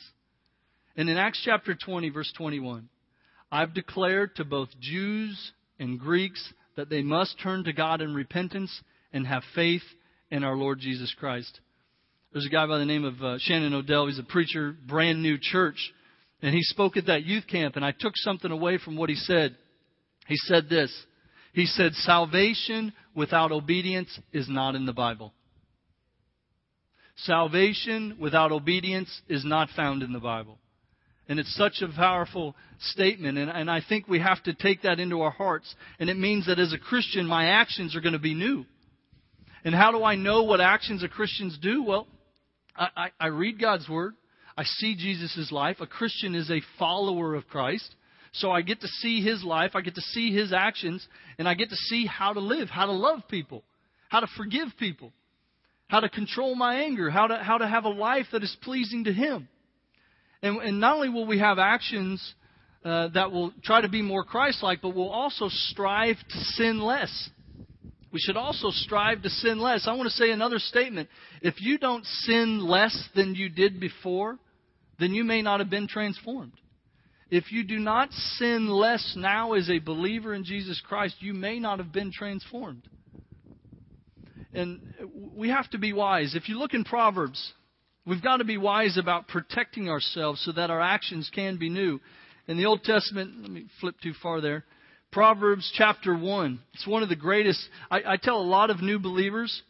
And 0.97 1.11
in 1.11 1.17
Acts 1.17 1.43
chapter 1.45 1.75
20, 1.75 2.11
verse 2.11 2.33
21, 2.39 2.89
I've 3.51 3.75
declared 3.75 4.37
to 4.37 4.45
both 4.45 4.69
Jews 4.81 5.53
and 5.81 5.99
Greeks 5.99 6.53
that 6.77 6.89
they 6.89 7.03
must 7.03 7.41
turn 7.43 7.65
to 7.65 7.73
God 7.73 8.01
in 8.01 8.15
repentance 8.15 8.71
and 9.13 9.27
have 9.27 9.43
faith 9.55 9.83
in 10.31 10.45
our 10.45 10.57
Lord 10.57 10.79
Jesus 10.79 11.13
Christ. 11.19 11.61
There's 12.33 12.47
a 12.47 12.51
guy 12.51 12.67
by 12.67 12.79
the 12.79 12.85
name 12.85 13.05
of 13.05 13.21
uh, 13.23 13.39
Shannon 13.39 13.75
Odell. 13.75 14.07
He's 14.07 14.19
a 14.19 14.23
preacher, 14.23 14.77
brand 14.87 15.23
new 15.23 15.39
church. 15.41 15.93
And 16.41 16.55
he 16.55 16.63
spoke 16.63 16.97
at 16.97 17.07
that 17.07 17.25
youth 17.25 17.47
camp, 17.47 17.77
and 17.77 17.85
I 17.85 17.93
took 17.93 18.13
something 18.17 18.51
away 18.51 18.79
from 18.79 18.97
what 18.97 19.09
he 19.09 19.17
said. 19.17 19.57
He 20.29 20.37
said 20.37 20.69
this 20.69 20.93
He 21.57 21.65
said, 21.65 21.95
Salvation 21.95 22.93
without 23.15 23.51
obedience 23.51 24.21
is 24.31 24.47
not 24.47 24.75
in 24.75 24.85
the 24.85 24.93
Bible. 24.93 25.33
Salvation 27.17 28.19
without 28.21 28.53
obedience 28.53 29.23
is 29.27 29.43
not 29.43 29.71
found 29.71 30.03
in 30.03 30.13
the 30.13 30.21
Bible. 30.21 30.59
And 31.31 31.41
it's 31.41 31.57
such 31.57 31.81
a 31.81 31.89
powerful 31.89 32.55
statement. 32.79 33.39
And, 33.39 33.49
and 33.49 33.71
I 33.71 33.81
think 33.81 34.07
we 34.07 34.21
have 34.21 34.43
to 34.43 34.53
take 34.53 34.83
that 34.83 35.01
into 35.01 35.23
our 35.23 35.31
hearts. 35.31 35.75
And 35.99 36.11
it 36.11 36.19
means 36.19 36.45
that 36.45 36.59
as 36.59 36.75
a 36.75 36.79
Christian, 36.79 37.27
my 37.27 37.47
actions 37.47 37.97
are 37.97 38.03
going 38.03 38.13
to 38.13 38.19
be 38.19 38.35
new. 38.35 38.67
And 39.65 39.75
how 39.75 39.93
do 39.93 40.05
I 40.05 40.15
know 40.15 40.43
what 40.43 40.61
actions 40.61 41.03
a 41.03 41.09
Christians 41.09 41.59
do? 41.63 41.83
Well, 41.83 42.07
I, 42.77 42.89
I, 42.95 43.11
I 43.19 43.27
read 43.29 43.59
God's 43.59 43.89
Word. 43.89 44.13
I 44.59 44.65
see 44.65 44.95
Jesus' 44.95 45.51
life. 45.51 45.79
A 45.81 45.87
Christian 45.87 46.35
is 46.35 46.51
a 46.51 46.61
follower 46.79 47.35
of 47.35 47.49
Christ. 47.49 47.95
So 48.39 48.51
I 48.51 48.63
get 48.63 48.81
to 48.83 48.89
see 48.89 49.23
his 49.23 49.43
life, 49.43 49.73
I 49.75 49.81
get 49.81 49.95
to 49.95 50.01
see 50.01 50.33
his 50.33 50.53
actions, 50.53 51.07
and 51.39 51.49
I 51.49 51.55
get 51.55 51.71
to 51.71 51.77
see 51.77 52.07
how 52.07 52.33
to 52.33 52.41
live, 52.41 52.69
how 52.69 52.87
to 52.87 52.93
love 52.93 53.21
people, 53.29 53.63
how 54.09 54.21
to 54.21 54.27
forgive 54.37 54.69
people, 54.79 55.13
how 55.89 56.01
to 56.01 56.09
control 56.09 56.55
my 56.55 56.77
anger, 56.83 57.11
how 57.11 57.29
to, 57.29 57.37
how 57.37 57.59
to 57.59 57.67
have 57.67 57.85
a 57.85 57.91
life 57.91 58.27
that 58.33 58.43
is 58.43 58.57
pleasing 58.63 59.05
to 59.05 59.13
him. 59.13 59.49
And, 60.43 60.59
and 60.59 60.81
not 60.81 60.97
only 60.97 61.09
will 61.09 61.27
we 61.27 61.39
have 61.39 61.59
actions 61.59 62.35
uh, 62.85 63.09
that 63.09 63.33
will 63.33 63.53
try 63.65 63.81
to 63.81 63.89
be 63.89 64.03
more 64.03 64.23
Christ 64.23 64.63
like, 64.63 64.83
but 64.83 64.95
we'll 64.95 65.11
also 65.11 65.49
strive 65.49 66.17
to 66.17 66.39
sin 66.57 66.79
less. 66.79 67.31
We 68.13 68.21
should 68.21 68.37
also 68.37 68.69
strive 68.71 69.23
to 69.23 69.31
sin 69.31 69.59
less. 69.59 69.87
I 69.89 69.95
want 69.95 70.09
to 70.09 70.15
say 70.15 70.31
another 70.31 70.59
statement. 70.59 71.09
If 71.43 71.55
you 71.61 71.79
don't 71.79 72.05
sin 72.05 72.67
less 72.67 72.97
than 73.15 73.35
you 73.35 73.49
did 73.49 73.81
before, 73.81 74.39
then 75.01 75.13
you 75.13 75.25
may 75.25 75.43
not 75.43 75.61
have 75.61 75.71
been 75.71 75.89
transformed. 75.89 76.53
If 77.31 77.51
you 77.51 77.65
do 77.65 77.79
not 77.79 78.13
sin 78.13 78.69
less 78.69 79.15
now 79.17 79.55
as 79.55 79.69
a 79.69 79.81
believer 79.81 80.33
in 80.33 80.45
Jesus 80.45 80.81
Christ, 80.87 81.17
you 81.21 81.35
may 81.35 81.59
not 81.59 81.79
have 81.79 81.93
been 81.93 82.13
transformed. 82.13 82.83
And 84.55 84.81
we 85.35 85.49
have 85.49 85.69
to 85.71 85.79
be 85.79 85.93
wise. 85.93 86.35
If 86.35 86.49
you 86.49 86.59
look 86.59 86.73
in 86.73 86.85
Proverbs, 86.85 87.53
we've 88.07 88.23
got 88.23 88.39
to 88.39 88.45
be 88.45 88.57
wise 88.57 88.97
about 88.97 89.29
protecting 89.29 89.89
ourselves 89.89 90.41
so 90.45 90.53
that 90.53 90.71
our 90.71 90.81
actions 90.81 91.31
can 91.35 91.57
be 91.59 91.69
new. 91.69 92.01
In 92.47 92.57
the 92.57 92.67
Old 92.67 92.85
Testament, 92.85 93.43
let 93.43 93.51
me 93.51 93.67
flip 93.81 93.97
too 94.01 94.15
far 94.23 94.41
there. 94.41 94.65
Proverbs 95.11 95.71
chapter 95.75 96.17
1. 96.17 96.61
It's 96.75 96.87
one 96.87 97.03
of 97.03 97.09
the 97.09 97.17
greatest. 97.17 97.61
I, 97.91 98.03
I 98.07 98.17
tell 98.17 98.37
a 98.37 98.43
lot 98.43 98.71
of 98.71 98.81
new 98.81 99.01
believers 99.01 99.63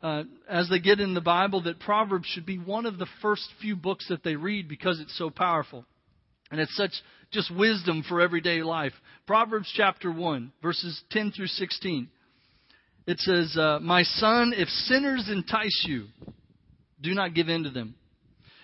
uh, 0.00 0.24
as 0.48 0.68
they 0.68 0.78
get 0.78 1.00
in 1.00 1.14
the 1.14 1.20
Bible 1.20 1.62
that 1.62 1.80
Proverbs 1.80 2.26
should 2.26 2.46
be 2.46 2.58
one 2.58 2.86
of 2.86 2.98
the 2.98 3.06
first 3.20 3.48
few 3.60 3.74
books 3.74 4.06
that 4.08 4.22
they 4.22 4.36
read 4.36 4.68
because 4.68 5.00
it's 5.00 5.16
so 5.18 5.28
powerful. 5.28 5.84
And 6.54 6.60
it's 6.60 6.76
such 6.76 6.92
just 7.32 7.52
wisdom 7.52 8.04
for 8.08 8.20
everyday 8.20 8.62
life. 8.62 8.92
Proverbs 9.26 9.68
chapter 9.74 10.12
1, 10.12 10.52
verses 10.62 11.02
10 11.10 11.32
through 11.32 11.48
16. 11.48 12.08
It 13.08 13.18
says, 13.18 13.56
uh, 13.58 13.80
My 13.82 14.04
son, 14.04 14.52
if 14.56 14.68
sinners 14.68 15.28
entice 15.28 15.84
you, 15.84 16.04
do 17.02 17.12
not 17.12 17.34
give 17.34 17.48
in 17.48 17.64
to 17.64 17.70
them. 17.70 17.96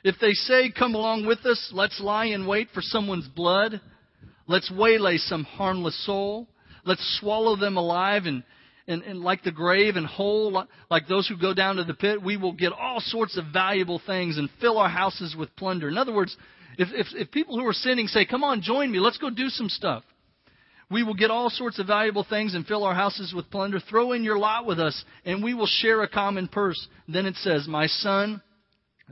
If 0.04 0.14
they 0.20 0.34
say, 0.34 0.70
Come 0.70 0.94
along 0.94 1.26
with 1.26 1.44
us, 1.44 1.72
let's 1.74 2.00
lie 2.00 2.26
in 2.26 2.46
wait 2.46 2.68
for 2.72 2.80
someone's 2.80 3.26
blood, 3.26 3.80
let's 4.46 4.70
waylay 4.70 5.16
some 5.16 5.42
harmless 5.42 6.06
soul, 6.06 6.46
let's 6.84 7.18
swallow 7.20 7.56
them 7.56 7.76
alive 7.76 8.22
and, 8.26 8.44
and, 8.86 9.02
and 9.02 9.18
like 9.18 9.42
the 9.42 9.50
grave 9.50 9.96
and 9.96 10.06
whole, 10.06 10.64
like 10.88 11.08
those 11.08 11.26
who 11.26 11.36
go 11.36 11.54
down 11.54 11.74
to 11.74 11.82
the 11.82 11.94
pit, 11.94 12.22
we 12.22 12.36
will 12.36 12.52
get 12.52 12.70
all 12.70 13.00
sorts 13.00 13.36
of 13.36 13.46
valuable 13.52 14.00
things 14.06 14.38
and 14.38 14.48
fill 14.60 14.78
our 14.78 14.88
houses 14.88 15.34
with 15.36 15.56
plunder. 15.56 15.88
In 15.88 15.98
other 15.98 16.14
words, 16.14 16.36
if, 16.80 16.88
if, 16.94 17.06
if 17.14 17.30
people 17.30 17.58
who 17.58 17.66
are 17.66 17.74
sinning 17.74 18.06
say, 18.06 18.24
Come 18.24 18.42
on, 18.42 18.62
join 18.62 18.90
me, 18.90 19.00
let's 19.00 19.18
go 19.18 19.28
do 19.28 19.48
some 19.50 19.68
stuff, 19.68 20.02
we 20.90 21.02
will 21.02 21.14
get 21.14 21.30
all 21.30 21.50
sorts 21.50 21.78
of 21.78 21.86
valuable 21.86 22.24
things 22.28 22.54
and 22.54 22.66
fill 22.66 22.84
our 22.84 22.94
houses 22.94 23.34
with 23.36 23.50
plunder. 23.50 23.80
Throw 23.80 24.12
in 24.12 24.24
your 24.24 24.38
lot 24.38 24.64
with 24.64 24.80
us, 24.80 25.04
and 25.26 25.44
we 25.44 25.52
will 25.52 25.66
share 25.66 26.02
a 26.02 26.08
common 26.08 26.48
purse. 26.48 26.88
Then 27.06 27.26
it 27.26 27.36
says, 27.36 27.68
My 27.68 27.86
son, 27.86 28.40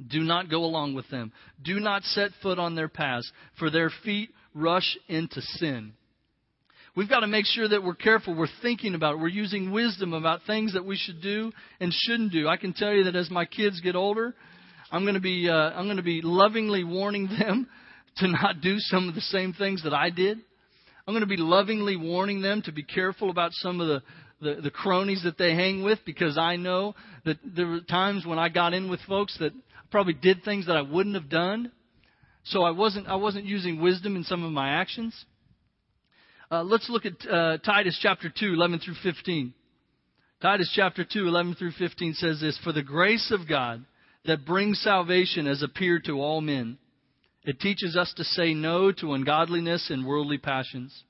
do 0.09 0.21
not 0.21 0.51
go 0.51 0.65
along 0.65 0.95
with 0.95 1.09
them. 1.11 1.31
Do 1.63 1.79
not 1.79 2.05
set 2.05 2.31
foot 2.43 2.59
on 2.59 2.75
their 2.75 2.89
paths, 2.89 3.31
for 3.59 3.71
their 3.71 3.91
feet 4.03 4.31
rush 4.55 4.97
into 5.07 5.43
sin. 5.43 5.93
We've 6.97 7.09
got 7.09 7.21
to 7.21 7.27
make 7.27 7.45
sure 7.45 7.69
that 7.69 7.85
we're 7.85 7.95
careful. 7.95 8.35
We're 8.35 8.49
thinking 8.63 8.95
about 8.95 9.15
it. 9.15 9.19
We're 9.19 9.29
using 9.29 9.73
wisdom 9.73 10.15
about 10.15 10.41
things 10.47 10.73
that 10.73 10.87
we 10.87 10.97
should 10.97 11.21
do 11.21 11.53
and 11.81 11.93
shouldn't 11.93 12.33
do. 12.33 12.49
I 12.49 12.57
can 12.57 12.73
tell 12.73 12.93
you 12.93 13.05
that 13.05 13.15
as 13.15 13.31
my 13.31 13.45
kids 13.45 13.81
get 13.83 13.95
older, 13.95 14.35
I'm 14.91 15.03
going 15.03 15.15
to 15.15 15.21
be, 15.21 15.49
uh, 15.49 15.53
I'm 15.53 15.85
going 15.85 15.99
to 15.99 16.03
be 16.03 16.23
lovingly 16.23 16.83
warning 16.83 17.29
them 17.39 17.69
to 18.17 18.29
not 18.29 18.61
do 18.61 18.77
some 18.79 19.09
of 19.09 19.15
the 19.15 19.21
same 19.21 19.53
things 19.53 19.83
that 19.85 19.93
I 19.93 20.11
did. 20.11 20.39
I'm 21.07 21.15
going 21.15 21.21
to 21.21 21.27
be 21.27 21.37
lovingly 21.37 21.97
warning 21.97 22.43
them 22.43 22.63
to 22.63 22.73
be 22.73 22.83
careful 22.83 23.31
about 23.31 23.53
some 23.55 23.81
of 23.81 23.89
the, 23.89 24.03
the, 24.41 24.61
the 24.63 24.71
cronies 24.71 25.23
that 25.25 25.39
they 25.39 25.55
hang 25.55 25.83
with 25.83 25.99
because 26.05 26.37
I 26.37 26.57
know 26.57 26.95
that 27.25 27.39
there 27.45 27.67
were 27.67 27.81
times 27.81 28.27
when 28.27 28.39
I 28.39 28.49
got 28.49 28.75
in 28.75 28.91
with 28.91 29.01
folks 29.09 29.37
that 29.39 29.53
probably 29.91 30.15
did 30.15 30.43
things 30.43 30.67
that 30.67 30.77
I 30.77 30.83
wouldn't 30.83 31.15
have 31.15 31.29
done. 31.29 31.73
So 32.45 32.63
I 32.63 32.71
wasn't, 32.71 33.09
I 33.09 33.17
wasn't 33.17 33.45
using 33.45 33.81
wisdom 33.81 34.17
in 34.17 34.25
some 34.25 34.43
of 34.43 34.53
my 34.53 34.71
actions. 34.81 35.15
Uh, 36.51 36.63
let's 36.63 36.89
look 36.89 37.05
at 37.05 37.31
uh, 37.31 37.59
Titus 37.59 37.99
chapter 38.01 38.33
2, 38.35 38.55
11 38.55 38.81
through 38.81 38.95
15. 39.03 39.53
Titus 40.41 40.73
chapter 40.75 41.05
2, 41.11 41.27
11 41.27 41.57
through 41.57 41.73
15 41.73 42.15
says 42.15 42.41
this 42.41 42.59
For 42.65 42.73
the 42.73 42.83
grace 42.83 43.31
of 43.39 43.47
God 43.47 43.85
that 44.25 44.45
brings 44.45 44.81
salvation 44.81 45.47
has 45.47 45.63
appeared 45.63 46.05
to 46.05 46.21
all 46.21 46.41
men. 46.41 46.79
It 47.45 47.61
teaches 47.61 47.97
us 47.97 48.13
to 48.17 48.25
say 48.25 48.53
no 48.53 48.93
to 48.93 49.15
ungodliness 49.15 49.91
and 49.91 50.07
worldly 50.07 50.39
passions, 50.39 51.05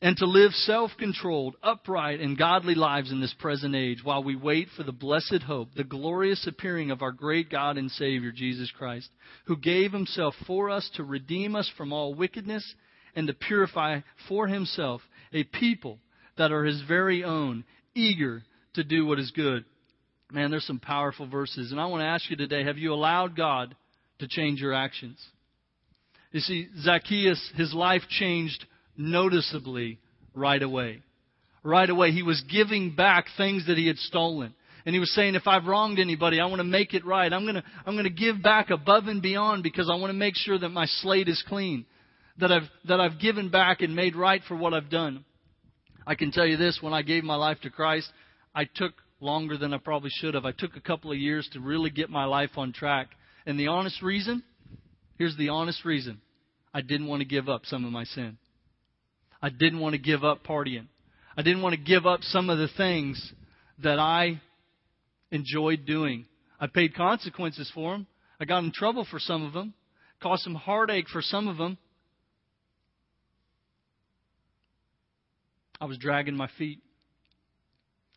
and 0.00 0.16
to 0.16 0.26
live 0.26 0.52
self 0.52 0.90
controlled, 0.98 1.54
upright, 1.62 2.20
and 2.20 2.36
godly 2.36 2.74
lives 2.74 3.12
in 3.12 3.20
this 3.20 3.34
present 3.38 3.74
age 3.74 4.02
while 4.02 4.24
we 4.24 4.36
wait 4.36 4.68
for 4.76 4.82
the 4.82 4.92
blessed 4.92 5.42
hope, 5.46 5.68
the 5.76 5.84
glorious 5.84 6.46
appearing 6.46 6.90
of 6.90 7.02
our 7.02 7.12
great 7.12 7.50
God 7.50 7.78
and 7.78 7.90
Savior, 7.90 8.32
Jesus 8.32 8.70
Christ, 8.76 9.08
who 9.46 9.56
gave 9.56 9.92
himself 9.92 10.34
for 10.46 10.70
us 10.70 10.90
to 10.96 11.04
redeem 11.04 11.54
us 11.54 11.70
from 11.76 11.92
all 11.92 12.14
wickedness 12.14 12.74
and 13.14 13.28
to 13.28 13.34
purify 13.34 14.00
for 14.28 14.48
himself 14.48 15.02
a 15.32 15.44
people 15.44 16.00
that 16.36 16.52
are 16.52 16.64
his 16.64 16.82
very 16.82 17.22
own, 17.22 17.64
eager 17.94 18.42
to 18.74 18.82
do 18.82 19.06
what 19.06 19.20
is 19.20 19.30
good. 19.30 19.64
Man, 20.30 20.50
there's 20.50 20.66
some 20.66 20.80
powerful 20.80 21.26
verses. 21.26 21.70
And 21.70 21.80
I 21.80 21.86
want 21.86 22.00
to 22.00 22.06
ask 22.06 22.28
you 22.30 22.36
today 22.36 22.64
have 22.64 22.78
you 22.78 22.92
allowed 22.92 23.36
God 23.36 23.74
to 24.18 24.28
change 24.28 24.60
your 24.60 24.74
actions? 24.74 25.18
You 26.32 26.40
see, 26.40 26.68
Zacchaeus, 26.80 27.52
his 27.56 27.72
life 27.72 28.02
changed 28.08 28.64
noticeably 28.96 29.98
right 30.34 30.62
away. 30.62 31.02
Right 31.62 31.88
away, 31.88 32.10
he 32.10 32.22
was 32.22 32.42
giving 32.50 32.94
back 32.94 33.26
things 33.36 33.66
that 33.68 33.78
he 33.78 33.86
had 33.86 33.98
stolen. 33.98 34.54
And 34.86 34.94
he 34.94 35.00
was 35.00 35.14
saying, 35.14 35.34
if 35.34 35.46
I've 35.46 35.64
wronged 35.64 35.98
anybody, 35.98 36.40
I 36.40 36.46
want 36.46 36.58
to 36.58 36.64
make 36.64 36.92
it 36.92 37.06
right. 37.06 37.32
I'm 37.32 37.44
going 37.44 37.54
to, 37.54 37.64
I'm 37.86 37.94
going 37.94 38.04
to 38.04 38.10
give 38.10 38.42
back 38.42 38.70
above 38.70 39.06
and 39.06 39.22
beyond 39.22 39.62
because 39.62 39.88
I 39.88 39.94
want 39.94 40.10
to 40.10 40.18
make 40.18 40.34
sure 40.36 40.58
that 40.58 40.68
my 40.68 40.86
slate 40.86 41.28
is 41.28 41.42
clean. 41.48 41.86
That 42.38 42.52
I've, 42.52 42.68
that 42.88 43.00
I've 43.00 43.20
given 43.20 43.48
back 43.48 43.80
and 43.80 43.94
made 43.94 44.16
right 44.16 44.42
for 44.46 44.56
what 44.56 44.74
I've 44.74 44.90
done. 44.90 45.24
I 46.06 46.16
can 46.16 46.32
tell 46.32 46.44
you 46.44 46.56
this, 46.56 46.80
when 46.82 46.92
I 46.92 47.02
gave 47.02 47.24
my 47.24 47.36
life 47.36 47.60
to 47.62 47.70
Christ, 47.70 48.10
I 48.54 48.64
took 48.64 48.92
longer 49.24 49.56
than 49.56 49.74
I 49.74 49.78
probably 49.78 50.10
should 50.10 50.34
have. 50.34 50.44
I 50.44 50.52
took 50.52 50.76
a 50.76 50.80
couple 50.80 51.10
of 51.10 51.18
years 51.18 51.48
to 51.52 51.60
really 51.60 51.90
get 51.90 52.10
my 52.10 52.26
life 52.26 52.50
on 52.56 52.72
track. 52.72 53.08
And 53.46 53.58
the 53.58 53.68
honest 53.68 54.02
reason 54.02 54.44
here's 55.18 55.36
the 55.36 55.48
honest 55.48 55.84
reason 55.84 56.20
I 56.72 56.80
didn't 56.80 57.06
want 57.06 57.20
to 57.20 57.26
give 57.26 57.48
up 57.48 57.62
some 57.64 57.84
of 57.84 57.92
my 57.92 58.04
sin. 58.04 58.36
I 59.40 59.48
didn't 59.48 59.80
want 59.80 59.94
to 59.94 60.00
give 60.00 60.24
up 60.24 60.44
partying. 60.44 60.86
I 61.36 61.42
didn't 61.42 61.62
want 61.62 61.74
to 61.74 61.80
give 61.80 62.06
up 62.06 62.22
some 62.22 62.50
of 62.50 62.58
the 62.58 62.68
things 62.76 63.32
that 63.82 63.98
I 63.98 64.40
enjoyed 65.30 65.84
doing. 65.86 66.26
I 66.60 66.66
paid 66.66 66.94
consequences 66.94 67.70
for 67.74 67.92
them. 67.92 68.06
I 68.40 68.44
got 68.44 68.64
in 68.64 68.72
trouble 68.72 69.06
for 69.08 69.18
some 69.18 69.44
of 69.44 69.52
them, 69.52 69.74
caused 70.22 70.42
some 70.42 70.54
heartache 70.54 71.08
for 71.08 71.22
some 71.22 71.48
of 71.48 71.56
them. 71.56 71.78
I 75.80 75.86
was 75.86 75.98
dragging 75.98 76.36
my 76.36 76.48
feet. 76.56 76.80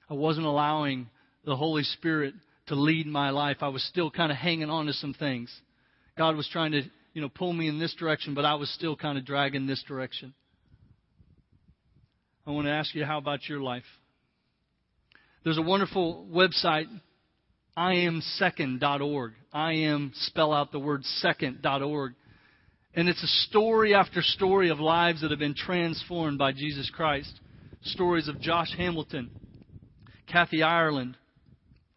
I 0.09 0.13
wasn't 0.13 0.45
allowing 0.45 1.09
the 1.45 1.55
Holy 1.55 1.83
Spirit 1.83 2.33
to 2.67 2.75
lead 2.75 3.07
my 3.07 3.29
life. 3.29 3.57
I 3.61 3.69
was 3.69 3.83
still 3.83 4.11
kind 4.11 4.31
of 4.31 4.37
hanging 4.37 4.69
on 4.69 4.85
to 4.85 4.93
some 4.93 5.13
things. 5.13 5.53
God 6.17 6.35
was 6.35 6.47
trying 6.51 6.71
to, 6.71 6.81
you 7.13 7.21
know, 7.21 7.29
pull 7.29 7.53
me 7.53 7.67
in 7.67 7.79
this 7.79 7.93
direction, 7.95 8.33
but 8.33 8.45
I 8.45 8.55
was 8.55 8.69
still 8.71 8.95
kind 8.95 9.17
of 9.17 9.25
dragging 9.25 9.67
this 9.67 9.83
direction. 9.87 10.33
I 12.45 12.51
want 12.51 12.67
to 12.67 12.71
ask 12.71 12.95
you, 12.95 13.03
how 13.03 13.17
about 13.17 13.47
your 13.49 13.61
life? 13.61 13.83
There's 15.43 15.57
a 15.57 15.61
wonderful 15.61 16.27
website, 16.31 16.87
iamsecond.org. 17.77 19.33
I 19.53 19.73
am, 19.73 20.11
spell 20.15 20.53
out 20.53 20.71
the 20.71 20.79
word 20.79 21.03
second.org. 21.03 22.13
And 22.95 23.07
it's 23.07 23.23
a 23.23 23.49
story 23.49 23.93
after 23.93 24.21
story 24.21 24.69
of 24.69 24.79
lives 24.79 25.21
that 25.21 25.31
have 25.31 25.39
been 25.39 25.55
transformed 25.55 26.37
by 26.37 26.51
Jesus 26.51 26.89
Christ. 26.89 27.31
Stories 27.83 28.27
of 28.27 28.41
Josh 28.41 28.73
Hamilton, 28.75 29.29
Kathy 30.31 30.61
Ireland, 30.63 31.17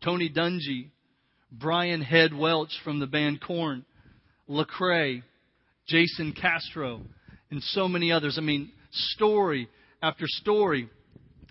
Tony 0.03 0.31
Dungy, 0.31 0.91
Brian 1.53 2.01
Head 2.01 2.33
Welch 2.33 2.73
from 2.85 3.01
the 3.01 3.07
band 3.07 3.41
Korn, 3.41 3.85
Lecrae, 4.49 5.23
Jason 5.87 6.33
Castro, 6.33 7.03
and 7.51 7.63
so 7.63 7.89
many 7.89 8.13
others. 8.13 8.37
I 8.39 8.43
mean, 8.43 8.71
story 8.93 9.69
after 10.03 10.25
story 10.27 10.89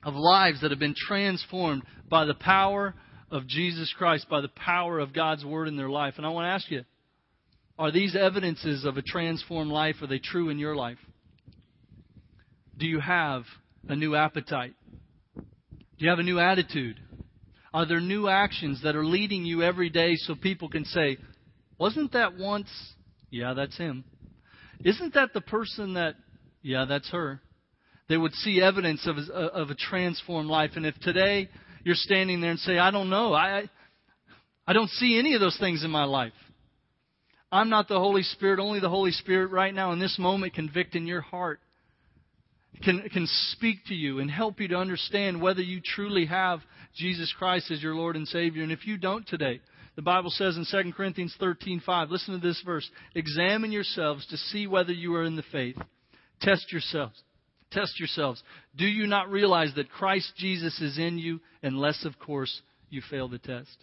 of 0.03 0.15
lives 0.15 0.61
that 0.61 0.71
have 0.71 0.79
been 0.79 0.95
transformed 0.95 1.83
by 2.09 2.25
the 2.25 2.33
power 2.33 2.95
of 3.29 3.47
Jesus 3.47 3.93
Christ, 3.97 4.27
by 4.29 4.41
the 4.41 4.49
power 4.49 4.99
of 4.99 5.13
God's 5.13 5.45
Word 5.45 5.67
in 5.67 5.77
their 5.77 5.89
life. 5.89 6.15
And 6.17 6.25
I 6.25 6.29
want 6.29 6.45
to 6.45 6.49
ask 6.49 6.71
you, 6.71 6.83
are 7.77 7.91
these 7.91 8.15
evidences 8.15 8.85
of 8.85 8.97
a 8.97 9.01
transformed 9.01 9.71
life, 9.71 9.95
are 10.01 10.07
they 10.07 10.19
true 10.19 10.49
in 10.49 10.57
your 10.57 10.75
life? 10.75 10.97
Do 12.77 12.87
you 12.87 12.99
have 12.99 13.43
a 13.87 13.95
new 13.95 14.15
appetite? 14.15 14.73
Do 15.99 16.05
you 16.05 16.11
have 16.11 16.19
a 16.19 16.23
new 16.23 16.39
attitude? 16.39 16.97
Are 17.73 17.85
there 17.85 17.99
new 17.99 18.29
actions 18.29 18.81
that 18.83 18.95
are 18.95 19.05
leading 19.05 19.43
you 19.43 19.63
every 19.63 19.89
day 19.89 20.15
so 20.15 20.33
people 20.33 20.69
can 20.69 20.85
say, 20.85 21.17
wasn't 21.77 22.13
that 22.13 22.37
once? 22.37 22.69
Yeah, 23.29 23.53
that's 23.53 23.77
him. 23.77 24.05
Isn't 24.83 25.13
that 25.15 25.33
the 25.33 25.41
person 25.41 25.95
that, 25.95 26.15
yeah, 26.61 26.85
that's 26.87 27.11
her? 27.11 27.41
They 28.07 28.15
would 28.15 28.33
see 28.33 28.61
evidence 28.61 29.05
of 29.05 29.17
a, 29.17 29.21
uh, 29.21 29.61
of 29.61 29.69
a 29.71 29.75
transformed 29.75 30.49
life. 30.49 30.71
And 30.77 30.85
if 30.85 30.95
today 31.01 31.49
you're 31.83 31.95
standing 31.95 32.39
there 32.39 32.51
and 32.51 32.59
say, 32.59 32.79
I 32.79 32.91
don't 32.91 33.09
know, 33.09 33.33
I, 33.33 33.69
I 34.65 34.71
don't 34.71 34.89
see 34.89 35.19
any 35.19 35.33
of 35.33 35.41
those 35.41 35.57
things 35.59 35.83
in 35.83 35.91
my 35.91 36.05
life. 36.05 36.33
I'm 37.51 37.69
not 37.69 37.89
the 37.89 37.99
Holy 37.99 38.23
Spirit. 38.23 38.59
Only 38.59 38.79
the 38.79 38.89
Holy 38.89 39.11
Spirit 39.11 39.51
right 39.51 39.73
now 39.73 39.91
in 39.91 39.99
this 39.99 40.17
moment 40.17 40.53
convicting 40.53 41.07
your 41.07 41.21
heart. 41.21 41.59
Can, 42.83 43.01
can 43.09 43.27
speak 43.51 43.85
to 43.87 43.95
you 43.95 44.19
and 44.19 44.31
help 44.31 44.59
you 44.59 44.67
to 44.69 44.75
understand 44.75 45.41
whether 45.41 45.61
you 45.61 45.81
truly 45.81 46.25
have 46.27 46.61
Jesus 46.95 47.33
Christ 47.37 47.71
as 47.71 47.83
your 47.83 47.95
Lord 47.95 48.15
and 48.15 48.27
Savior. 48.27 48.63
And 48.63 48.71
if 48.71 48.87
you 48.87 48.97
don't 48.97 49.27
today, 49.27 49.59
the 49.95 50.01
Bible 50.01 50.29
says 50.29 50.55
in 50.55 50.65
2 50.65 50.93
Corinthians 50.93 51.35
13:5, 51.41 52.09
listen 52.09 52.33
to 52.33 52.47
this 52.47 52.61
verse, 52.65 52.89
examine 53.15 53.71
yourselves 53.71 54.25
to 54.27 54.37
see 54.37 54.65
whether 54.65 54.93
you 54.93 55.13
are 55.15 55.25
in 55.25 55.35
the 55.35 55.43
faith. 55.51 55.77
Test 56.41 56.71
yourselves. 56.71 57.21
Test 57.71 57.99
yourselves. 57.99 58.41
Do 58.75 58.85
you 58.85 59.07
not 59.07 59.29
realize 59.29 59.73
that 59.75 59.89
Christ 59.91 60.31
Jesus 60.37 60.79
is 60.79 60.97
in 60.97 61.17
you 61.17 61.41
unless 61.61 62.05
of 62.05 62.17
course 62.17 62.61
you 62.89 63.01
fail 63.09 63.27
the 63.27 63.39
test? 63.39 63.75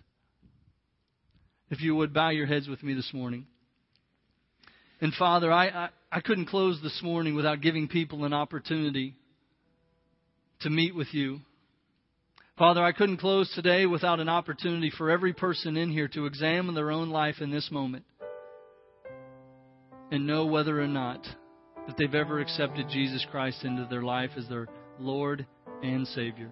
If 1.71 1.83
you 1.83 1.95
would 1.97 2.15
bow 2.15 2.31
your 2.31 2.47
heads 2.47 2.69
with 2.69 2.83
me 2.83 2.95
this 2.95 3.13
morning. 3.13 3.47
And 5.01 5.13
Father, 5.15 5.53
I, 5.53 5.67
I, 5.67 5.89
I 6.11 6.21
couldn't 6.21 6.47
close 6.47 6.81
this 6.83 7.01
morning 7.03 7.35
without 7.35 7.61
giving 7.61 7.89
people 7.89 8.25
an 8.25 8.33
opportunity 8.33 9.15
to 10.61 10.71
meet 10.71 10.95
with 10.95 11.09
you. 11.13 11.41
Father, 12.59 12.83
I 12.83 12.93
couldn't 12.93 13.19
close 13.19 13.53
today 13.55 13.85
without 13.85 14.21
an 14.21 14.31
opportunity 14.31 14.91
for 14.97 15.11
every 15.11 15.35
person 15.35 15.77
in 15.77 15.91
here 15.91 16.09
to 16.09 16.25
examine 16.25 16.75
their 16.75 16.91
own 16.91 17.11
life 17.11 17.37
in 17.41 17.51
this 17.51 17.71
moment 17.71 18.05
and 20.11 20.27
know 20.27 20.47
whether 20.47 20.81
or 20.81 20.87
not 20.87 21.23
that 21.87 21.97
they've 21.99 22.15
ever 22.15 22.41
accepted 22.41 22.89
Jesus 22.89 23.27
Christ 23.31 23.65
into 23.65 23.87
their 23.91 24.03
life 24.03 24.31
as 24.39 24.49
their 24.49 24.69
Lord 24.99 25.47
and 25.83 26.07
Savior. 26.09 26.51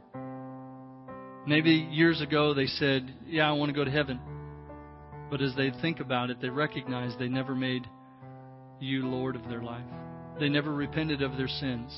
Maybe 1.47 1.89
years 1.91 2.21
ago 2.21 2.53
they 2.53 2.67
said, 2.67 3.13
Yeah, 3.27 3.49
I 3.49 3.53
want 3.53 3.71
to 3.71 3.75
go 3.75 3.85
to 3.85 3.91
heaven. 3.91 4.21
But 5.31 5.41
as 5.41 5.55
they 5.57 5.73
think 5.81 6.01
about 6.01 6.29
it, 6.29 6.41
they 6.41 6.51
recognize 6.51 7.15
they 7.19 7.29
never 7.29 7.55
made 7.55 7.87
you 8.85 9.07
Lord 9.07 9.35
of 9.35 9.49
their 9.49 9.63
life. 9.63 9.85
They 10.39 10.49
never 10.49 10.73
repented 10.73 11.23
of 11.23 11.37
their 11.37 11.49
sins. 11.49 11.93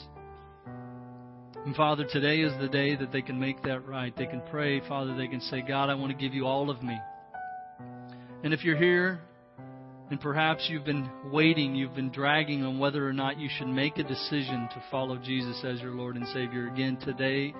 And 1.64 1.74
Father, 1.74 2.04
today 2.04 2.40
is 2.40 2.52
the 2.60 2.68
day 2.68 2.94
that 2.94 3.10
they 3.10 3.22
can 3.22 3.40
make 3.40 3.62
that 3.64 3.86
right. 3.86 4.16
They 4.16 4.26
can 4.26 4.42
pray, 4.50 4.80
Father, 4.88 5.16
they 5.16 5.26
can 5.26 5.40
say, 5.40 5.62
God, 5.62 5.90
I 5.90 5.94
want 5.94 6.12
to 6.12 6.18
give 6.18 6.32
you 6.32 6.46
all 6.46 6.70
of 6.70 6.82
me. 6.82 6.96
And 8.44 8.54
if 8.54 8.62
you're 8.62 8.76
here 8.76 9.20
and 10.10 10.20
perhaps 10.20 10.68
you've 10.70 10.84
been 10.84 11.10
waiting, 11.32 11.74
you've 11.74 11.96
been 11.96 12.12
dragging 12.12 12.62
on 12.62 12.78
whether 12.78 13.06
or 13.06 13.12
not 13.12 13.38
you 13.38 13.48
should 13.58 13.66
make 13.66 13.98
a 13.98 14.04
decision 14.04 14.68
to 14.74 14.84
follow 14.90 15.16
Jesus 15.16 15.64
as 15.64 15.80
your 15.80 15.92
Lord 15.92 16.14
and 16.14 16.26
Savior, 16.28 16.68
again, 16.68 16.98
today 16.98 17.52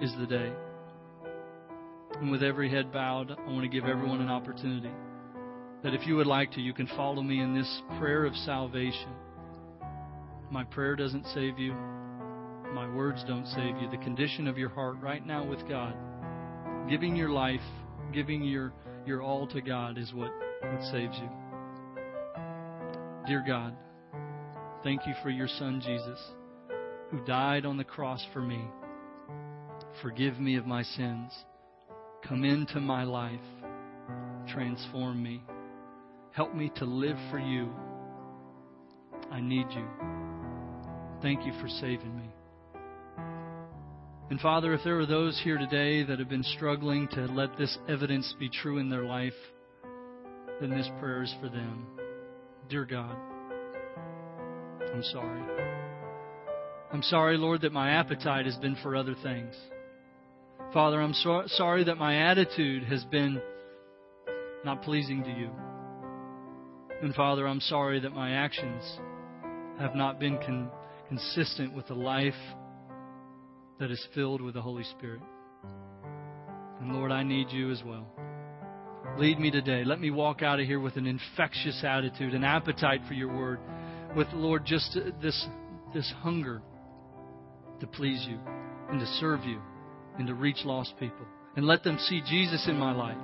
is 0.00 0.14
the 0.18 0.26
day. 0.26 0.52
And 2.18 2.30
with 2.30 2.42
every 2.42 2.70
head 2.70 2.90
bowed, 2.90 3.30
I 3.30 3.50
want 3.50 3.62
to 3.62 3.68
give 3.68 3.84
everyone 3.84 4.22
an 4.22 4.30
opportunity 4.30 4.90
that 5.82 5.94
if 5.94 6.06
you 6.06 6.16
would 6.16 6.26
like 6.26 6.52
to, 6.52 6.60
you 6.60 6.72
can 6.72 6.86
follow 6.88 7.22
me 7.22 7.40
in 7.40 7.54
this 7.54 7.82
prayer 7.98 8.24
of 8.24 8.34
salvation. 8.34 9.08
My 10.50 10.64
prayer 10.64 10.96
doesn't 10.96 11.26
save 11.34 11.58
you. 11.58 11.72
My 12.74 12.92
words 12.94 13.24
don't 13.26 13.46
save 13.46 13.76
you. 13.80 13.90
The 13.90 14.04
condition 14.04 14.46
of 14.46 14.58
your 14.58 14.68
heart 14.68 14.96
right 15.00 15.24
now 15.26 15.44
with 15.44 15.66
God, 15.68 15.94
giving 16.88 17.16
your 17.16 17.30
life, 17.30 17.60
giving 18.12 18.42
your, 18.42 18.72
your 19.06 19.22
all 19.22 19.46
to 19.48 19.60
God 19.60 19.98
is 19.98 20.12
what, 20.12 20.30
what 20.62 20.82
saves 20.92 21.16
you. 21.18 21.28
Dear 23.26 23.44
God, 23.46 23.74
thank 24.82 25.06
you 25.06 25.14
for 25.22 25.30
your 25.30 25.48
Son, 25.48 25.80
Jesus, 25.84 26.18
who 27.10 27.24
died 27.24 27.64
on 27.64 27.76
the 27.76 27.84
cross 27.84 28.24
for 28.32 28.40
me. 28.40 28.60
Forgive 30.02 30.38
me 30.38 30.56
of 30.56 30.66
my 30.66 30.82
sins. 30.82 31.32
Come 32.26 32.44
into 32.44 32.80
my 32.80 33.04
life. 33.04 33.40
Transform 34.48 35.22
me. 35.22 35.42
Help 36.32 36.54
me 36.54 36.70
to 36.76 36.84
live 36.84 37.16
for 37.30 37.38
you. 37.38 37.70
I 39.30 39.40
need 39.40 39.66
you. 39.70 39.86
Thank 41.22 41.44
you 41.44 41.52
for 41.60 41.68
saving 41.68 42.16
me. 42.16 42.30
And 44.30 44.40
Father, 44.40 44.72
if 44.74 44.80
there 44.84 44.98
are 45.00 45.06
those 45.06 45.40
here 45.42 45.58
today 45.58 46.04
that 46.04 46.20
have 46.20 46.28
been 46.28 46.44
struggling 46.44 47.08
to 47.08 47.26
let 47.26 47.58
this 47.58 47.76
evidence 47.88 48.32
be 48.38 48.48
true 48.48 48.78
in 48.78 48.88
their 48.88 49.04
life, 49.04 49.34
then 50.60 50.70
this 50.70 50.88
prayer 51.00 51.22
is 51.24 51.34
for 51.40 51.48
them. 51.48 51.86
Dear 52.68 52.84
God, 52.84 53.16
I'm 54.94 55.02
sorry. 55.02 55.42
I'm 56.92 57.02
sorry, 57.02 57.38
Lord, 57.38 57.62
that 57.62 57.72
my 57.72 57.90
appetite 57.90 58.46
has 58.46 58.56
been 58.56 58.76
for 58.82 58.94
other 58.94 59.16
things. 59.22 59.54
Father, 60.72 61.00
I'm 61.00 61.14
so, 61.14 61.42
sorry 61.46 61.82
that 61.84 61.96
my 61.96 62.30
attitude 62.30 62.84
has 62.84 63.04
been 63.04 63.40
not 64.64 64.82
pleasing 64.82 65.24
to 65.24 65.30
you. 65.30 65.50
And 67.02 67.14
Father, 67.14 67.48
I'm 67.48 67.60
sorry 67.60 68.00
that 68.00 68.10
my 68.10 68.32
actions 68.32 68.84
have 69.78 69.94
not 69.94 70.20
been 70.20 70.38
con- 70.38 70.70
consistent 71.08 71.74
with 71.74 71.88
a 71.90 71.94
life 71.94 72.34
that 73.78 73.90
is 73.90 74.06
filled 74.14 74.42
with 74.42 74.54
the 74.54 74.60
Holy 74.60 74.84
Spirit. 74.84 75.22
And 76.80 76.92
Lord, 76.92 77.10
I 77.10 77.22
need 77.22 77.50
you 77.50 77.70
as 77.70 77.82
well. 77.84 78.06
Lead 79.16 79.40
me 79.40 79.50
today. 79.50 79.82
Let 79.84 80.00
me 80.00 80.10
walk 80.10 80.42
out 80.42 80.60
of 80.60 80.66
here 80.66 80.78
with 80.78 80.96
an 80.96 81.06
infectious 81.06 81.82
attitude, 81.82 82.34
an 82.34 82.44
appetite 82.44 83.00
for 83.08 83.14
your 83.14 83.34
word, 83.34 83.58
with, 84.14 84.28
Lord, 84.34 84.66
just 84.66 84.96
this, 85.22 85.46
this 85.94 86.12
hunger 86.18 86.60
to 87.80 87.86
please 87.86 88.24
you 88.28 88.38
and 88.90 89.00
to 89.00 89.06
serve 89.18 89.44
you 89.44 89.58
and 90.18 90.26
to 90.26 90.34
reach 90.34 90.64
lost 90.64 90.92
people. 91.00 91.26
And 91.56 91.66
let 91.66 91.82
them 91.82 91.98
see 91.98 92.20
Jesus 92.28 92.66
in 92.68 92.76
my 92.76 92.92
life. 92.92 93.16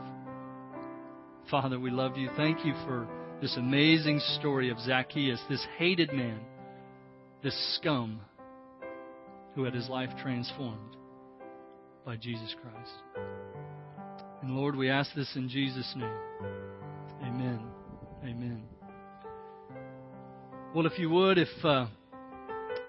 Father, 1.50 1.78
we 1.78 1.90
love 1.90 2.16
you. 2.16 2.30
Thank 2.36 2.64
you 2.64 2.72
for 2.86 3.06
this 3.40 3.56
amazing 3.56 4.20
story 4.38 4.70
of 4.70 4.78
Zacchaeus, 4.80 5.40
this 5.48 5.64
hated 5.78 6.12
man, 6.12 6.40
this 7.42 7.76
scum 7.76 8.20
who 9.54 9.64
had 9.64 9.74
his 9.74 9.88
life 9.88 10.10
transformed 10.22 10.96
by 12.04 12.16
Jesus 12.16 12.54
Christ. 12.62 13.26
And 14.42 14.56
Lord, 14.56 14.76
we 14.76 14.88
ask 14.88 15.14
this 15.14 15.30
in 15.36 15.48
Jesus' 15.48 15.92
name. 15.96 16.18
Amen. 17.22 17.60
Amen. 18.22 18.62
Well, 20.74 20.86
if 20.86 20.98
you 20.98 21.10
would, 21.10 21.38
if 21.38 21.48
uh, 21.64 21.86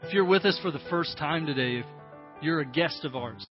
if 0.03 0.13
you're 0.13 0.25
with 0.25 0.45
us 0.45 0.59
for 0.61 0.71
the 0.71 0.81
first 0.89 1.17
time 1.17 1.45
today, 1.45 1.79
if 1.79 1.85
you're 2.41 2.59
a 2.59 2.65
guest 2.65 3.03
of 3.05 3.15
ours, 3.15 3.45